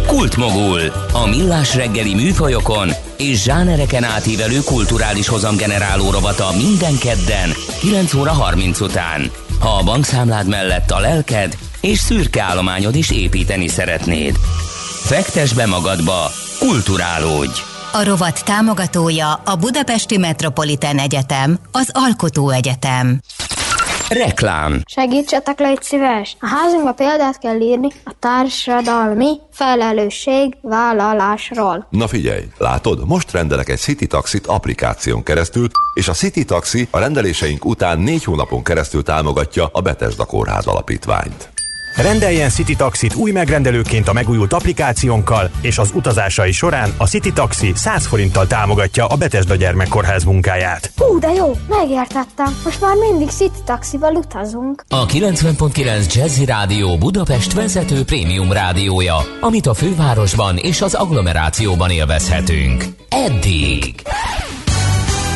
Kultmogul. 0.08 0.82
A 1.14 1.28
millás 1.28 1.76
reggeli 1.76 2.14
műfajokon 2.14 2.90
és 3.18 3.42
zsánereken 3.42 4.04
átívelő 4.04 4.60
kulturális 4.66 5.28
hozamgeneráló 5.28 6.12
rovata 6.12 6.52
minden 6.58 6.98
kedden 6.98 7.50
9 7.80 8.14
óra 8.14 8.32
30 8.32 8.80
után. 8.80 9.32
Ha 9.60 9.70
a 9.70 9.84
bankszámlád 9.84 10.48
mellett 10.48 10.92
a 10.92 11.00
lelked 11.00 11.58
és 11.82 12.00
szürke 12.00 12.44
állományod 12.44 12.96
is 12.96 13.12
építeni 13.12 13.68
szeretnéd. 13.68 14.36
Fektes 15.04 15.54
be 15.54 15.66
magadba, 15.66 16.32
kulturálódj! 16.60 17.77
A 17.92 18.04
rovat 18.04 18.46
támogatója 18.46 19.34
a 19.34 19.56
Budapesti 19.56 20.18
Metropolitán 20.18 21.00
Egyetem, 21.00 21.58
az 21.72 21.90
Alkotó 21.94 22.50
Egyetem. 22.50 23.20
Reklám 24.10 24.82
Segítsetek, 24.86 25.60
légy 25.60 25.82
szíves! 25.82 26.38
A 26.40 26.48
házunkba 26.48 26.94
példát 26.94 27.40
kell 27.40 27.60
írni 27.60 27.88
a 28.04 28.12
társadalmi 28.20 29.40
felelősség 29.52 30.58
vállalásról. 30.62 31.88
Na 31.90 32.08
figyelj, 32.08 32.44
látod, 32.58 33.08
most 33.08 33.32
rendelek 33.32 33.70
egy 33.70 33.80
City 33.80 34.08
Taxit 34.08 34.48
applikáción 34.48 35.24
keresztül, 35.24 35.68
és 35.94 36.08
a 36.08 36.14
City 36.14 36.46
Taxi 36.46 36.88
a 36.92 37.00
rendeléseink 37.00 37.66
után 37.66 38.00
négy 38.00 38.24
hónapon 38.24 38.64
keresztül 38.64 39.04
támogatja 39.04 39.70
a 39.72 39.82
Betesda 39.82 40.26
Kórház 40.26 40.66
Alapítványt. 40.66 41.50
Rendeljen 41.98 42.50
City 42.50 42.76
Taxit 42.76 43.16
új 43.16 43.32
megrendelőként 43.32 44.08
a 44.08 44.14
megújult 44.14 44.54
applikációnkkal, 44.54 45.50
és 45.62 45.78
az 45.78 45.92
utazásai 45.94 46.52
során 46.52 46.94
a 46.98 47.08
City 47.08 47.34
Taxi 47.34 47.72
100 47.76 48.06
forinttal 48.06 48.48
támogatja 48.48 49.06
a 49.06 49.16
Betesda 49.16 49.56
Gyermekkórház 49.56 50.24
munkáját. 50.24 50.92
Hú, 50.98 51.20
de 51.20 51.32
jó, 51.32 51.52
megértettem. 51.70 52.58
Most 52.64 52.82
már 52.82 52.96
mindig 52.96 53.30
City 53.30 53.60
Taxival 53.66 54.14
utazunk. 54.14 54.84
A 54.90 55.06
90.9 55.06 56.14
Jazzy 56.14 56.46
Rádió 56.46 56.98
Budapest 56.98 57.54
vezető 57.54 58.04
prémium 58.04 58.52
rádiója, 58.52 59.16
amit 59.40 59.68
a 59.68 59.74
fővárosban 59.74 60.58
és 60.58 60.82
az 60.82 60.94
agglomerációban 60.94 61.90
élvezhetünk. 61.90 62.84
Eddig! 63.10 63.96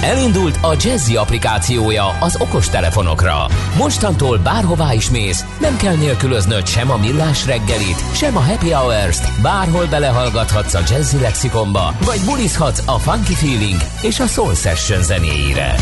Elindult 0.02 0.58
a 0.62 0.76
Jazzy 0.80 1.16
applikációja 1.16 2.18
az 2.20 2.36
okostelefonokra. 2.40 3.46
Mostantól 3.78 4.38
bárhová 4.38 4.94
is 4.94 5.10
mész, 5.10 5.46
nem 5.60 5.78
kell 5.78 5.96
nélkülöznöd 5.96 6.68
sem 6.68 6.92
a 6.92 6.98
millás 6.98 7.46
reggelit, 7.46 8.16
sem 8.16 8.38
a 8.38 8.40
happy 8.40 8.72
hours-t, 8.72 9.42
bárhol 9.42 9.86
belehallgathatsz 9.86 10.74
a 10.74 10.82
Jazzy 10.90 11.20
lexikonba, 11.20 11.94
vagy 12.06 12.22
bulizhatsz 12.26 12.88
a 12.88 13.00
funky 13.00 13.34
feeling 13.34 13.82
és 14.02 14.20
a 14.20 14.28
soul 14.28 14.54
session 14.54 15.04
zenéire. 15.04 15.76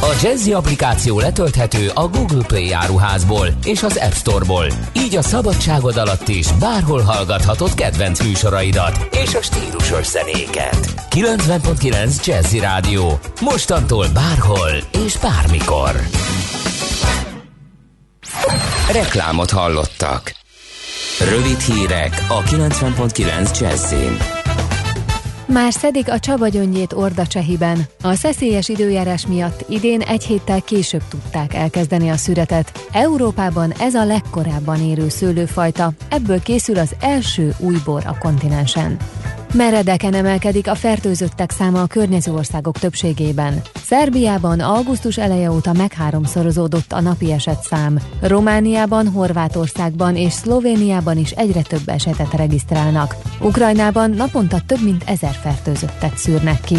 A 0.00 0.16
Jazzy 0.22 0.52
applikáció 0.52 1.18
letölthető 1.18 1.90
a 1.94 2.08
Google 2.08 2.44
Play 2.46 2.72
áruházból 2.72 3.46
és 3.64 3.82
az 3.82 3.96
App 3.96 4.12
Store-ból. 4.12 4.66
Így 4.96 5.16
a 5.16 5.22
szabadságod 5.22 5.96
alatt 5.96 6.28
is 6.28 6.52
bárhol 6.52 7.00
hallgathatod 7.00 7.74
kedvenc 7.74 8.22
műsoraidat 8.22 9.08
és 9.12 9.34
a 9.34 9.42
stílusos 9.42 10.06
zenéket. 10.06 11.08
90.9 11.10 12.24
Jazzy 12.26 12.58
Rádió. 12.58 13.18
Mostantól 13.40 14.06
bárhol 14.14 14.70
és 15.04 15.16
bármikor. 15.16 16.00
Reklámot 18.92 19.50
hallottak. 19.50 20.34
Rövid 21.30 21.60
hírek 21.60 22.26
a 22.28 22.42
90.9 22.42 23.60
Jazzin. 23.60 24.33
Már 25.46 25.72
szedik 25.72 26.10
a 26.10 26.18
Csaba 26.18 26.48
gyöngyét 26.48 26.92
Ordacsehiben. 26.92 27.78
A 28.02 28.14
szeszélyes 28.14 28.68
időjárás 28.68 29.26
miatt 29.26 29.64
idén 29.68 30.00
egy 30.00 30.24
héttel 30.24 30.62
később 30.62 31.02
tudták 31.08 31.54
elkezdeni 31.54 32.08
a 32.08 32.16
szüretet. 32.16 32.88
Európában 32.92 33.72
ez 33.72 33.94
a 33.94 34.04
legkorábban 34.04 34.80
érő 34.80 35.08
szőlőfajta, 35.08 35.90
ebből 36.08 36.42
készül 36.42 36.78
az 36.78 36.94
első 37.00 37.54
új 37.58 37.76
bor 37.84 38.02
a 38.06 38.18
kontinensen. 38.18 38.96
Meredeken 39.56 40.14
emelkedik 40.14 40.68
a 40.68 40.74
fertőzöttek 40.74 41.50
száma 41.50 41.82
a 41.82 41.86
környező 41.86 42.32
országok 42.32 42.78
többségében. 42.78 43.62
Szerbiában 43.74 44.60
augusztus 44.60 45.18
eleje 45.18 45.50
óta 45.50 45.72
megháromszorozódott 45.72 46.92
a 46.92 47.00
napi 47.00 47.32
esetszám. 47.32 47.98
Romániában, 48.20 49.08
Horvátországban 49.08 50.16
és 50.16 50.32
Szlovéniában 50.32 51.18
is 51.18 51.30
egyre 51.30 51.62
több 51.62 51.88
esetet 51.88 52.32
regisztrálnak. 52.32 53.14
Ukrajnában 53.40 54.10
naponta 54.10 54.56
több 54.66 54.82
mint 54.84 55.02
ezer 55.06 55.34
fertőzöttet 55.42 56.16
szűrnek 56.16 56.60
ki. 56.60 56.76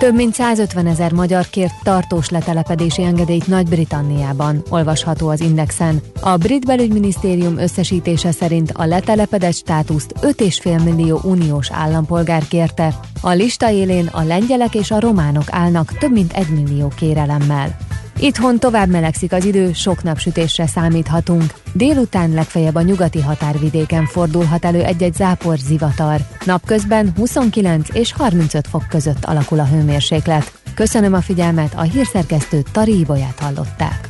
Több 0.00 0.14
mint 0.14 0.34
150 0.34 0.86
ezer 0.86 1.12
magyar 1.12 1.46
kért 1.46 1.82
tartós 1.82 2.28
letelepedési 2.28 3.02
engedélyt 3.02 3.46
Nagy-Britanniában, 3.46 4.62
olvasható 4.70 5.28
az 5.28 5.40
Indexen. 5.40 6.00
A 6.20 6.36
brit 6.36 6.66
belügyminisztérium 6.66 7.58
összesítése 7.58 8.30
szerint 8.30 8.70
a 8.70 8.84
letelepedett 8.84 9.54
státuszt 9.54 10.14
5,5 10.20 10.84
millió 10.84 11.20
uniós 11.22 11.70
állampolgár 11.72 12.48
kérte. 12.48 12.94
A 13.20 13.30
lista 13.30 13.70
élén 13.70 14.06
a 14.06 14.22
lengyelek 14.22 14.74
és 14.74 14.90
a 14.90 15.00
románok 15.00 15.44
állnak 15.50 15.98
több 15.98 16.12
mint 16.12 16.32
1 16.32 16.48
millió 16.48 16.88
kérelemmel. 16.96 17.76
Itthon 18.20 18.58
tovább 18.58 18.88
melegszik 18.88 19.32
az 19.32 19.44
idő, 19.44 19.72
sok 19.72 20.02
napsütésre 20.02 20.66
számíthatunk. 20.66 21.54
Délután 21.72 22.30
legfeljebb 22.30 22.74
a 22.74 22.82
nyugati 22.82 23.20
határvidéken 23.20 24.06
fordulhat 24.06 24.64
elő 24.64 24.82
egy-egy 24.82 25.14
zápor 25.14 25.56
zivatar. 25.58 26.20
Napközben 26.44 27.12
29 27.16 27.88
és 27.92 28.12
35 28.12 28.66
fok 28.66 28.84
között 28.88 29.24
alakul 29.24 29.60
a 29.60 29.64
hőmérséklet. 29.64 30.52
Köszönöm 30.74 31.14
a 31.14 31.20
figyelmet, 31.20 31.72
a 31.76 31.82
hírszerkesztő 31.82 32.62
Tari 32.72 32.98
Ibolyát 32.98 33.38
hallották. 33.40 34.08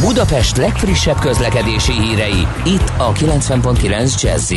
Budapest 0.00 0.56
legfrissebb 0.56 1.18
közlekedési 1.18 1.92
hírei, 1.92 2.46
itt 2.64 2.92
a 2.96 3.12
90.9 3.12 4.22
jazz 4.22 4.52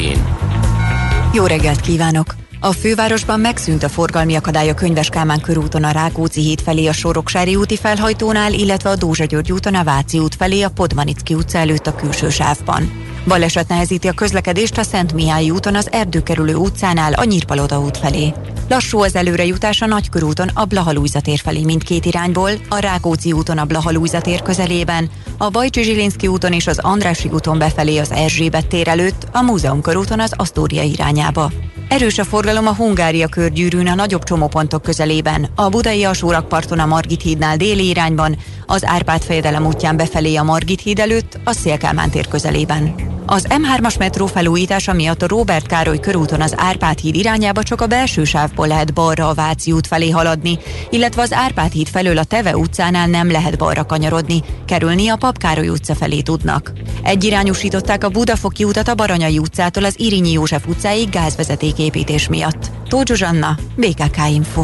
Jó 1.33 1.45
reggelt 1.45 1.81
kívánok! 1.81 2.40
A 2.63 2.71
fővárosban 2.71 3.39
megszűnt 3.39 3.83
a 3.83 3.89
forgalmi 3.89 4.35
akadály 4.35 4.69
a 4.69 4.73
Könyves 4.73 5.09
Kálmán 5.09 5.41
körúton 5.41 5.83
a 5.83 5.91
Rákóczi 5.91 6.41
híd 6.41 6.61
felé 6.61 6.87
a 6.87 6.93
Soroksári 6.93 7.55
úti 7.55 7.77
felhajtónál, 7.77 8.53
illetve 8.53 8.89
a 8.89 8.95
Dózsa 8.95 9.25
György 9.25 9.51
úton 9.51 9.75
a 9.75 9.83
Váci 9.83 10.19
út 10.19 10.35
felé 10.35 10.61
a 10.61 10.69
Podmanicki 10.69 11.33
utca 11.33 11.57
előtt 11.57 11.87
a 11.87 11.95
külső 11.95 12.29
sávban. 12.29 13.10
Baleset 13.27 13.67
nehezíti 13.67 14.07
a 14.07 14.11
közlekedést 14.11 14.77
a 14.77 14.83
Szent 14.83 15.13
Mihály 15.13 15.49
úton 15.49 15.75
az 15.75 15.91
Erdőkerülő 15.91 16.55
utcánál 16.55 17.13
a 17.13 17.23
Nyírpaloda 17.23 17.79
út 17.79 17.97
felé. 17.97 18.33
Lassú 18.69 19.03
az 19.03 19.15
előrejutás 19.15 19.81
a 19.81 19.85
Nagykörúton 19.85 20.47
a 20.53 20.65
Blahalújzatér 20.65 21.39
felé 21.39 21.63
mindkét 21.63 22.05
irányból, 22.05 22.51
a 22.69 22.77
Rákóczi 22.77 23.31
úton 23.31 23.57
a 23.57 23.65
Blahalújzatér 23.65 24.41
közelében, 24.41 25.09
a 25.37 25.49
Bajcsi 25.49 25.83
Zsilinszki 25.83 26.27
úton 26.27 26.53
és 26.53 26.67
az 26.67 26.79
Andrássy 26.79 27.29
úton 27.33 27.57
befelé 27.57 27.97
az 27.97 28.11
Erzsébet 28.11 28.67
tér 28.67 28.87
előtt, 28.87 29.27
a 29.31 29.41
Múzeum 29.41 29.81
körúton 29.81 30.19
az 30.19 30.33
Asztória 30.35 30.83
irányába. 30.83 31.51
Erős 31.87 32.17
a 32.17 32.23
forgalom 32.23 32.67
a 32.67 32.75
Hungária 32.75 33.27
körgyűrűn 33.27 33.87
a 33.87 33.95
nagyobb 33.95 34.23
csomópontok 34.23 34.81
közelében, 34.81 35.49
a 35.55 35.69
budai 35.69 36.03
alsórakparton 36.03 36.79
a 36.79 36.85
Margit 36.85 37.21
hídnál 37.21 37.57
déli 37.57 37.87
irányban, 37.87 38.37
az 38.65 38.85
Árpád 38.85 39.21
fejedelem 39.21 39.65
útján 39.65 39.97
befelé 39.97 40.35
a 40.35 40.43
Margit 40.43 40.81
híd 40.81 40.99
előtt, 40.99 41.39
a 41.43 41.53
Szélkálmán 41.53 42.09
tér 42.09 42.27
közelében. 42.27 43.10
Az 43.31 43.47
M3-as 43.49 43.97
metró 43.97 44.25
felújítása 44.25 44.93
miatt 44.93 45.21
a 45.21 45.27
Robert 45.27 45.67
Károly 45.67 45.99
körúton 45.99 46.41
az 46.41 46.53
Árpád 46.57 46.99
híd 46.99 47.15
irányába 47.15 47.63
csak 47.63 47.81
a 47.81 47.87
belső 47.87 48.23
sávból 48.23 48.67
lehet 48.67 48.93
balra 48.93 49.29
a 49.29 49.33
Váci 49.33 49.71
út 49.71 49.87
felé 49.87 50.09
haladni, 50.09 50.59
illetve 50.89 51.21
az 51.21 51.33
Árpád 51.33 51.71
híd 51.71 51.87
felől 51.87 52.17
a 52.17 52.23
Teve 52.23 52.57
utcánál 52.57 53.07
nem 53.07 53.31
lehet 53.31 53.57
balra 53.57 53.85
kanyarodni, 53.85 54.43
kerülni 54.65 55.07
a 55.07 55.15
Papkároly 55.15 55.69
utca 55.69 55.95
felé 55.95 56.21
tudnak. 56.21 56.71
Egyirányosították 57.03 58.03
a 58.03 58.09
Budafoki 58.09 58.63
utat 58.63 58.87
a 58.87 58.95
Baranyai 58.95 59.39
utcától 59.39 59.83
az 59.83 59.99
Irinyi 59.99 60.31
József 60.31 60.67
utcáig 60.67 61.09
gázvezetéképítés 61.09 62.27
miatt. 62.27 62.71
Tóth 62.87 63.07
Zsuzsanna, 63.07 63.57
BKK 63.75 64.17
Info. 64.29 64.63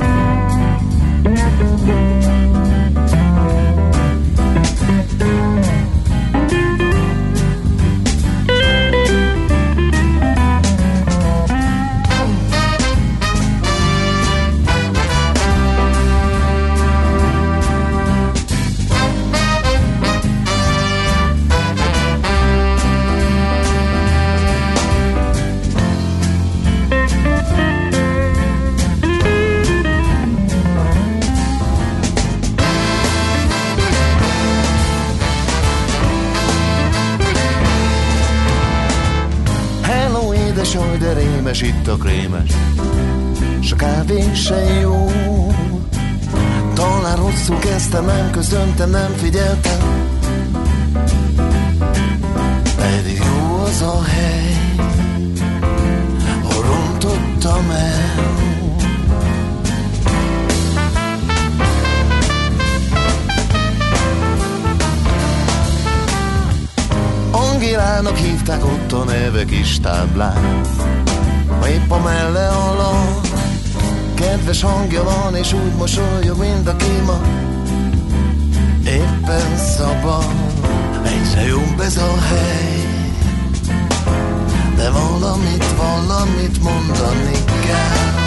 Itt 41.81 41.87
a 41.87 41.97
krémes 41.97 42.51
S 43.61 43.71
a 43.71 43.75
kávé 43.75 44.33
se 44.33 44.79
jó. 44.81 45.11
Talán 46.73 47.15
rosszul 47.15 47.59
kezdtem, 47.59 48.05
nem 48.05 48.31
köszöntem, 48.31 48.89
nem 48.89 49.11
figyeltem. 49.11 50.09
Pedig 52.75 53.17
jó 53.17 53.61
az 53.63 53.81
a 53.81 54.03
hely 54.03 54.77
Hol 56.43 56.63
rontottam 56.63 57.69
el. 57.69 58.29
Angélának 67.31 68.17
hívták 68.17 68.65
ott 68.65 68.91
a 68.91 69.03
neve 69.03 69.45
kis 69.45 69.79
táblán 69.79 70.61
Ma 71.61 71.67
épp 71.69 71.91
a 71.91 71.99
melle 71.99 72.47
alatt 72.47 73.27
Kedves 74.15 74.61
hangja 74.61 75.03
van 75.03 75.35
és 75.35 75.53
úgy 75.53 75.73
mosolyog, 75.77 76.37
mint 76.37 76.67
a 76.67 76.75
kéma 76.75 77.21
Éppen 78.85 79.57
szabad 79.57 80.25
Egyre 81.05 81.47
jobb 81.47 81.79
ez 81.79 81.97
a 81.97 82.17
hely. 82.19 82.85
De 84.75 84.89
valamit, 84.89 85.65
valamit 85.77 86.63
mondani 86.63 87.43
kell 87.65 88.20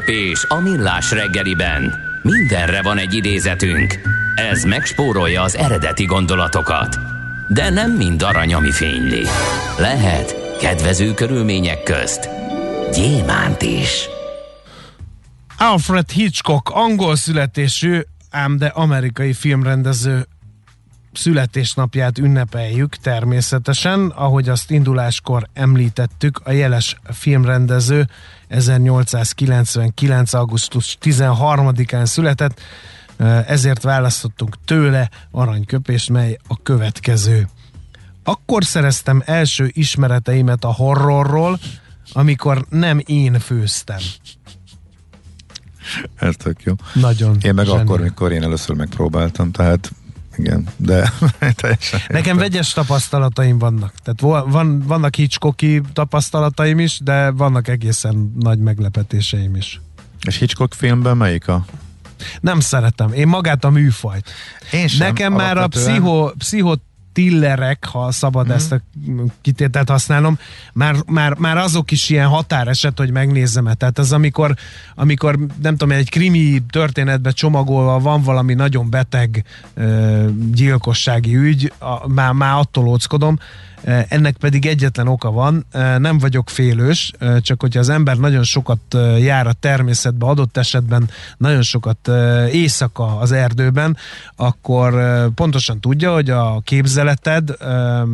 Aranyköpés 0.00 0.44
a 0.48 0.60
millás 0.60 1.10
reggeliben. 1.10 1.94
Mindenre 2.22 2.82
van 2.82 2.98
egy 2.98 3.14
idézetünk. 3.14 3.98
Ez 4.34 4.64
megspórolja 4.64 5.42
az 5.42 5.56
eredeti 5.56 6.04
gondolatokat. 6.04 6.98
De 7.48 7.70
nem 7.70 7.90
mind 7.92 8.22
arany, 8.22 8.54
ami 8.54 8.70
fényli. 8.70 9.22
Lehet 9.78 10.56
kedvező 10.60 11.14
körülmények 11.14 11.82
közt 11.82 12.28
gyémánt 12.92 13.62
is. 13.62 14.08
Alfred 15.58 16.10
Hitchcock, 16.10 16.70
angol 16.70 17.16
születésű, 17.16 18.00
ám 18.30 18.56
de 18.56 18.66
amerikai 18.66 19.32
filmrendező 19.32 20.26
születésnapját 21.12 22.18
ünnepeljük 22.18 22.96
természetesen, 22.96 24.06
ahogy 24.06 24.48
azt 24.48 24.70
induláskor 24.70 25.46
említettük, 25.52 26.40
a 26.44 26.50
jeles 26.50 26.96
filmrendező 27.12 28.06
1899. 28.50 30.34
augusztus 30.34 30.98
13-án 31.02 32.04
született, 32.04 32.60
ezért 33.46 33.82
választottunk 33.82 34.56
tőle 34.64 35.10
aranyköpést, 35.30 36.10
mely 36.10 36.38
a 36.48 36.62
következő. 36.62 37.48
Akkor 38.24 38.64
szereztem 38.64 39.22
első 39.24 39.70
ismereteimet 39.72 40.64
a 40.64 40.72
horrorról, 40.72 41.58
amikor 42.12 42.66
nem 42.68 43.00
én 43.06 43.38
főztem. 43.38 43.98
Ez 46.16 46.34
tök 46.36 46.62
jó. 46.62 46.74
Nagyon. 46.94 47.36
Én 47.42 47.54
meg 47.54 47.66
zseni. 47.66 47.80
akkor, 47.80 48.00
mikor 48.00 48.32
én 48.32 48.42
először 48.42 48.76
megpróbáltam, 48.76 49.50
tehát 49.50 49.92
igen, 50.40 50.66
de 50.76 51.12
teljesen 51.60 52.00
Nekem 52.08 52.36
vegyes 52.36 52.72
tapasztalataim 52.72 53.58
vannak. 53.58 53.94
Tehát 54.02 54.44
van, 54.50 54.82
vannak 54.86 55.14
Hitchcocki 55.14 55.80
tapasztalataim 55.92 56.78
is, 56.78 56.98
de 57.02 57.30
vannak 57.30 57.68
egészen 57.68 58.32
nagy 58.38 58.58
meglepetéseim 58.58 59.56
is. 59.56 59.80
És 60.26 60.36
Hitchcock 60.38 60.74
filmben 60.74 61.16
melyik 61.16 61.48
a? 61.48 61.64
Nem 62.40 62.60
szeretem. 62.60 63.12
Én 63.12 63.28
magát 63.28 63.64
a 63.64 63.70
műfajt. 63.70 64.30
Én 64.72 64.88
sem, 64.88 65.06
Nekem 65.06 65.32
már 65.32 65.56
a 65.56 65.66
pszicho, 65.66 66.30
pszicho 66.38 66.74
tillerek, 67.20 67.84
ha 67.84 68.12
szabad 68.12 68.46
mm. 68.46 68.50
ezt 68.50 68.72
a 68.72 68.80
kitételt 69.40 69.88
használnom, 69.88 70.38
már, 70.72 70.96
már, 71.06 71.34
már 71.34 71.56
azok 71.56 71.90
is 71.90 72.08
ilyen 72.08 72.26
határeset, 72.26 72.98
hogy 72.98 73.10
megnézzem 73.10 73.66
-e. 73.66 73.74
Tehát 73.74 73.98
az, 73.98 74.12
amikor, 74.12 74.54
amikor 74.94 75.38
nem 75.62 75.76
tudom, 75.76 75.96
egy 75.96 76.10
krimi 76.10 76.62
történetbe 76.70 77.30
csomagolva 77.30 77.98
van 77.98 78.22
valami 78.22 78.54
nagyon 78.54 78.90
beteg 78.90 79.44
gyilkossági 80.52 81.36
ügy, 81.36 81.72
a, 81.78 82.08
már, 82.08 82.32
már 82.32 82.58
attól 82.58 82.86
óckodom, 82.88 83.38
ennek 83.84 84.36
pedig 84.36 84.66
egyetlen 84.66 85.08
oka 85.08 85.30
van, 85.30 85.66
nem 85.98 86.18
vagyok 86.18 86.50
félős, 86.50 87.12
csak 87.40 87.60
hogyha 87.60 87.80
az 87.80 87.88
ember 87.88 88.16
nagyon 88.16 88.42
sokat 88.42 88.80
jár 89.18 89.46
a 89.46 89.52
természetbe, 89.52 90.26
adott 90.26 90.56
esetben 90.56 91.10
nagyon 91.36 91.62
sokat 91.62 92.10
éjszaka 92.52 93.18
az 93.18 93.32
erdőben, 93.32 93.96
akkor 94.36 94.94
pontosan 95.34 95.80
tudja, 95.80 96.12
hogy 96.12 96.30
a 96.30 96.60
képzeleted 96.64 97.56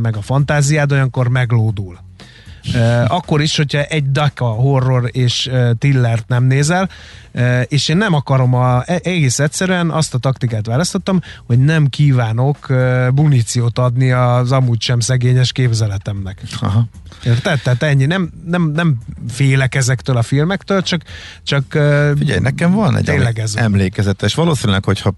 meg 0.02 0.16
a 0.16 0.22
fantáziád 0.22 0.92
olyankor 0.92 1.28
meglódul. 1.28 2.05
Akkor 3.06 3.40
is, 3.40 3.56
hogyha 3.56 3.82
egy 3.82 4.10
daka 4.10 4.44
horror 4.44 5.08
és 5.12 5.50
tillert 5.78 6.28
nem 6.28 6.44
nézel, 6.44 6.88
és 7.68 7.88
én 7.88 7.96
nem 7.96 8.14
akarom 8.14 8.54
a, 8.54 8.82
e, 8.86 9.00
egész 9.02 9.38
egyszerűen 9.38 9.90
azt 9.90 10.14
a 10.14 10.18
taktikát 10.18 10.66
választottam, 10.66 11.20
hogy 11.46 11.58
nem 11.58 11.86
kívánok 11.86 12.68
muníciót 13.14 13.78
adni 13.78 14.10
az 14.10 14.52
amúgy 14.52 14.80
sem 14.80 15.00
szegényes 15.00 15.52
képzeletemnek. 15.52 16.42
Aha. 16.60 16.84
Érted? 17.24 17.60
Tehát 17.62 17.82
ennyi. 17.82 18.06
Nem, 18.06 18.30
nem, 18.46 18.70
nem 18.74 18.98
félek 19.28 19.74
ezektől 19.74 20.16
a 20.16 20.22
filmektől, 20.22 20.82
csak, 20.82 21.02
csak 21.42 21.64
Figyelj, 22.18 22.38
nekem 22.40 22.72
van 22.72 22.96
egy 22.96 23.08
emlékezetes. 23.54 24.34
Valószínűleg, 24.34 24.84
hogyha 24.84 25.12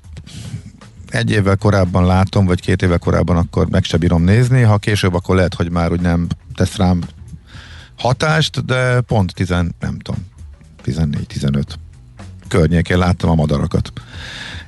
egy 1.11 1.31
évvel 1.31 1.57
korábban 1.57 2.07
látom, 2.07 2.47
vagy 2.47 2.61
két 2.61 2.83
évvel 2.83 2.99
korábban, 2.99 3.37
akkor 3.37 3.69
meg 3.69 3.85
se 3.85 3.97
bírom 3.97 4.23
nézni. 4.23 4.63
Ha 4.63 4.79
később, 4.79 5.15
akkor 5.15 5.37
lehet, 5.37 5.55
hogy 5.55 5.71
már 5.71 5.93
úgy 5.93 6.01
nem 6.01 6.27
tesz 6.55 6.77
rám 6.77 7.03
hatást, 7.99 8.65
de 8.65 9.01
pont 9.01 9.35
10, 9.35 9.49
nem 9.49 9.99
tudom, 10.03 10.27
14-15 10.85 11.63
környékén 12.49 12.99
láttam 12.99 13.31
a 13.31 13.35
madarakat. 13.35 13.93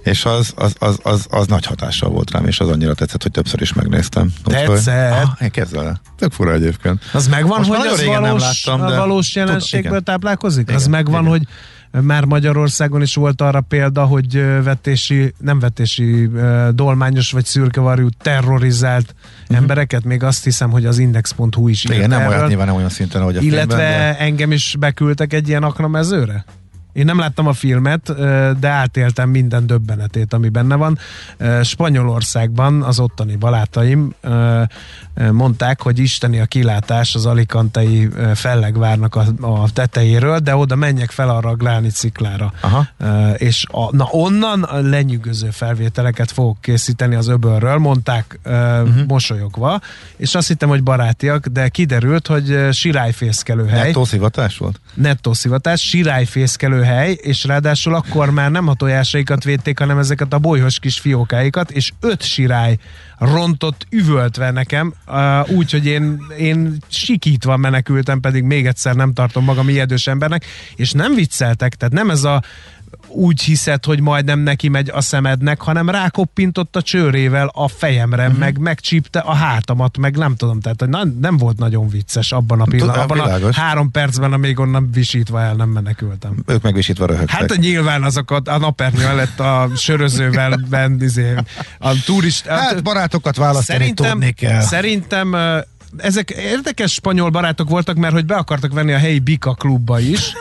És 0.03 0.25
az, 0.25 0.53
az, 0.57 0.75
az, 0.79 0.99
az, 1.03 1.27
az 1.31 1.47
nagy 1.47 1.67
hatással 1.67 2.11
volt 2.11 2.31
rám, 2.31 2.47
és 2.47 2.61
az 2.61 2.69
annyira 2.69 2.95
tetszett, 2.95 3.23
hogy 3.23 3.31
többször 3.31 3.61
is 3.61 3.73
megnéztem. 3.73 4.33
Tetszett? 4.45 5.13
Ah, 5.13 5.43
én 5.43 5.51
kezdve 5.51 6.01
Tök 6.17 6.33
fura 6.33 6.53
egyébként. 6.53 7.03
Az 7.13 7.29
megvan, 7.29 7.59
Most 7.59 7.71
hogy 7.71 7.87
az 7.87 8.05
valós, 8.05 8.21
nem 8.21 8.39
láttam, 8.39 8.87
de... 8.87 8.97
valós 8.97 9.35
jelenségből 9.35 9.89
tudom, 9.89 10.05
táplálkozik? 10.05 10.63
Igen, 10.63 10.75
az 10.75 10.87
megvan, 10.87 11.21
igen. 11.21 11.31
hogy 11.31 11.47
már 11.91 12.25
Magyarországon 12.25 13.03
is 13.03 13.15
volt 13.15 13.41
arra 13.41 13.61
példa, 13.61 14.05
hogy 14.05 14.45
vetési, 14.63 15.35
nem 15.39 15.59
vetési, 15.59 16.31
dolmányos 16.71 17.33
vagy 17.33 17.45
szürkevarjú 17.45 18.09
terrorizált 18.23 19.15
uh-huh. 19.43 19.57
embereket, 19.57 20.05
még 20.05 20.23
azt 20.23 20.45
hiszem, 20.45 20.71
hogy 20.71 20.87
az 20.87 20.99
index.hu 20.99 21.69
is 21.69 21.85
Igen, 21.85 22.09
nem 22.09 22.27
olyan, 22.27 22.47
nyilván 22.47 22.67
nem 22.67 22.77
olyan 22.77 22.89
szinten, 22.89 23.21
ahogy 23.21 23.37
a 23.37 23.41
Illetve 23.41 23.77
filmben, 23.77 24.13
de... 24.13 24.19
engem 24.19 24.53
is 24.53 24.77
beküldtek 24.79 25.33
egy 25.33 25.49
ilyen 25.49 25.63
aknamezőre? 25.63 26.45
Én 27.01 27.07
nem 27.07 27.19
láttam 27.19 27.47
a 27.47 27.53
filmet, 27.53 28.15
de 28.59 28.69
átéltem 28.69 29.29
minden 29.31 29.67
döbbenetét, 29.67 30.33
ami 30.33 30.49
benne 30.49 30.75
van. 30.75 30.99
Spanyolországban 31.63 32.83
az 32.83 32.99
ottani 32.99 33.37
balátaim 33.37 34.15
mondták, 35.31 35.83
hogy 35.83 35.99
isteni 35.99 36.41
a 36.41 36.45
kilátás 36.45 37.15
az 37.15 37.27
alikantei 37.27 38.09
fellegvárnak 38.35 39.15
a, 39.15 39.25
a 39.41 39.71
tetejéről, 39.73 40.39
de 40.39 40.57
oda 40.57 40.77
menjek 40.77 41.11
fel 41.11 41.29
arra 41.29 41.49
a 41.49 41.55
gláni 41.55 41.89
ciklára. 41.89 42.53
Aha. 42.61 42.87
És 43.37 43.67
a, 43.71 43.97
na 43.97 44.09
onnan 44.11 44.69
lenyűgöző 44.71 45.51
felvételeket 45.51 46.31
fogok 46.31 46.61
készíteni 46.61 47.15
az 47.15 47.29
öbölről, 47.29 47.79
mondták 47.79 48.39
uh-huh. 48.45 49.07
mosolyogva, 49.07 49.81
és 50.17 50.35
azt 50.35 50.49
hittem, 50.49 50.69
hogy 50.69 50.83
barátiak, 50.83 51.47
de 51.47 51.69
kiderült, 51.69 52.27
hogy 52.27 52.69
sirályfészkelő 52.73 53.67
hely. 53.67 53.87
Nettó 53.87 54.05
szivatás 54.05 54.59
volt? 54.59 54.81
Nettó 54.95 55.33
szivatás, 55.33 55.81
sirályfészkelő 55.81 56.83
hely, 56.91 57.19
és 57.21 57.45
ráadásul 57.45 57.95
akkor 57.95 58.31
már 58.31 58.51
nem 58.51 58.69
a 58.69 58.75
tojásaikat 58.75 59.45
védték, 59.45 59.79
hanem 59.79 59.99
ezeket 59.99 60.33
a 60.33 60.39
bolyhos 60.39 60.79
kis 60.79 60.99
fiókáikat, 60.99 61.71
és 61.71 61.93
öt 62.01 62.23
sirály 62.23 62.79
rontott 63.19 63.87
üvöltve 63.91 64.51
nekem, 64.51 64.95
uh, 65.07 65.51
úgyhogy 65.51 65.87
én, 65.87 66.23
én 66.39 66.77
sikítva 66.89 67.57
menekültem, 67.57 68.21
pedig 68.21 68.43
még 68.43 68.67
egyszer 68.67 68.95
nem 68.95 69.13
tartom 69.13 69.45
magam 69.45 69.69
ijedős 69.69 70.07
embernek, 70.07 70.45
és 70.77 70.93
nem 70.93 71.15
vicceltek, 71.15 71.75
tehát 71.75 71.95
nem 71.95 72.11
ez 72.11 72.25
a 72.25 72.43
úgy 73.13 73.43
hiszed, 73.43 73.85
hogy 73.85 74.01
majdnem 74.01 74.39
neki 74.39 74.69
megy 74.69 74.91
a 74.95 75.01
szemednek, 75.01 75.61
hanem 75.61 75.91
rákoppintott 75.91 76.77
a 76.77 76.83
csőrével 76.83 77.51
a 77.53 77.69
fejemre, 77.69 78.25
uh-huh. 78.25 78.39
meg 78.39 78.59
megcsípte 78.59 79.19
a 79.19 79.35
hátamat, 79.35 79.99
meg 79.99 80.17
nem 80.17 80.37
tudom, 80.37 80.61
tehát 80.61 80.81
hogy 80.81 80.89
nem, 81.21 81.37
volt 81.37 81.59
nagyon 81.59 81.89
vicces 81.89 82.33
abban 82.33 82.61
a 82.61 82.65
pillanatban, 82.65 83.21
abban 83.21 83.43
a 83.43 83.53
három 83.53 83.91
percben, 83.91 84.33
amíg 84.33 84.59
onnan 84.59 84.91
visítva 84.93 85.41
el 85.41 85.55
nem 85.55 85.69
menekültem. 85.69 86.43
Ők 86.47 86.63
meg 86.63 86.75
visítva 86.75 87.07
röhögtek. 87.07 87.37
Hát 87.39 87.57
nyilván 87.57 88.03
azokat 88.03 88.49
a 88.49 88.59
napernyő 88.59 89.03
mellett 89.03 89.41
a 89.41 89.69
sörözővel 89.77 90.61
bent, 90.69 91.03
izé, 91.03 91.35
a 91.79 92.03
turist... 92.05 92.47
Hát 92.47 92.83
barátokat 92.83 93.37
választani 93.37 93.79
szerintem, 93.79 94.11
tudni 94.11 94.33
kell. 94.33 94.61
Szerintem 94.61 95.37
ezek 95.97 96.31
érdekes 96.31 96.93
spanyol 96.93 97.31
barátok 97.31 97.69
voltak, 97.69 97.97
mert 97.97 98.13
hogy 98.13 98.27
be 98.27 98.35
akartak 98.35 98.73
venni 98.73 98.93
a 98.93 98.99
helyi 98.99 99.19
Bika 99.19 99.55
klubba 99.55 100.01
is, 100.01 100.33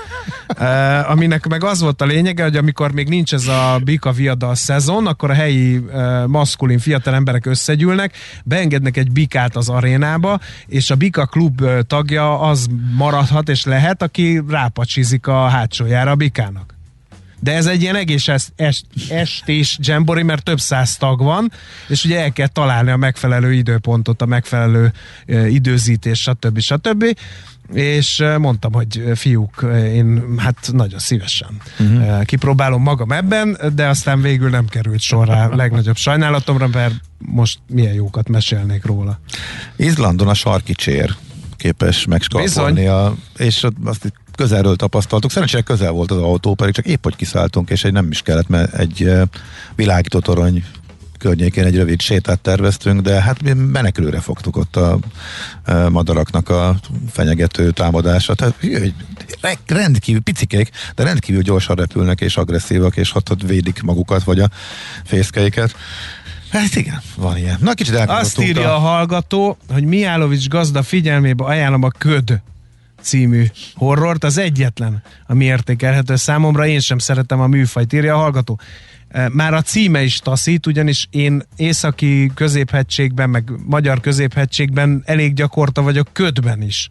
uh, 0.59 1.09
aminek 1.11 1.47
meg 1.47 1.63
az 1.63 1.81
volt 1.81 2.01
a 2.01 2.05
lényege, 2.05 2.43
hogy 2.43 2.57
amikor 2.57 2.91
még 2.91 3.07
nincs 3.07 3.33
ez 3.33 3.47
a 3.47 3.79
Bika 3.83 4.11
viada 4.11 4.55
szezon, 4.55 5.07
akkor 5.07 5.29
a 5.29 5.33
helyi 5.33 5.77
uh, 5.77 6.25
maszkulin 6.27 6.79
fiatal 6.79 7.13
emberek 7.13 7.45
összegyűlnek, 7.45 8.13
beengednek 8.43 8.97
egy 8.97 9.11
bikát 9.11 9.55
az 9.55 9.69
arénába, 9.69 10.39
és 10.65 10.89
a 10.89 10.95
Bika 10.95 11.25
klub 11.25 11.61
tagja 11.87 12.39
az 12.39 12.67
maradhat 12.95 13.49
és 13.49 13.65
lehet, 13.65 14.01
aki 14.01 14.41
rápacsizik 14.47 15.27
a 15.27 15.47
hátsójára 15.47 16.11
a 16.11 16.15
bikának 16.15 16.78
de 17.39 17.53
ez 17.53 17.65
egy 17.65 17.81
ilyen 17.81 17.95
egész 17.95 18.27
est, 18.27 18.51
est, 18.55 18.85
estés 19.09 19.77
dzsembori, 19.79 20.23
mert 20.23 20.43
több 20.43 20.59
száz 20.59 20.97
tag 20.97 21.21
van, 21.21 21.51
és 21.87 22.03
ugye 22.03 22.19
el 22.21 22.31
kell 22.31 22.47
találni 22.47 22.91
a 22.91 22.97
megfelelő 22.97 23.53
időpontot, 23.53 24.21
a 24.21 24.25
megfelelő 24.25 24.93
időzítés, 25.49 26.19
stb. 26.19 26.59
stb. 26.59 27.05
És 27.73 28.23
mondtam, 28.37 28.73
hogy 28.73 29.03
fiúk, 29.15 29.65
én 29.73 30.23
hát 30.37 30.69
nagyon 30.71 30.99
szívesen 30.99 31.49
uh-huh. 31.79 32.23
kipróbálom 32.23 32.81
magam 32.81 33.11
ebben, 33.11 33.57
de 33.75 33.87
aztán 33.87 34.21
végül 34.21 34.49
nem 34.49 34.67
került 34.67 34.99
sorra 34.99 35.55
legnagyobb 35.55 35.95
sajnálatomra, 35.95 36.67
mert 36.67 36.93
most 37.17 37.59
milyen 37.67 37.93
jókat 37.93 38.29
mesélnék 38.29 38.85
róla. 38.85 39.19
Izlandon 39.75 40.27
a 40.27 40.33
sarki 40.33 40.73
csér 40.73 41.15
képes 41.57 42.05
megskalpolni, 42.05 42.85
a, 42.85 43.15
és 43.37 43.65
azt 43.83 44.13
közelről 44.39 44.75
tapasztaltuk. 44.75 45.31
Szerencsére 45.31 45.61
közel 45.63 45.91
volt 45.91 46.11
az 46.11 46.17
autó, 46.17 46.53
pedig 46.53 46.73
csak 46.73 46.85
épp 46.85 47.03
hogy 47.03 47.15
kiszálltunk, 47.15 47.69
és 47.69 47.83
egy 47.83 47.91
nem 47.91 48.07
is 48.11 48.21
kellett, 48.21 48.47
mert 48.47 48.73
egy 48.73 49.11
világító 49.75 50.19
torony 50.19 50.63
környékén 51.17 51.65
egy 51.65 51.75
rövid 51.75 52.01
sétát 52.01 52.39
terveztünk, 52.39 53.01
de 53.01 53.21
hát 53.21 53.41
mi 53.41 53.53
menekülőre 53.53 54.19
fogtuk 54.19 54.57
ott 54.57 54.75
a, 54.75 54.99
a 55.65 55.89
madaraknak 55.89 56.49
a 56.49 56.75
fenyegető 57.11 57.71
támadása. 57.71 58.33
Tehát 58.35 58.55
rendkívül 59.67 60.21
picikék, 60.21 60.69
de 60.95 61.03
rendkívül 61.03 61.41
gyorsan 61.41 61.75
repülnek 61.75 62.21
és 62.21 62.37
agresszívak, 62.37 62.97
és 62.97 63.15
ott, 63.15 63.31
ott 63.31 63.41
védik 63.41 63.81
magukat, 63.81 64.23
vagy 64.23 64.39
a 64.39 64.49
fészkeiket. 65.03 65.75
Hát 66.51 66.75
igen, 66.75 67.01
van 67.15 67.37
ilyen. 67.37 67.57
Na, 67.61 67.73
kicsit 67.73 67.95
Azt 67.95 68.41
írja 68.41 68.69
a... 68.69 68.75
a 68.75 68.79
hallgató, 68.79 69.57
hogy 69.69 69.83
Miálovics 69.83 70.47
gazda 70.47 70.83
figyelmébe 70.83 71.43
ajánlom 71.43 71.83
a 71.83 71.89
köd 71.89 72.41
című 73.01 73.45
horrort, 73.75 74.23
az 74.23 74.37
egyetlen, 74.37 75.03
ami 75.27 75.45
értékelhető 75.45 76.15
számomra, 76.15 76.67
én 76.67 76.79
sem 76.79 76.97
szeretem 76.97 77.39
a 77.39 77.47
műfajt, 77.47 77.93
írja 77.93 78.15
a 78.15 78.17
hallgató. 78.17 78.59
E, 79.07 79.29
már 79.33 79.53
a 79.53 79.61
címe 79.61 80.03
is 80.03 80.19
taszít, 80.19 80.67
ugyanis 80.67 81.07
én 81.11 81.41
északi 81.55 82.31
középhegységben, 82.35 83.29
meg 83.29 83.51
magyar 83.65 83.99
középhegységben 83.99 85.03
elég 85.05 85.33
gyakorta 85.33 85.81
vagyok 85.81 86.09
ködben 86.13 86.61
is 86.61 86.89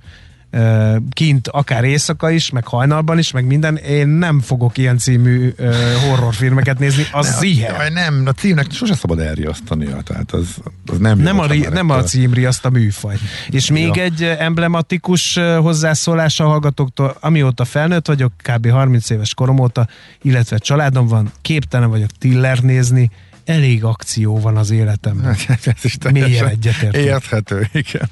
kint, 1.11 1.49
akár 1.49 1.84
éjszaka 1.84 2.30
is, 2.30 2.51
meg 2.51 2.66
hajnalban 2.66 3.18
is, 3.18 3.30
meg 3.30 3.46
minden, 3.46 3.76
én 3.76 4.09
nem 4.09 4.40
fogok 4.40 4.78
ilyen 4.78 4.99
című 4.99 5.55
uh, 5.59 5.74
horrorfilmeket 6.09 6.78
nézni, 6.78 7.07
az 7.12 7.26
ne, 7.26 7.36
ziher. 7.36 7.80
A, 7.80 7.90
nem, 7.90 8.22
a 8.26 8.32
címnek 8.32 8.72
sose 8.72 8.94
szabad 8.94 9.18
elriasztania, 9.18 10.01
tehát 10.01 10.32
az, 10.32 10.57
az 10.86 10.99
nem 10.99 11.18
nem 11.18 11.38
a, 11.38 11.46
ri, 11.46 11.66
nem 11.70 11.90
a 11.90 12.03
cím 12.03 12.32
riaszt 12.32 12.64
a 12.64 12.70
műfaj. 12.70 13.16
És 13.51 13.70
még 13.70 13.96
ja. 13.96 14.03
egy 14.03 14.22
emblematikus 14.22 15.38
hozzászólás 15.61 16.40
a 16.40 16.46
hallgatóktól, 16.46 17.16
amióta 17.20 17.64
felnőtt 17.64 18.07
vagyok, 18.07 18.32
kb. 18.42 18.70
30 18.70 19.11
éves 19.11 19.34
korom 19.34 19.59
óta, 19.59 19.88
illetve 20.22 20.59
családom 20.59 21.07
van, 21.07 21.32
képtelen 21.42 21.90
vagyok 21.90 22.11
tiller 22.18 22.59
nézni, 22.59 23.11
elég 23.44 23.84
akció 23.84 24.40
van 24.40 24.57
az 24.57 24.70
életemben. 24.70 25.36
Mélyen 26.12 26.46
egyetértő. 26.46 26.99
Érthető, 26.99 27.68
igen. 27.72 28.09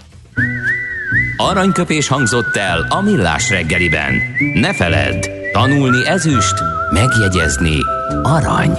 Aranyköpés 1.37 2.09
hangzott 2.09 2.57
el 2.57 2.87
a 2.89 3.01
millás 3.01 3.51
reggeliben. 3.51 4.15
Ne 4.55 4.75
feledd, 4.75 5.27
tanulni 5.53 6.07
ezüst, 6.07 6.55
megjegyezni 6.91 7.79
arany. 8.23 8.79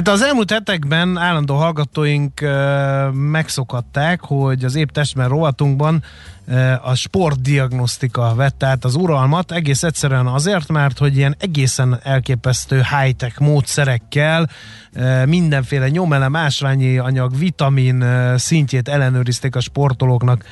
Hát 0.00 0.08
az 0.08 0.22
elmúlt 0.22 0.50
hetekben 0.50 1.16
állandó 1.16 1.54
hallgatóink 1.54 2.40
uh, 2.42 3.12
megszokatták, 3.12 4.20
hogy 4.20 4.64
az 4.64 4.74
épp 4.74 4.88
testben 4.88 5.28
rovatunkban 5.28 6.02
uh, 6.46 6.88
a 6.88 6.94
sportdiagnosztika 6.94 8.34
vette 8.34 8.66
át 8.66 8.84
az 8.84 8.94
uralmat, 8.94 9.52
egész 9.52 9.82
egyszerűen 9.82 10.26
azért, 10.26 10.68
mert 10.68 10.98
hogy 10.98 11.16
ilyen 11.16 11.36
egészen 11.38 12.00
elképesztő 12.02 12.76
high-tech 12.76 13.40
módszerekkel 13.40 14.50
uh, 14.94 15.26
mindenféle 15.26 15.88
nyomelem, 15.88 16.36
ásványi 16.36 16.98
anyag, 16.98 17.38
vitamin 17.38 18.02
uh, 18.02 18.36
szintjét 18.36 18.88
ellenőrizték 18.88 19.56
a 19.56 19.60
sportolóknak 19.60 20.44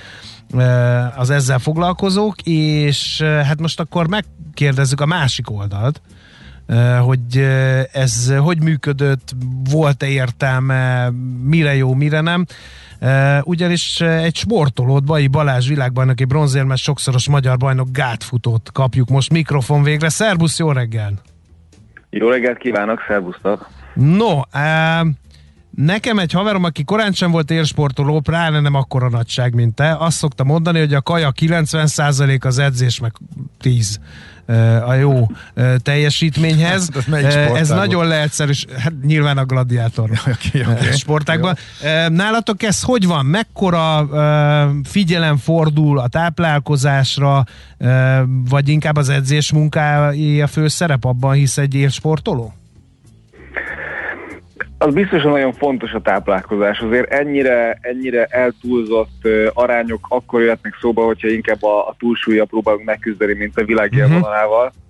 az 1.17 1.31
ezzel 1.31 1.59
foglalkozók, 1.59 2.43
és 2.43 3.21
hát 3.23 3.61
most 3.61 3.81
akkor 3.81 4.09
megkérdezzük 4.09 5.01
a 5.01 5.07
másik 5.07 5.51
oldalt, 5.51 6.01
hogy 7.05 7.37
ez 7.93 8.33
hogy 8.39 8.63
működött, 8.63 9.35
volt-e 9.71 10.07
értelme, 10.07 11.11
mire 11.43 11.75
jó, 11.75 11.95
mire 11.95 12.21
nem. 12.21 12.45
Ugyanis 13.43 14.01
egy 14.01 14.37
sportolót, 14.37 15.05
Bai 15.05 15.27
Balázs 15.27 15.69
világbajnoki 15.69 16.25
bronzérmes, 16.25 16.83
sokszoros 16.83 17.29
magyar 17.29 17.57
bajnok 17.57 17.89
gátfutót 17.93 18.71
kapjuk 18.73 19.09
most 19.09 19.33
mikrofon 19.33 19.83
végre. 19.83 20.09
Szerbusz, 20.09 20.59
jó 20.59 20.73
reggel! 20.73 21.13
Jó 22.11 22.29
reggelt 22.29 22.59
kívánok, 22.59 23.05
szervusztok! 23.09 23.69
No, 23.95 24.41
Nekem 25.79 26.19
egy 26.19 26.33
haverom, 26.33 26.65
aki 26.65 26.85
korán 26.85 27.13
sem 27.13 27.31
volt 27.31 27.51
élsportoló, 27.51 28.21
pláne 28.21 28.61
nem 28.61 28.75
akkora 28.75 29.09
nagyság, 29.09 29.55
mint 29.55 29.75
te, 29.75 29.97
azt 29.99 30.17
szokta 30.17 30.45
mondani, 30.45 30.79
hogy 30.79 30.95
a 30.95 31.03
kaja 31.03 31.33
90% 31.41 32.45
az 32.45 32.59
edzés 32.59 33.01
meg 33.01 33.13
10 33.61 34.01
a 34.87 34.95
jó 34.95 35.27
teljesítményhez. 35.83 36.89
Hát, 37.11 37.31
ez 37.57 37.69
nagyon 37.69 38.07
leegyszerűs, 38.07 38.67
hát 38.79 38.93
nyilván 39.03 39.39
a 39.39 39.45
gladiátor 39.45 40.11
okay, 40.21 40.73
okay. 40.75 40.93
sportákban. 40.93 41.57
Jó. 41.83 42.09
Nálatok 42.09 42.63
ez 42.63 42.83
hogy 42.83 43.07
van? 43.07 43.27
Mekkora 43.27 44.09
figyelem 44.85 45.37
fordul 45.37 45.99
a 45.99 46.09
táplálkozásra, 46.09 47.45
vagy 48.49 48.69
inkább 48.69 48.97
az 48.97 49.09
edzés 49.09 49.53
munkája 49.53 50.47
fő 50.47 50.69
szerep 50.69 51.05
abban, 51.05 51.35
hisz 51.35 51.59
egy 51.59 51.75
élsportoló? 51.75 52.58
Az 54.79 54.95
biztos, 54.95 55.23
hogy 55.23 55.33
nagyon 55.33 55.53
fontos 55.53 55.93
a 55.93 56.01
táplálkozás. 56.01 56.81
Azért 56.81 57.13
ennyire, 57.13 57.79
ennyire 57.81 58.25
eltúlzott 58.25 59.21
uh, 59.25 59.47
arányok 59.55 60.07
akkor 60.09 60.41
jöhetnek 60.41 60.79
szóba, 60.81 61.05
hogyha 61.05 61.29
inkább 61.29 61.63
a, 61.63 61.89
a 61.89 61.95
túlsúlya 61.99 62.45
próbálunk 62.45 62.85
megküzdeni, 62.85 63.35
mint 63.35 63.59
a 63.59 63.65
világ 63.65 63.93
élvonalával. 63.93 64.67
Uh-huh 64.67 64.87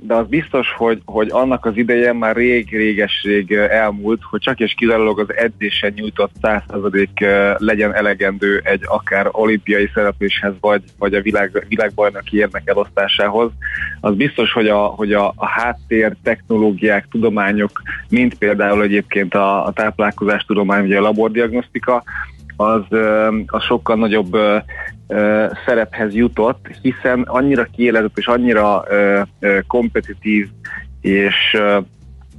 de 0.00 0.14
az 0.14 0.26
biztos, 0.28 0.72
hogy, 0.76 1.02
hogy 1.04 1.28
annak 1.30 1.64
az 1.64 1.76
ideje 1.76 2.12
már 2.12 2.36
rég-réges-rég 2.36 3.52
elmúlt, 3.52 4.20
hogy 4.30 4.40
csak 4.40 4.60
és 4.60 4.74
kizárólag 4.76 5.18
az 5.18 5.34
edzésen 5.36 5.92
nyújtott 5.96 6.30
100% 6.42 7.58
legyen 7.58 7.94
elegendő 7.94 8.60
egy 8.64 8.80
akár 8.84 9.28
olimpiai 9.30 9.90
szerepléshez, 9.94 10.52
vagy, 10.60 10.82
vagy 10.98 11.14
a 11.14 11.20
világ, 11.20 11.66
világbajnoki 11.68 12.36
érnek 12.36 12.62
elosztásához. 12.64 13.50
Az 14.00 14.14
biztos, 14.14 14.52
hogy 14.52 14.68
a, 14.68 14.78
hogy 14.78 15.12
a, 15.12 15.32
a 15.36 15.46
háttér, 15.46 16.16
technológiák, 16.22 17.06
tudományok, 17.10 17.82
mint 18.08 18.34
például 18.34 18.82
egyébként 18.82 19.34
a, 19.34 19.66
a 19.66 19.72
táplálkozás 19.72 20.44
tudomány, 20.44 20.82
vagy 20.82 20.96
a 20.96 21.00
labordiagnosztika, 21.00 22.02
az, 22.56 22.82
az 23.46 23.62
sokkal 23.62 23.96
nagyobb 23.96 24.36
szerephez 25.66 26.14
jutott, 26.14 26.66
hiszen 26.82 27.22
annyira 27.22 27.64
kiélezett 27.64 28.18
és 28.18 28.26
annyira 28.26 28.84
kompetitív 29.66 30.48
és 31.00 31.56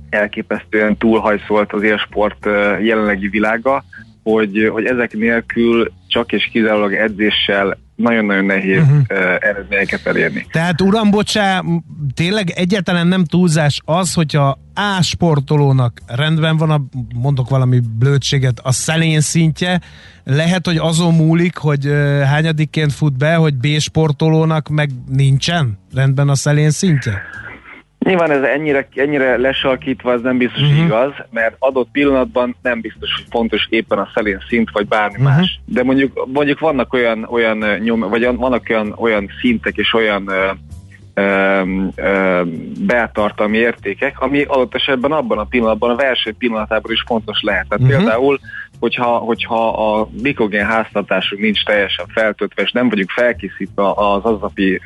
elképesztően 0.09 0.97
túlhajszolt 0.97 1.73
az 1.73 1.83
élsport 1.83 2.45
jelenlegi 2.81 3.27
világa, 3.27 3.83
hogy, 4.23 4.69
hogy 4.71 4.85
ezek 4.85 5.13
nélkül 5.13 5.91
csak 6.07 6.31
és 6.31 6.49
kizárólag 6.51 6.93
edzéssel 6.93 7.77
nagyon-nagyon 7.95 8.45
nehéz 8.45 8.81
uh-huh. 8.81 9.01
eredményeket 9.39 10.05
elérni. 10.05 10.47
Tehát 10.51 10.81
uram, 10.81 11.11
bocsá, 11.11 11.63
tényleg 12.13 12.49
egyáltalán 12.49 13.07
nem 13.07 13.23
túlzás 13.23 13.81
az, 13.85 14.13
hogyha 14.13 14.59
A 14.73 15.01
sportolónak 15.01 16.01
rendben 16.07 16.57
van, 16.57 16.69
a, 16.69 16.81
mondok 17.15 17.49
valami 17.49 17.79
blödséget, 17.99 18.59
a 18.63 18.71
szelén 18.71 19.21
szintje, 19.21 19.81
lehet, 20.23 20.65
hogy 20.65 20.77
azon 20.77 21.13
múlik, 21.13 21.57
hogy 21.57 21.85
hányadikként 22.23 22.93
fut 22.93 23.17
be, 23.17 23.35
hogy 23.35 23.55
B 23.55 23.67
sportolónak 23.79 24.69
meg 24.69 24.89
nincsen 25.07 25.79
rendben 25.93 26.29
a 26.29 26.35
szelén 26.35 26.69
szintje? 26.69 27.21
Nyilván 28.05 28.31
ez 28.31 28.41
ennyire, 28.41 28.87
ennyire 28.95 29.37
lesalkítva, 29.37 30.11
ez 30.13 30.21
nem 30.21 30.37
biztos, 30.37 30.61
uh-huh. 30.61 30.85
igaz, 30.85 31.11
mert 31.29 31.55
adott 31.59 31.87
pillanatban 31.91 32.55
nem 32.61 32.81
biztos, 32.81 33.13
hogy 33.15 33.25
fontos 33.29 33.67
éppen 33.69 33.97
a 33.97 34.09
szelén 34.13 34.43
szint, 34.47 34.69
vagy 34.71 34.87
bármi 34.87 35.17
uh-huh. 35.17 35.35
más. 35.35 35.59
De 35.65 35.83
mondjuk, 35.83 36.27
mondjuk 36.33 36.59
vannak 36.59 36.93
olyan, 36.93 37.27
olyan 37.29 37.57
nyom, 37.79 37.99
vagy 37.99 38.35
vannak 38.35 38.65
olyan, 38.69 38.93
olyan 38.97 39.29
szintek 39.41 39.75
és 39.75 39.93
olyan 39.93 40.29
beltartalmi 42.79 43.57
értékek, 43.57 44.19
ami 44.19 44.43
adott 44.43 44.75
esetben 44.75 45.11
abban 45.11 45.37
a 45.37 45.43
pillanatban, 45.43 45.89
a 45.89 45.95
verseny 45.95 46.37
pillanatában 46.37 46.91
is 46.91 47.03
fontos 47.07 47.41
lehet. 47.41 47.67
Tehát 47.67 47.83
uh-huh. 47.83 47.97
például 47.97 48.39
hogyha, 48.85 49.17
hogyha 49.17 49.67
a 49.67 50.09
glikogén 50.11 50.65
háztartásunk 50.65 51.41
nincs 51.41 51.63
teljesen 51.63 52.05
feltöltve, 52.07 52.61
és 52.61 52.71
nem 52.71 52.89
vagyunk 52.89 53.09
felkészítve 53.09 53.89
az 53.89 54.23
aznapi 54.23 54.81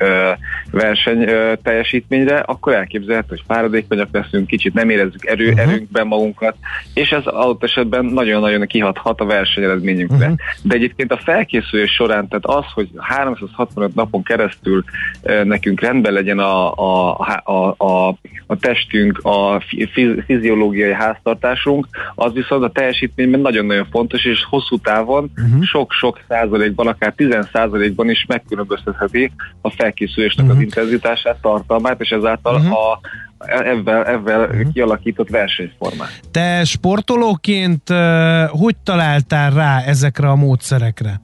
verseny 0.70 1.22
ö, 1.22 1.52
teljesítményre, 1.62 2.38
akkor 2.38 2.74
elképzelhető, 2.74 3.26
hogy 3.28 3.42
fáradékonyak 3.46 4.08
leszünk, 4.12 4.46
kicsit 4.46 4.74
nem 4.74 4.90
érezzük 4.90 5.26
erő, 5.26 5.48
uh-huh. 5.48 5.60
erőnkben 5.60 6.06
magunkat, 6.06 6.56
és 6.94 7.10
ez 7.10 7.26
adott 7.26 7.64
esetben 7.64 8.04
nagyon-nagyon 8.04 8.66
kihathat 8.66 9.20
a 9.20 9.24
versenyeredményünkre. 9.24 10.16
Uh-huh. 10.16 10.38
De 10.62 10.74
egyébként 10.74 11.12
a 11.12 11.20
felkészülés 11.24 11.92
során, 11.92 12.28
tehát 12.28 12.46
az, 12.46 12.72
hogy 12.74 12.88
365 12.96 13.94
napon 13.94 14.22
keresztül 14.22 14.84
ö, 15.22 15.44
nekünk 15.44 15.80
rendben 15.80 16.12
legyen 16.12 16.38
a, 16.38 16.72
a, 16.72 17.18
a, 17.44 17.74
a, 17.76 18.08
a 18.46 18.56
testünk, 18.56 19.18
a 19.22 19.62
fiziológiai 20.26 20.92
háztartásunk, 20.92 21.86
az 22.14 22.32
viszont 22.32 22.64
a 22.64 22.70
teljesítményben 22.70 23.40
nagyon-nagyon 23.40 23.80
nagyon 23.80 23.89
fontos, 23.90 24.24
és 24.24 24.44
hosszú 24.44 24.78
távon 24.78 25.30
uh-huh. 25.36 25.62
sok-sok 25.62 26.20
százalékban, 26.28 26.86
akár 26.86 27.12
10 27.12 27.28
százalékban 27.52 28.10
is 28.10 28.24
megkülönböztetheti 28.28 29.32
a 29.60 29.70
felkészülésnek 29.70 30.44
uh-huh. 30.46 30.60
az 30.60 30.64
intenzitását, 30.64 31.40
tartalmát, 31.40 32.00
és 32.00 32.10
ezáltal 32.10 32.54
uh-huh. 32.54 32.72
a 32.72 33.00
ebben, 33.46 34.06
ebben 34.06 34.40
uh-huh. 34.40 34.72
kialakított 34.72 35.28
versenyformát. 35.28 36.20
Te 36.30 36.64
sportolóként 36.64 37.82
hogy 38.48 38.76
találtál 38.84 39.50
rá 39.50 39.80
ezekre 39.80 40.28
a 40.28 40.34
módszerekre? 40.34 41.20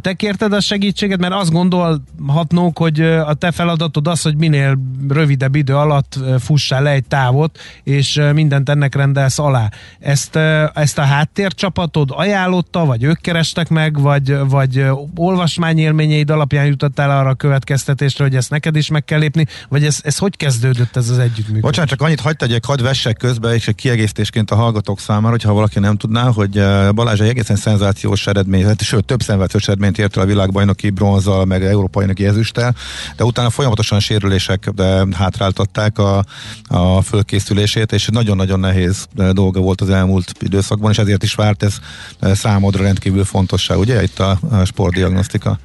Te 0.00 0.12
kérted 0.12 0.52
a 0.52 0.60
segítséget, 0.60 1.20
mert 1.20 1.32
azt 1.32 1.52
gondolhatnók, 1.52 2.78
hogy 2.78 3.00
a 3.00 3.34
te 3.34 3.50
feladatod 3.50 4.06
az, 4.06 4.22
hogy 4.22 4.36
minél 4.36 4.78
rövidebb 5.08 5.54
idő 5.54 5.76
alatt 5.76 6.18
fussál 6.38 6.82
le 6.82 6.90
egy 6.90 7.04
távot, 7.04 7.58
és 7.84 8.20
mindent 8.34 8.68
ennek 8.68 8.94
rendelsz 8.94 9.38
alá. 9.38 9.68
Ezt, 9.98 10.36
ezt 10.74 10.98
a 10.98 11.02
háttércsapatod 11.02 12.08
ajánlotta, 12.12 12.84
vagy 12.84 13.02
ők 13.02 13.20
kerestek 13.20 13.68
meg, 13.68 14.00
vagy, 14.00 14.38
vagy 14.48 14.86
olvasmányélményeid 15.16 16.30
alapján 16.30 16.66
jutottál 16.66 17.18
arra 17.18 17.28
a 17.28 17.34
következtetésre, 17.34 18.24
hogy 18.24 18.36
ezt 18.36 18.50
neked 18.50 18.76
is 18.76 18.90
meg 18.90 19.04
kell 19.04 19.18
lépni, 19.18 19.46
vagy 19.68 19.84
ez, 19.84 20.00
ez 20.02 20.18
hogy 20.18 20.36
kezdődött 20.36 20.96
ez 20.96 21.08
az 21.08 21.18
együtt? 21.18 21.48
Működik. 21.50 21.70
Bocsánat, 21.70 21.90
csak 21.90 22.02
annyit 22.02 22.20
hagyd 22.20 22.36
tegyek, 22.36 22.64
hadd 22.64 22.82
vessek 22.82 23.16
közbe, 23.16 23.54
és 23.54 23.68
egy 23.68 23.74
kiegészítésként 23.74 24.50
a 24.50 24.54
hallgatók 24.54 25.00
számára, 25.00 25.30
hogyha 25.30 25.52
valaki 25.52 25.78
nem 25.78 25.96
tudná, 25.96 26.22
hogy 26.22 26.58
eh, 26.58 26.92
Balázs 26.92 27.20
egy 27.20 27.28
egészen 27.28 27.56
szenzációs 27.56 28.26
eredmény, 28.26 28.64
hát, 28.64 28.82
sőt, 28.82 29.04
több 29.04 29.22
szenzációs 29.22 29.68
eredményt 29.68 29.98
ért 29.98 30.16
el 30.16 30.22
a 30.22 30.26
világbajnoki 30.26 30.90
bronzzal, 30.90 31.44
meg 31.44 31.64
európai 31.64 31.88
bajnoki 32.00 32.26
ezüsttel, 32.26 32.74
de 33.16 33.24
utána 33.24 33.50
folyamatosan 33.50 34.00
sérülések 34.00 34.70
de 34.70 35.06
hátráltatták 35.16 35.98
a, 35.98 36.24
a 36.68 37.02
fölkészülését, 37.02 37.92
és 37.92 38.08
nagyon-nagyon 38.12 38.60
nehéz 38.60 39.06
eh, 39.16 39.30
dolga 39.30 39.60
volt 39.60 39.80
az 39.80 39.90
elmúlt 39.90 40.32
időszakban, 40.40 40.90
és 40.90 40.98
ezért 40.98 41.22
is 41.22 41.34
várt 41.34 41.62
ez 41.62 41.78
eh, 42.18 42.34
számodra 42.34 42.82
rendkívül 42.82 43.24
fontossá, 43.24 43.74
ugye, 43.74 44.02
itt 44.02 44.18
a 44.18 44.38
sportdiagnosztika? 44.64 45.58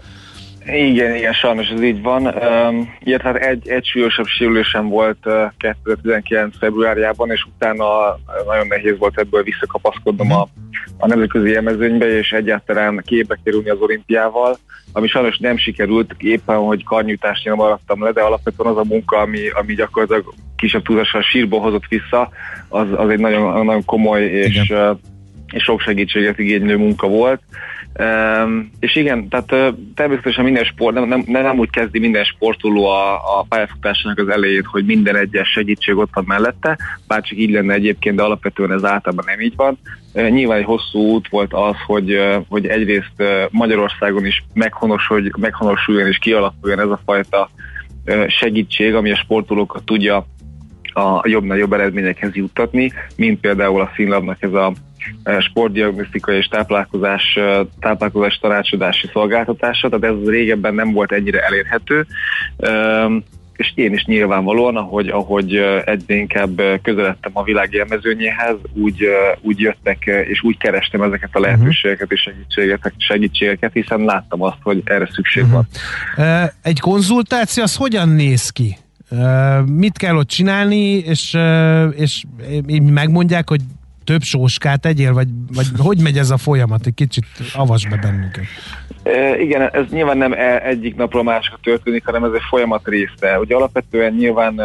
Igen, 0.68 1.16
igen, 1.16 1.34
sajnos 1.34 1.70
ez 1.70 1.82
így 1.82 2.01
van. 2.01 2.26
Um, 2.26 2.93
illetve 2.99 3.30
hát 3.30 3.38
egy, 3.38 3.68
egy 3.68 3.86
súlyosabb 3.86 4.26
sérülésem 4.26 4.89
volt 4.89 5.18
uh, 5.26 5.51
2019. 5.84 6.57
februárjában, 6.57 7.32
és 7.32 7.45
utána 7.55 7.86
nagyon 8.47 8.68
nehéz 8.68 8.97
volt 8.97 9.20
ebből 9.20 9.43
visszakapaszkodnom 9.43 10.32
a, 10.32 10.47
a 10.97 11.07
nemzetközi 11.07 11.49
élmezőnybe, 11.49 12.18
és 12.18 12.32
egyáltalán 12.32 13.01
képbe 13.05 13.39
kerülni 13.43 13.70
az 13.70 13.80
olimpiával, 13.80 14.57
ami 14.91 15.07
sajnos 15.07 15.38
nem 15.38 15.57
sikerült, 15.57 16.16
éppen, 16.18 16.57
hogy 16.57 16.84
karnyújtásnyira 16.84 17.55
maradtam 17.55 18.03
le, 18.03 18.11
de 18.11 18.22
alapvetően 18.22 18.70
az 18.70 18.78
a 18.78 18.84
munka, 18.88 19.18
ami, 19.18 19.49
ami 19.49 19.74
gyakorlatilag 19.74 20.34
kisebb 20.55 20.84
túlzással 20.84 21.22
sírból 21.22 21.59
hozott 21.59 21.86
vissza, 21.89 22.30
az, 22.68 22.88
az 22.95 23.09
egy 23.09 23.20
nagyon, 23.20 23.66
nagyon 23.66 23.86
komoly 23.86 24.24
és, 24.24 24.70
uh, 24.70 24.97
és 25.53 25.63
sok 25.63 25.82
segítséget 25.82 26.39
igénylő 26.39 26.78
munka 26.78 27.07
volt. 27.07 27.41
Um, 28.00 28.72
és 28.80 28.96
igen, 28.96 29.28
tehát 29.30 29.52
uh, 29.52 29.78
természetesen 29.96 30.43
minden 30.43 30.64
sport, 30.64 30.96
nem, 30.96 31.08
nem, 31.08 31.24
nem 31.28 31.60
úgy 31.60 31.70
kezdi 31.70 32.00
minden 32.00 32.24
sportoló 32.24 32.86
a, 32.86 33.14
a 33.14 33.46
pályafutásának 33.50 34.20
az 34.20 34.28
elejét, 34.28 34.66
hogy 34.66 34.86
minden 34.86 35.16
egyes 35.16 35.50
segítség 35.50 35.98
ott 35.98 36.10
van 36.14 36.24
mellette, 36.28 36.78
bár 37.08 37.22
csak 37.22 37.38
így 37.38 37.52
lenne 37.52 37.74
egyébként, 37.74 38.16
de 38.16 38.24
alapvetően 38.24 38.72
ez 38.72 38.84
általában 38.84 39.26
nem 39.28 39.39
így 39.39 39.56
van. 39.56 39.78
Uh, 40.14 40.30
nyilván 40.30 40.58
egy 40.58 40.66
hosszú 40.66 41.00
út 41.00 41.28
volt 41.28 41.54
az, 41.54 41.76
hogy, 41.86 42.14
uh, 42.14 42.36
hogy 42.48 42.66
egyrészt 42.66 43.14
uh, 43.18 43.28
Magyarországon 43.52 44.26
is 44.26 44.43
meghonosuljon, 44.54 45.32
meghonosuljon 45.38 46.08
és 46.08 46.18
kialakuljon 46.18 46.80
ez 46.80 46.89
a 46.89 47.00
fajta 47.06 47.50
uh, 48.06 48.28
segítség, 48.28 48.96
ami 48.96 49.12
a 49.12 49.16
sportolókat 49.16 49.84
tudja 49.84 50.26
a 50.93 51.28
jobb-nagyobb 51.28 51.74
eredményekhez 51.74 52.36
juttatni, 52.36 52.91
mint 53.16 53.39
például 53.39 53.82
a 53.82 53.91
Finlabnak 53.93 54.41
ez 54.41 54.54
a 54.54 54.74
sportdiagnosztikai 55.39 56.38
és 56.38 56.47
táplálkozás, 56.47 57.39
táplálkozás 57.80 58.38
tanácsadási 58.38 59.10
szolgáltatása, 59.14 59.89
tehát 59.89 60.16
ez 60.16 60.30
régebben 60.30 60.74
nem 60.74 60.91
volt 60.91 61.12
ennyire 61.12 61.39
elérhető, 61.39 62.06
és 63.56 63.72
én 63.76 63.93
is 63.93 64.06
nyilvánvalóan, 64.06 64.76
ahogy, 64.76 65.08
ahogy 65.08 65.56
egyre 65.86 66.16
inkább 66.16 66.62
közeledtem 66.82 67.32
a 67.34 67.43
világ 67.43 67.74
élmezőnyéhez, 67.74 68.56
úgy, 68.74 69.08
úgy 69.41 69.60
jöttek, 69.60 70.03
és 70.30 70.43
úgy 70.43 70.58
kerestem 70.58 71.01
ezeket 71.01 71.30
a 71.34 71.39
lehetőségeket 71.39 72.12
és 72.12 72.22
segítségeket, 72.22 72.93
segítségeket, 72.97 73.74
hiszen 73.74 73.99
láttam 73.99 74.41
azt, 74.41 74.58
hogy 74.62 74.82
erre 74.84 75.10
szükség 75.14 75.43
van. 75.49 75.68
Egy 76.62 76.80
konzultáció 76.80 77.64
az 77.64 77.76
hogyan 77.76 78.10
néz 78.10 78.49
ki? 78.49 78.78
mit 79.66 79.97
kell 79.97 80.16
ott 80.16 80.28
csinálni, 80.28 80.97
és, 80.97 81.38
és 81.95 82.24
megmondják, 82.84 83.49
hogy 83.49 83.62
több 84.06 84.22
sóskát 84.22 84.82
tegyél, 84.82 85.14
vagy, 85.14 85.28
vagy 85.53 85.68
hogy 85.78 85.99
megy 85.99 86.18
ez 86.18 86.30
a 86.30 86.38
folyamat? 86.38 86.86
Egy 86.86 86.93
kicsit 86.93 87.26
avas 87.53 87.88
be 87.88 87.97
bennünket. 87.97 88.45
Igen, 89.39 89.62
ez 89.74 89.86
nyilván 89.89 90.18
nem 90.18 90.34
e, 90.34 90.62
egyik 90.64 90.95
napról 90.95 91.24
másikra 91.24 91.58
történik, 91.64 92.06
hanem 92.06 92.24
ez 92.24 92.32
egy 92.34 92.41
folyamat 92.49 92.88
része. 92.88 93.39
Ugye 93.39 93.56
alapvetően 93.56 94.14
nyilván 94.14 94.62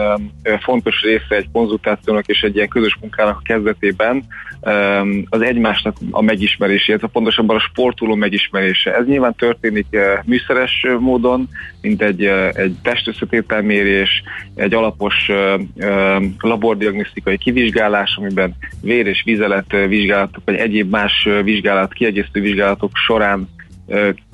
fontos 0.60 1.02
része 1.02 1.36
egy 1.36 1.48
konzultációnak 1.52 2.26
és 2.26 2.40
egy 2.40 2.54
ilyen 2.54 2.68
közös 2.68 2.96
munkának 3.00 3.36
a 3.36 3.42
kezdetében 3.44 4.24
e, 4.60 5.00
az 5.28 5.40
egymásnak 5.40 5.96
a 6.10 6.22
megismerése, 6.22 6.84
illetve 6.86 7.08
pontosabban 7.08 7.56
a 7.56 7.60
sportoló 7.60 8.14
megismerése. 8.14 8.94
Ez 8.96 9.06
nyilván 9.06 9.34
történik 9.34 9.86
műszeres 10.24 10.86
módon, 10.98 11.48
mint 11.80 12.02
egy, 12.02 12.24
egy 12.52 12.74
testösszetételmérés, 12.82 14.22
egy 14.54 14.74
alapos 14.74 15.28
e, 15.28 15.58
e, 15.86 16.20
labordiagnosztikai 16.38 17.38
kivizsgálás, 17.38 18.16
amiben 18.16 18.56
vér 18.82 19.06
és 19.06 19.22
vizelet 19.24 19.72
vizsgálatok, 19.88 20.42
vagy 20.44 20.56
egyéb 20.56 20.90
más 20.90 21.28
vizsgálat, 21.42 21.92
kiegészítő 21.92 22.40
vizsgálatok 22.40 22.90
során 22.94 23.48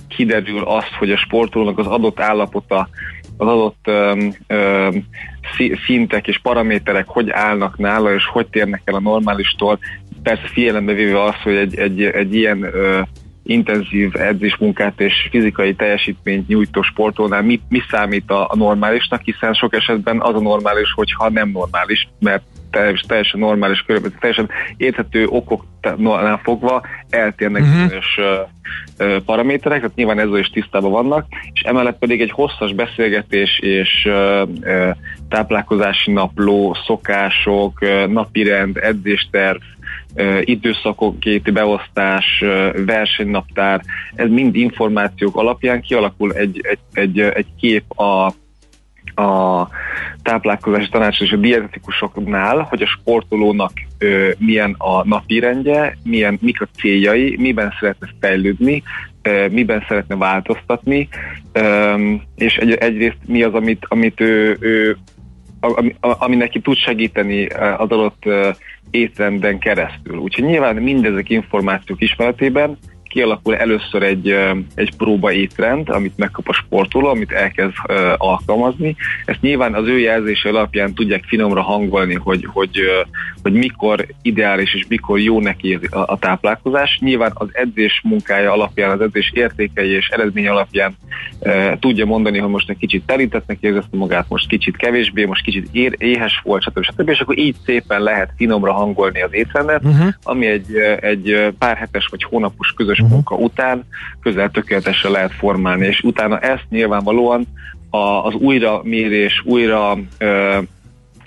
kiderül 0.08 0.62
azt, 0.62 0.92
hogy 0.98 1.10
a 1.10 1.16
sportolónak 1.16 1.78
az 1.78 1.86
adott 1.86 2.20
állapota, 2.20 2.88
az 3.36 3.46
adott 3.46 3.86
um, 3.86 4.32
um, 4.48 5.06
szintek 5.86 6.26
és 6.26 6.38
paraméterek 6.38 7.06
hogy 7.08 7.30
állnak 7.30 7.78
nála, 7.78 8.14
és 8.14 8.26
hogy 8.26 8.46
térnek 8.46 8.82
el 8.84 8.94
a 8.94 9.00
normálistól. 9.00 9.78
Persze 10.22 10.46
figyelembe 10.46 10.92
véve 10.92 11.22
azt, 11.22 11.42
hogy 11.42 11.56
egy, 11.56 11.74
egy, 11.74 12.02
egy 12.02 12.34
ilyen 12.34 12.58
uh, 12.58 13.00
intenzív 13.46 14.10
edzésmunkát 14.16 15.00
és 15.00 15.28
fizikai 15.30 15.74
teljesítményt 15.74 16.48
nyújtó 16.48 16.82
sportolnál 16.82 17.42
mi, 17.42 17.60
mi 17.68 17.80
számít 17.90 18.30
a, 18.30 18.48
a 18.50 18.56
normálisnak, 18.56 19.20
hiszen 19.24 19.54
sok 19.54 19.74
esetben 19.74 20.20
az 20.20 20.34
a 20.34 20.40
normális, 20.40 20.92
hogyha 20.92 21.30
nem 21.30 21.48
normális, 21.48 22.08
mert 22.18 22.42
teljesen 23.06 23.40
normális 23.40 23.80
körülbelül, 23.80 24.18
teljesen 24.18 24.48
érthető 24.76 25.26
okoknál 25.26 26.40
fogva 26.42 26.82
eltérnek 27.10 27.62
uh-huh. 27.62 27.82
bizonyos 27.82 28.18
uh, 28.18 29.16
paraméterek, 29.24 29.78
tehát 29.80 29.96
nyilván 29.96 30.18
ezzel 30.18 30.38
is 30.38 30.48
tisztában 30.48 30.90
vannak, 30.90 31.26
és 31.52 31.60
emellett 31.60 31.98
pedig 31.98 32.20
egy 32.20 32.30
hosszas 32.30 32.72
beszélgetés 32.72 33.58
és 33.58 34.06
uh, 34.08 34.48
uh, 34.60 34.96
táplálkozási 35.28 36.12
napló, 36.12 36.76
szokások, 36.86 37.80
napirend, 38.08 38.76
edzésterv, 38.76 39.58
időszakokéti 40.40 41.50
beosztás, 41.50 42.44
versenynaptár, 42.86 43.80
ez 44.14 44.28
mind 44.28 44.56
információk 44.56 45.36
alapján 45.36 45.80
kialakul 45.80 46.32
egy, 46.32 46.60
egy, 46.62 46.78
egy, 46.92 47.20
egy 47.20 47.46
kép 47.60 47.98
a 47.98 48.32
a 49.18 49.68
táplálkozási 50.22 50.88
tanács 50.88 51.20
és 51.20 51.32
a 51.32 51.36
dietetikusoknál, 51.36 52.58
hogy 52.58 52.82
a 52.82 52.86
sportolónak 52.86 53.72
ö, 53.98 54.30
milyen 54.38 54.74
a 54.78 55.06
napi 55.06 55.38
rendje, 55.38 55.98
milyen, 56.02 56.38
mik 56.40 56.60
a 56.60 56.68
céljai, 56.80 57.36
miben 57.38 57.74
szeretne 57.80 58.08
fejlődni, 58.20 58.82
ö, 59.22 59.48
miben 59.48 59.84
szeretne 59.88 60.16
változtatni, 60.16 61.08
ö, 61.52 61.94
és 62.34 62.56
egy, 62.56 62.72
egyrészt 62.72 63.18
mi 63.26 63.42
az, 63.42 63.54
amit, 63.54 63.86
amit 63.88 64.20
ő, 64.20 64.56
ő 64.60 64.96
ami, 65.60 65.94
ami 66.00 66.36
neki 66.36 66.60
tud 66.60 66.76
segíteni 66.76 67.46
az 67.46 67.90
adott 67.90 68.22
étrenden 68.90 69.58
keresztül. 69.58 70.16
Úgyhogy 70.16 70.44
nyilván 70.44 70.76
mindezek 70.76 71.30
információk 71.30 72.02
ismeretében 72.02 72.78
kialakul 73.16 73.56
először 73.56 74.02
egy, 74.02 74.36
egy 74.74 74.96
próba 74.96 75.32
étrend, 75.32 75.88
amit 75.88 76.16
megkap 76.16 76.48
a 76.48 76.52
sportoló, 76.52 77.08
amit 77.08 77.32
elkezd 77.32 77.72
alkalmazni. 78.16 78.96
Ezt 79.24 79.40
nyilván 79.40 79.74
az 79.74 79.86
ő 79.86 79.98
jelzése 79.98 80.48
alapján 80.48 80.94
tudják 80.94 81.24
finomra 81.24 81.62
hangolni, 81.62 82.14
hogy, 82.14 82.46
hogy, 82.52 82.80
hogy 83.42 83.52
mikor 83.52 84.06
ideális 84.22 84.74
és 84.74 84.84
mikor 84.88 85.20
jó 85.20 85.40
neki 85.40 85.78
a, 85.90 86.18
táplálkozás. 86.18 86.98
Nyilván 87.00 87.30
az 87.34 87.48
edzés 87.52 88.00
munkája 88.04 88.52
alapján, 88.52 88.90
az 88.90 89.00
edzés 89.00 89.30
értékei 89.34 89.90
és 89.90 90.08
eredmény 90.08 90.48
alapján 90.48 90.96
tudja 91.80 92.04
mondani, 92.04 92.38
hogy 92.38 92.50
most 92.50 92.70
egy 92.70 92.78
kicsit 92.78 93.06
telítettnek 93.06 93.58
érzette 93.60 93.96
magát, 93.96 94.26
most 94.28 94.48
kicsit 94.48 94.76
kevésbé, 94.76 95.24
most 95.24 95.44
kicsit 95.44 95.68
ér, 95.72 95.94
éhes 95.98 96.40
volt, 96.44 96.62
stb. 96.62 96.82
stb. 96.82 97.08
És 97.08 97.20
akkor 97.20 97.38
így 97.38 97.56
szépen 97.64 98.02
lehet 98.02 98.30
finomra 98.36 98.72
hangolni 98.72 99.22
az 99.22 99.34
étrendet, 99.34 99.84
uh-huh. 99.84 100.08
ami 100.22 100.46
egy, 100.46 100.74
egy 101.00 101.52
pár 101.58 101.76
hetes 101.76 102.06
vagy 102.06 102.22
hónapos 102.22 102.72
közös 102.76 103.00
uh-huh. 103.06 103.12
munka 103.12 103.34
után 103.44 103.84
közel 104.22 104.50
tökéletesen 104.50 105.10
lehet 105.10 105.32
formálni, 105.32 105.86
és 105.86 106.00
utána 106.00 106.38
ezt 106.38 106.66
nyilvánvalóan 106.68 107.46
a, 107.90 107.98
az 107.98 108.34
újra 108.34 108.80
mérés, 108.82 109.42
újra 109.44 109.98
ö, 110.18 110.58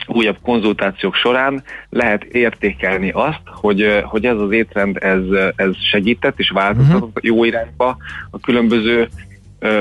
újabb 0.08 0.38
konzultációk 0.42 1.16
során 1.16 1.64
lehet 1.90 2.24
értékelni 2.24 3.10
azt, 3.10 3.42
hogy, 3.46 4.02
hogy 4.04 4.26
ez 4.26 4.38
az 4.38 4.52
étrend 4.52 4.98
ez, 4.98 5.22
ez 5.56 5.72
segített 5.92 6.40
és 6.40 6.50
változtatott 6.50 7.18
uh-huh. 7.18 7.24
jó 7.24 7.44
irányba 7.44 7.98
a 8.30 8.40
különböző 8.40 9.10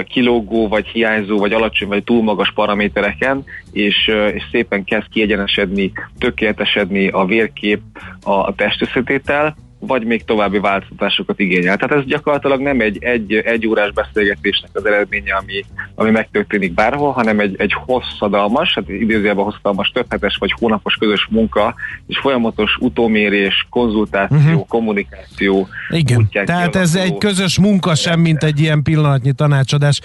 kilógó, 0.09 0.69
vagy 0.69 0.87
hiányzó, 0.87 1.39
vagy 1.39 1.53
alacsony, 1.53 1.89
vagy 1.89 2.05
túl 2.05 2.23
magas 2.23 2.53
paramétereken, 2.53 3.45
és, 3.73 4.11
és 4.35 4.43
szépen 4.51 4.85
kezd 4.85 5.09
kiegyenesedni, 5.09 5.93
tökéletesedni 6.19 7.09
a 7.09 7.25
vérkép, 7.25 7.81
a, 8.23 8.33
a 8.33 8.55
testösszetétel, 8.57 9.57
vagy 9.79 10.05
még 10.05 10.25
további 10.25 10.59
változtatásokat 10.59 11.41
igényel. 11.41 11.77
Tehát 11.77 11.97
ez 11.97 12.11
gyakorlatilag 12.11 12.61
nem 12.61 12.81
egy, 12.81 12.99
egy, 13.01 13.35
egy 13.35 13.67
órás 13.67 13.93
beszélgetésnek 13.93 14.71
az 14.73 14.87
eredménye, 14.87 15.35
ami, 15.35 15.65
ami 15.95 16.11
megtörténik 16.11 16.75
bárhol, 16.75 17.11
hanem 17.11 17.41
egy, 17.41 17.55
egy 17.59 17.73
hosszadalmas, 17.73 18.75
hát 18.75 18.89
idézőjelben 18.89 19.45
hosszadalmas, 19.45 19.91
több 19.95 20.07
hetes 20.09 20.37
vagy 20.37 20.53
hónapos 20.59 20.95
közös 20.95 21.27
munka, 21.31 21.75
és 22.07 22.19
folyamatos 22.19 22.77
utómérés, 22.81 23.67
konzultáció, 23.71 24.37
uh-huh. 24.39 24.67
kommunikáció. 24.67 25.69
Igen, 25.89 26.29
tehát 26.45 26.77
ez 26.77 26.95
egy 26.95 27.19
közös 27.19 27.59
munka 27.59 27.95
sem, 27.95 28.21
mint 28.21 28.43
egy 28.43 28.61
ilyen 28.61 28.83
pillanatnyi 28.83 29.33
tanácsadás. 29.33 30.01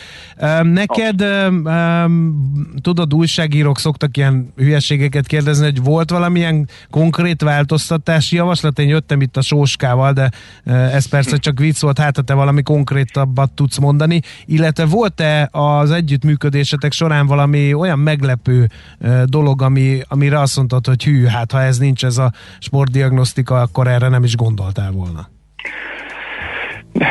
Neked, 0.63 1.25
tudod, 2.81 3.13
újságírók 3.13 3.79
szoktak 3.79 4.17
ilyen 4.17 4.53
hülyeségeket 4.55 5.27
kérdezni, 5.27 5.65
hogy 5.65 5.83
volt 5.83 6.09
valamilyen 6.09 6.69
konkrét 6.89 7.41
változtatási 7.41 8.35
javaslat? 8.35 8.79
Én 8.79 8.87
jöttem 8.87 9.21
itt 9.21 9.37
a 9.37 9.41
show 9.41 9.62
Jóskával, 9.63 10.13
de 10.13 10.31
ez 10.65 11.05
persze 11.05 11.37
csak 11.37 11.59
vicc 11.59 11.81
volt, 11.81 11.99
hát 11.99 12.23
te 12.25 12.33
valami 12.33 12.61
konkrétabbat 12.61 13.51
tudsz 13.51 13.77
mondani, 13.77 14.21
illetve 14.45 14.85
volt-e 14.85 15.49
az 15.51 15.91
együttműködésetek 15.91 16.91
során 16.91 17.27
valami 17.27 17.73
olyan 17.73 17.99
meglepő 17.99 18.69
dolog, 19.25 19.61
ami, 19.61 20.01
amire 20.07 20.39
azt 20.39 20.55
mondtad, 20.55 20.87
hogy 20.87 21.03
hű, 21.03 21.25
hát 21.25 21.51
ha 21.51 21.61
ez 21.61 21.77
nincs 21.77 22.05
ez 22.05 22.17
a 22.17 22.31
sportdiagnosztika, 22.59 23.61
akkor 23.61 23.87
erre 23.87 24.07
nem 24.07 24.23
is 24.23 24.35
gondoltál 24.35 24.91
volna? 24.91 25.29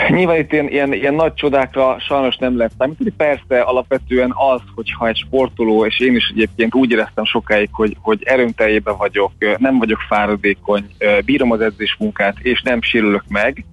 Nyilván 0.08 0.38
itt 0.38 0.52
ilyen, 0.52 0.68
ilyen, 0.68 0.92
ilyen 0.92 1.14
nagy 1.14 1.34
csodákra 1.34 1.96
sajnos 2.00 2.36
nem 2.36 2.56
lehet 2.56 2.72
számítani. 2.78 3.10
Persze 3.10 3.60
alapvetően 3.60 4.32
az, 4.54 4.60
hogyha 4.74 5.08
egy 5.08 5.16
sportoló, 5.16 5.86
és 5.86 6.00
én 6.00 6.16
is 6.16 6.28
egyébként 6.34 6.74
úgy 6.74 6.90
éreztem 6.90 7.24
sokáig, 7.24 7.68
hogy, 7.72 7.96
hogy 8.00 8.22
erőmteljében 8.24 8.96
vagyok, 8.96 9.32
nem 9.56 9.78
vagyok 9.78 9.98
fáradékony, 10.08 10.86
bírom 11.24 11.50
az 11.50 11.60
edzésmunkát, 11.60 12.36
és 12.38 12.62
nem 12.62 12.82
sérülök 12.82 13.24
meg, 13.28 13.64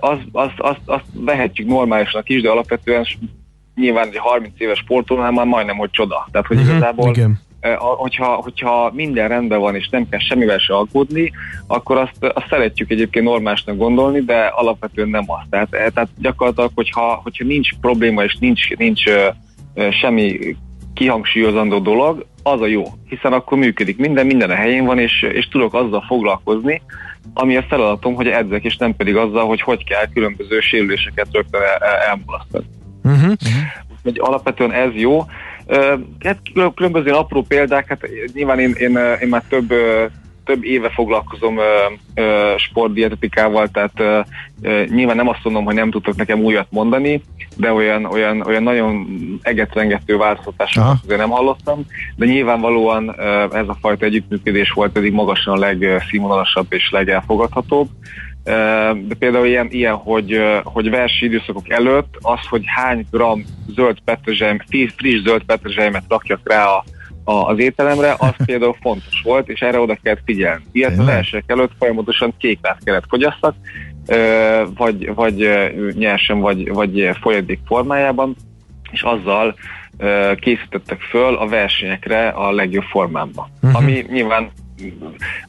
azt 0.00 0.22
az, 0.32 0.50
az, 0.56 0.76
az 0.84 1.00
vehetjük 1.12 1.68
normálisnak 1.68 2.28
is, 2.28 2.42
de 2.42 2.50
alapvetően 2.50 3.06
nyilván 3.74 4.08
egy 4.08 4.16
30 4.16 4.52
éves 4.58 4.78
sportolónál 4.78 5.30
már 5.30 5.46
majdnem, 5.46 5.76
hogy 5.76 5.90
csoda. 5.90 6.28
Tehát, 6.30 6.46
hogy 6.46 6.56
uh-huh, 6.56 6.76
igazából 6.76 7.08
igen 7.08 7.44
hogyha, 7.74 8.26
hogyha 8.26 8.90
minden 8.94 9.28
rendben 9.28 9.60
van, 9.60 9.74
és 9.74 9.88
nem 9.88 10.08
kell 10.08 10.20
semmivel 10.20 10.58
se 10.58 10.76
aggódni, 10.76 11.32
akkor 11.66 11.96
azt, 11.96 12.32
azt 12.34 12.48
szeretjük 12.48 12.90
egyébként 12.90 13.24
normálisnak 13.24 13.76
gondolni, 13.76 14.20
de 14.20 14.52
alapvetően 14.54 15.08
nem 15.08 15.24
azt. 15.26 15.50
Tehát, 15.50 15.70
tehát 15.70 16.08
gyakorlatilag, 16.18 16.70
hogyha, 16.74 17.20
hogyha 17.22 17.44
nincs 17.44 17.68
probléma, 17.80 18.24
és 18.24 18.36
nincs, 18.40 18.76
nincs 18.76 19.02
semmi 20.00 20.56
kihangsúlyozandó 20.94 21.78
dolog, 21.78 22.26
az 22.42 22.60
a 22.60 22.66
jó, 22.66 22.84
hiszen 23.08 23.32
akkor 23.32 23.58
működik 23.58 23.96
minden, 23.96 24.26
minden 24.26 24.50
a 24.50 24.54
helyén 24.54 24.84
van, 24.84 24.98
és, 24.98 25.22
és 25.22 25.48
tudok 25.48 25.74
azzal 25.74 26.04
foglalkozni, 26.06 26.82
ami 27.34 27.56
a 27.56 27.62
feladatom, 27.62 28.14
hogy 28.14 28.28
edzek, 28.28 28.64
és 28.64 28.76
nem 28.76 28.96
pedig 28.96 29.16
azzal, 29.16 29.46
hogy 29.46 29.60
hogy 29.60 29.84
kell 29.84 30.06
különböző 30.14 30.60
sérüléseket 30.60 31.26
rögtön 31.32 31.60
el, 31.62 31.92
elmulasztani. 32.08 32.64
Uh-huh. 33.04 33.32
Uh-huh. 34.04 34.28
alapvetően 34.28 34.72
ez 34.72 34.90
jó. 34.94 35.24
Hát 36.24 36.38
különböző 36.74 37.10
apró 37.10 37.42
példák, 37.42 37.88
hát 37.88 38.08
nyilván 38.32 38.58
én, 38.58 38.74
én, 38.78 38.98
én 39.20 39.28
már 39.28 39.42
több 39.48 39.72
több 40.46 40.64
éve 40.64 40.90
foglalkozom 40.90 41.58
sportdietetikával, 42.56 43.68
tehát 43.68 44.26
nyilván 44.88 45.16
nem 45.16 45.28
azt 45.28 45.44
mondom, 45.44 45.64
hogy 45.64 45.74
nem 45.74 45.90
tudtok 45.90 46.16
nekem 46.16 46.40
újat 46.40 46.66
mondani, 46.70 47.22
de 47.56 47.72
olyan, 47.72 48.04
olyan, 48.04 48.40
olyan 48.40 48.62
nagyon 48.62 49.06
egetrengető 49.42 50.16
változtatásokat 50.16 50.98
azért 51.04 51.20
nem 51.20 51.30
hallottam, 51.30 51.86
de 52.16 52.26
nyilvánvalóan 52.26 53.20
ez 53.52 53.68
a 53.68 53.76
fajta 53.80 54.04
együttműködés 54.04 54.70
volt 54.70 54.96
eddig 54.96 55.12
magasan 55.12 55.54
a 55.54 55.58
legszínvonalasabb 55.58 56.66
és 56.68 56.90
legelfogadhatóbb. 56.90 57.88
De 59.06 59.14
például 59.18 59.46
ilyen, 59.46 59.68
ilyen 59.70 59.94
hogy, 59.94 60.40
hogy 60.64 60.90
versi 60.90 61.24
időszakok 61.24 61.70
előtt 61.70 62.14
az, 62.20 62.46
hogy 62.48 62.62
hány 62.66 63.06
gram 63.10 63.44
zöld 63.74 63.98
petrezselyem, 64.04 64.58
friss 64.96 65.22
zöld 65.24 65.42
petrezselymet 65.42 66.04
rakjak 66.08 66.40
rá 66.44 66.64
a, 66.64 66.84
a, 67.24 67.32
az 67.32 67.58
ételemre, 67.58 68.14
az 68.18 68.34
például 68.46 68.76
fontos 68.80 69.20
volt, 69.24 69.48
és 69.48 69.60
erre 69.60 69.80
oda 69.80 69.98
kellett 70.02 70.22
figyelni. 70.24 70.64
Ilyet 70.72 70.98
az 70.98 71.08
elsők 71.08 71.44
előtt 71.46 71.72
folyamatosan 71.78 72.34
kéklát 72.38 72.84
kellett 72.84 73.06
fogyasszak, 73.08 73.54
vagy, 74.76 75.14
vagy 75.14 75.48
nyersen, 75.94 76.40
vagy, 76.40 76.72
vagy 76.72 77.10
folyadék 77.20 77.60
formájában, 77.66 78.36
és 78.90 79.02
azzal 79.02 79.54
készítettek 80.40 81.00
föl 81.00 81.34
a 81.36 81.46
versenyekre 81.46 82.28
a 82.28 82.50
legjobb 82.52 82.84
formámban. 82.84 83.46
Uh-huh. 83.62 83.80
Ami 83.80 84.04
nyilván 84.08 84.50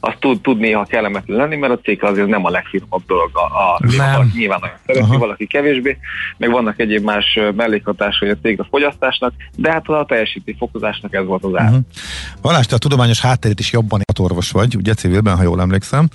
az 0.00 0.14
tud, 0.18 0.40
tud 0.40 0.58
néha 0.58 0.84
kellemetlen 0.84 1.36
lenni, 1.36 1.56
mert 1.56 1.72
a 1.72 1.78
cég 1.78 2.04
azért 2.04 2.26
nem 2.28 2.44
a 2.44 2.50
legfinomabb 2.50 3.02
dolog. 3.06 3.30
A, 3.32 3.40
a, 3.40 3.80
valaki 3.96 4.38
nyilván 4.38 4.58
nagyon 4.60 4.76
szereti, 4.86 5.04
Aha. 5.04 5.18
valaki 5.18 5.46
kevésbé, 5.46 5.98
meg 6.36 6.50
vannak 6.50 6.80
egyéb 6.80 7.04
más 7.04 7.38
mellékhatásai 7.56 8.28
a 8.28 8.36
cég 8.42 8.60
a 8.60 8.66
fogyasztásnak, 8.70 9.32
de 9.56 9.72
hát 9.72 9.88
a 9.88 10.04
teljesíti 10.08 10.54
fokozásnak 10.58 11.14
ez 11.14 11.24
volt 11.24 11.44
az 11.44 11.56
ár. 11.56 11.68
Uh-huh. 11.68 11.84
Valás, 12.42 12.66
te 12.66 12.74
a 12.74 12.78
tudományos 12.78 13.20
hátterét 13.20 13.60
is 13.60 13.72
jobban 13.72 14.00
orvos 14.18 14.50
vagy, 14.50 14.76
ugye 14.76 14.94
civilben, 14.94 15.36
ha 15.36 15.42
jól 15.42 15.60
emlékszem. 15.60 16.08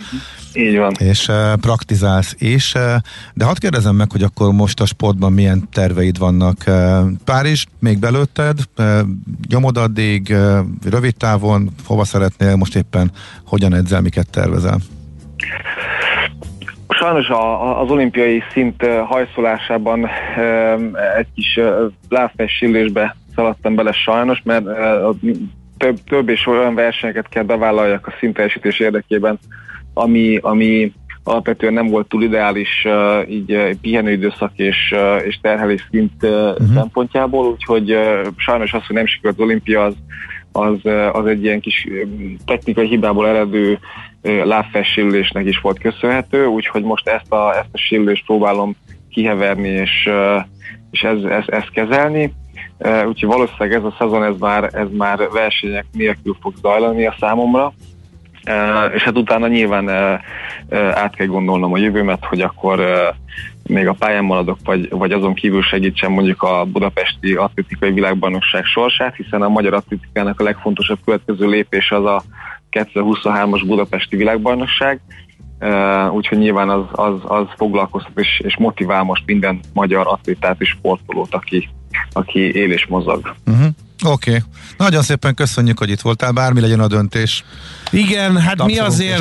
Így 0.54 0.78
van. 0.78 0.92
És 0.98 1.28
uh, 1.28 1.54
praktizálsz 1.54 2.36
is, 2.40 2.74
uh, 2.74 2.82
de 3.34 3.46
hadd 3.46 3.60
kérdezem 3.60 3.96
meg, 3.96 4.12
hogy 4.12 4.24
akkor 4.24 4.54
most 4.54 4.82
a 4.82 4.86
sportban 4.86 5.34
milyen 5.34 5.70
terveid 5.72 6.18
vannak. 6.18 6.58
Uh, 6.68 6.74
Párizs 7.26 7.66
még 7.80 8.00
belőtted, 8.00 8.60
uh, 8.78 9.00
nyomod 9.48 9.78
addig, 9.78 10.28
uh, 10.32 10.58
rövid 10.90 11.16
távon, 11.16 11.70
hova 11.86 12.04
szeretnél 12.04 12.56
most 12.56 12.76
éppen, 12.76 13.12
hogyan 13.46 13.74
edzel, 13.74 14.02
miket 14.02 14.30
tervezel? 14.30 14.78
Sajnos 16.88 17.28
a, 17.28 17.82
az 17.82 17.90
olimpiai 17.90 18.44
szint 18.52 18.86
hajszolásában 19.08 20.08
egy 21.18 21.28
kis 21.36 21.60
lábfesülésbe 22.10 23.16
szaladtam 23.36 23.76
bele 23.76 23.92
sajnos, 23.92 24.42
mert 24.44 24.66
több, 25.78 25.98
több 26.04 26.30
és 26.30 26.48
olyan 26.48 26.76
versenyeket 26.76 27.30
kell 27.30 27.44
bevállaljak 27.44 28.08
a 28.08 28.14
szintteljesítés 28.20 28.80
érdekében, 28.80 29.40
ami, 29.94 30.38
ami 30.42 30.94
alapvetően 31.24 31.74
nem 31.74 31.88
volt 31.88 32.08
túl 32.08 32.24
ideális 32.24 32.86
uh, 32.86 33.30
így 33.30 33.52
uh, 33.52 33.70
pihenőidőszak 33.82 34.52
és, 34.56 34.94
uh, 34.96 35.26
és 35.26 35.40
terhelés 35.42 35.88
szint 35.92 36.24
uh, 36.24 36.30
uh-huh. 36.30 36.74
szempontjából, 36.74 37.46
úgyhogy 37.46 37.94
uh, 37.94 38.28
sajnos 38.38 38.74
az, 38.74 38.86
hogy 38.86 38.96
nem 38.96 39.06
sikerült 39.06 39.40
az 39.40 39.46
olimpia, 39.46 39.84
az, 39.84 39.96
az, 40.52 40.78
uh, 40.84 41.16
az 41.16 41.26
egy 41.26 41.44
ilyen 41.44 41.60
kis 41.60 41.88
technikai 42.46 42.88
hibából 42.88 43.28
eredő 43.28 43.80
uh, 44.22 44.46
lábfelsérülésnek 44.46 45.46
is 45.46 45.60
volt 45.60 45.80
köszönhető, 45.80 46.46
úgyhogy 46.46 46.84
most 46.84 47.08
ezt 47.08 47.32
a, 47.32 47.54
ezt 47.58 47.70
a 47.72 47.78
sérülést 47.78 48.26
próbálom 48.26 48.76
kiheverni 49.10 49.70
és, 49.70 50.08
uh, 50.08 50.44
és 50.92 51.02
ez, 51.02 51.24
ez, 51.24 51.44
ezt 51.48 51.72
kezelni. 51.72 52.34
Úgyhogy 52.80 53.30
valószínűleg 53.30 53.74
ez 53.74 53.84
a 53.84 53.96
szezon 53.98 54.24
ez 54.24 54.36
már, 54.40 54.70
ez 54.74 54.88
már 54.98 55.30
versenyek 55.32 55.86
nélkül 55.92 56.38
fog 56.42 56.54
zajlani 56.62 57.06
a 57.06 57.16
számomra, 57.20 57.74
Uh, 58.48 58.94
és 58.94 59.04
hát 59.04 59.18
utána 59.18 59.48
nyilván 59.48 59.86
uh, 59.86 60.20
uh, 60.70 60.98
át 60.98 61.16
kell 61.16 61.28
gondolnom 61.28 61.74
a 61.74 61.78
jövőmet, 61.78 62.26
hogy 62.26 62.42
akkor 62.42 62.82
még 63.68 63.88
a 63.88 63.94
pályán 63.94 64.24
maradok, 64.24 64.58
vagy, 64.64 64.90
vagy 64.90 65.12
azon 65.12 65.34
kívül 65.34 65.62
segítsem 65.62 66.12
mondjuk 66.12 66.42
a 66.42 66.66
budapesti 66.66 67.34
atlétikai 67.34 67.92
világbajnokság 67.92 68.66
sorsát, 68.66 69.16
hiszen 69.16 69.42
a 69.42 69.50
magyar 69.50 69.74
atlétikának 69.74 70.40
a 70.40 70.44
legfontosabb 70.44 71.00
következő 71.06 71.48
lépés 71.48 71.92
az 71.92 72.06
a 72.06 72.24
2023-as 72.72 73.64
budapesti 73.66 74.16
világbajnokság, 74.16 75.00
úgyhogy 76.12 76.38
nyilván 76.38 76.70
az, 76.70 76.84
az, 76.92 77.16
az 77.24 77.46
foglalkoztat 77.58 78.20
és, 78.20 78.42
és 78.44 78.58
motivál 78.58 79.04
most 79.04 79.24
minden 79.26 79.60
magyar 79.74 80.08
atlétát 80.08 80.62
és 80.62 80.70
sportolót, 80.70 81.34
aki, 81.34 81.70
aki 82.14 82.40
él 82.40 82.72
és 82.72 82.86
mozog. 82.86 83.36
Uh-huh. 83.46 83.68
Oké. 84.06 84.30
Okay. 84.30 84.42
Nagyon 84.78 85.02
szépen 85.02 85.34
köszönjük, 85.34 85.78
hogy 85.78 85.90
itt 85.90 86.02
voltál, 86.02 86.32
bármi 86.32 86.60
legyen 86.60 86.80
a 86.80 86.88
döntés. 86.88 87.44
Igen, 87.92 88.38
hát 88.38 88.66
mi 88.66 88.78
azért, 88.78 89.20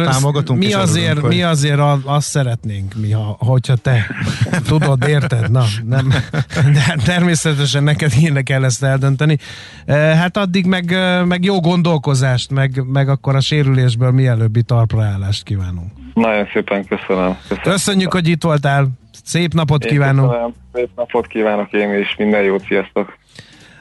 mi 0.55 0.73
azért, 0.73 1.23
mi 1.23 1.43
azért 1.43 1.81
azt 2.05 2.29
szeretnénk, 2.29 2.95
mi, 2.95 3.11
ha, 3.11 3.37
hogyha 3.39 3.77
te 3.77 4.07
tudod, 4.69 5.09
érted? 5.09 5.51
Na, 5.51 5.65
nem, 5.85 6.09
de 6.73 6.97
természetesen 7.05 7.83
neked 7.83 8.13
hírne 8.13 8.43
kell 8.43 8.65
ezt 8.65 8.83
eldönteni. 8.83 9.39
Eh, 9.85 10.19
hát 10.19 10.37
addig 10.37 10.67
meg, 10.67 10.93
eh, 10.93 11.25
meg 11.25 11.45
jó 11.45 11.61
gondolkozást, 11.61 12.51
meg, 12.51 12.85
meg 12.87 13.09
akkor 13.09 13.37
a 13.37 13.41
sérülésből 13.41 14.11
mielőbbi 14.11 14.63
talpraállást 14.63 15.43
kívánunk. 15.43 15.91
Nagyon 16.15 16.49
szépen 16.53 16.87
köszönöm. 16.87 17.37
köszönöm. 17.49 17.63
Köszönjük, 17.63 18.13
hogy 18.13 18.29
itt 18.29 18.43
voltál. 18.43 18.89
Szép 19.25 19.53
napot 19.53 19.85
kívánok. 19.85 20.31
Köszönöm. 20.31 20.55
Szép 20.73 20.91
napot 20.97 21.27
kívánok 21.27 21.73
én 21.73 21.99
is. 21.99 22.15
Minden 22.19 22.43
jót, 22.43 22.65
sziasztok. 22.67 23.19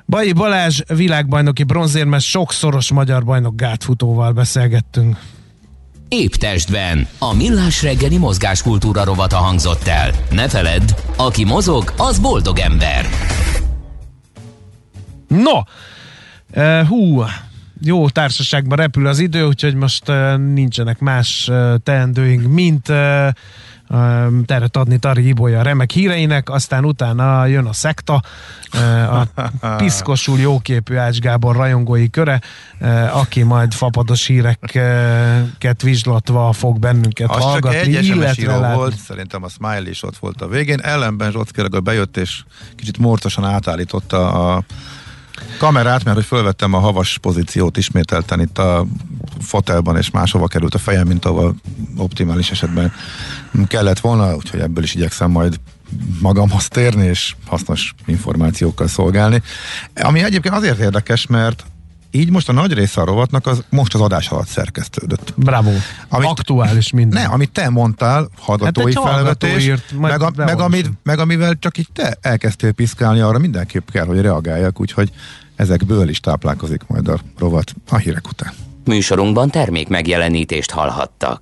Bai 0.05 0.33
Balázs 0.33 0.81
világbajnoki 0.95 1.63
bronzérmes, 1.63 2.29
sokszoros 2.29 2.91
magyar 2.91 3.23
bajnok 3.23 3.55
gátfutóval 3.55 4.31
beszélgettünk. 4.31 5.17
Épp 6.07 6.31
testben. 6.31 7.07
A 7.19 7.33
millás 7.33 7.83
reggeli 7.83 8.17
mozgáskultúra 8.17 9.03
rovata 9.03 9.37
hangzott 9.37 9.87
el. 9.87 10.11
Ne 10.31 10.49
feledd, 10.49 10.89
aki 11.17 11.45
mozog, 11.45 11.93
az 11.97 12.19
boldog 12.19 12.59
ember. 12.59 13.05
No, 15.27 15.59
uh, 16.55 16.87
hú, 16.87 17.23
jó 17.81 18.09
társaságban 18.09 18.77
repül 18.77 19.07
az 19.07 19.19
idő, 19.19 19.45
úgyhogy 19.45 19.75
most 19.75 20.09
uh, 20.09 20.37
nincsenek 20.37 20.99
más 20.99 21.47
uh, 21.51 21.75
teendőink, 21.83 22.47
mint 22.47 22.89
uh, 22.89 23.27
teret 24.45 24.77
adni 24.77 24.97
Tari 24.97 25.27
Ibolya 25.27 25.61
remek 25.61 25.91
híreinek, 25.91 26.49
aztán 26.49 26.85
utána 26.85 27.45
jön 27.45 27.65
a 27.65 27.73
szekta, 27.73 28.21
a 29.09 29.25
piszkosul 29.77 30.39
jóképű 30.39 30.95
Ács 30.95 31.19
Gábor 31.19 31.55
rajongói 31.55 32.09
köre, 32.09 32.41
aki 33.11 33.43
majd 33.43 33.73
fapados 33.73 34.25
híreket 34.25 35.81
vizslatva 35.81 36.51
fog 36.51 36.79
bennünket 36.79 37.29
az 37.29 37.43
hallgatni. 37.43 37.77
csak 37.77 37.87
egy 37.87 38.05
illetve 38.05 38.73
volt, 38.75 38.97
szerintem 38.97 39.43
a 39.43 39.49
Smiley 39.49 39.89
is 39.89 40.03
ott 40.03 40.17
volt 40.17 40.41
a 40.41 40.47
végén, 40.47 40.79
ellenben 40.79 41.31
Zsocki 41.31 41.61
bejött 41.83 42.17
és 42.17 42.43
kicsit 42.75 42.97
morcosan 42.97 43.45
átállította 43.45 44.53
a 44.53 44.63
kamerát, 45.57 46.03
mert 46.03 46.15
hogy 46.15 46.25
fölvettem 46.25 46.73
a 46.73 46.79
havas 46.79 47.17
pozíciót 47.17 47.77
ismételten 47.77 48.41
itt 48.41 48.57
a 48.57 48.85
fotelban, 49.39 49.97
és 49.97 50.09
máshova 50.09 50.47
került 50.47 50.75
a 50.75 50.77
fejem, 50.77 51.07
mint 51.07 51.25
ahol 51.25 51.55
optimális 51.97 52.51
esetben 52.51 52.93
kellett 53.67 53.99
volna, 53.99 54.35
úgyhogy 54.35 54.59
ebből 54.59 54.83
is 54.83 54.95
igyekszem 54.95 55.31
majd 55.31 55.59
magamhoz 56.21 56.67
térni, 56.67 57.05
és 57.05 57.35
hasznos 57.45 57.93
információkkal 58.05 58.87
szolgálni. 58.87 59.41
Ami 59.95 60.23
egyébként 60.23 60.55
azért 60.55 60.79
érdekes, 60.79 61.27
mert 61.27 61.63
így 62.11 62.29
most 62.31 62.49
a 62.49 62.51
nagy 62.51 62.73
része 62.73 63.01
a 63.01 63.05
rovatnak 63.05 63.47
az 63.47 63.63
most 63.69 63.93
az 63.93 64.01
adás 64.01 64.29
alatt 64.29 64.47
szerkesztődött. 64.47 65.33
Bravo. 65.35 65.71
Amit, 66.09 66.27
Aktuális 66.27 66.91
minden. 66.91 67.21
Ne, 67.21 67.27
amit 67.27 67.51
te 67.51 67.69
mondtál, 67.69 68.29
hadatói 68.37 68.93
hát 68.95 69.03
felvetés, 69.03 69.65
írt, 69.65 69.99
meg, 69.99 70.21
a, 70.21 70.31
meg, 70.35 70.59
amit, 70.59 70.91
meg 71.03 71.19
amivel 71.19 71.53
csak 71.59 71.77
így 71.77 71.87
te 71.93 72.17
elkezdtél 72.21 72.71
piszkálni, 72.71 73.19
arra 73.19 73.39
mindenképp 73.39 73.89
kell, 73.89 74.05
hogy 74.05 74.21
reagáljak, 74.21 74.79
úgyhogy 74.79 75.11
ezekből 75.55 76.09
is 76.09 76.19
táplálkozik 76.19 76.81
majd 76.87 77.07
a 77.07 77.19
rovat 77.37 77.73
a 77.89 77.97
hírek 77.97 78.27
után. 78.27 78.53
Műsorunkban 78.85 79.49
termék 79.49 79.87
megjelenítést 79.87 80.71
hallhattak. 80.71 81.39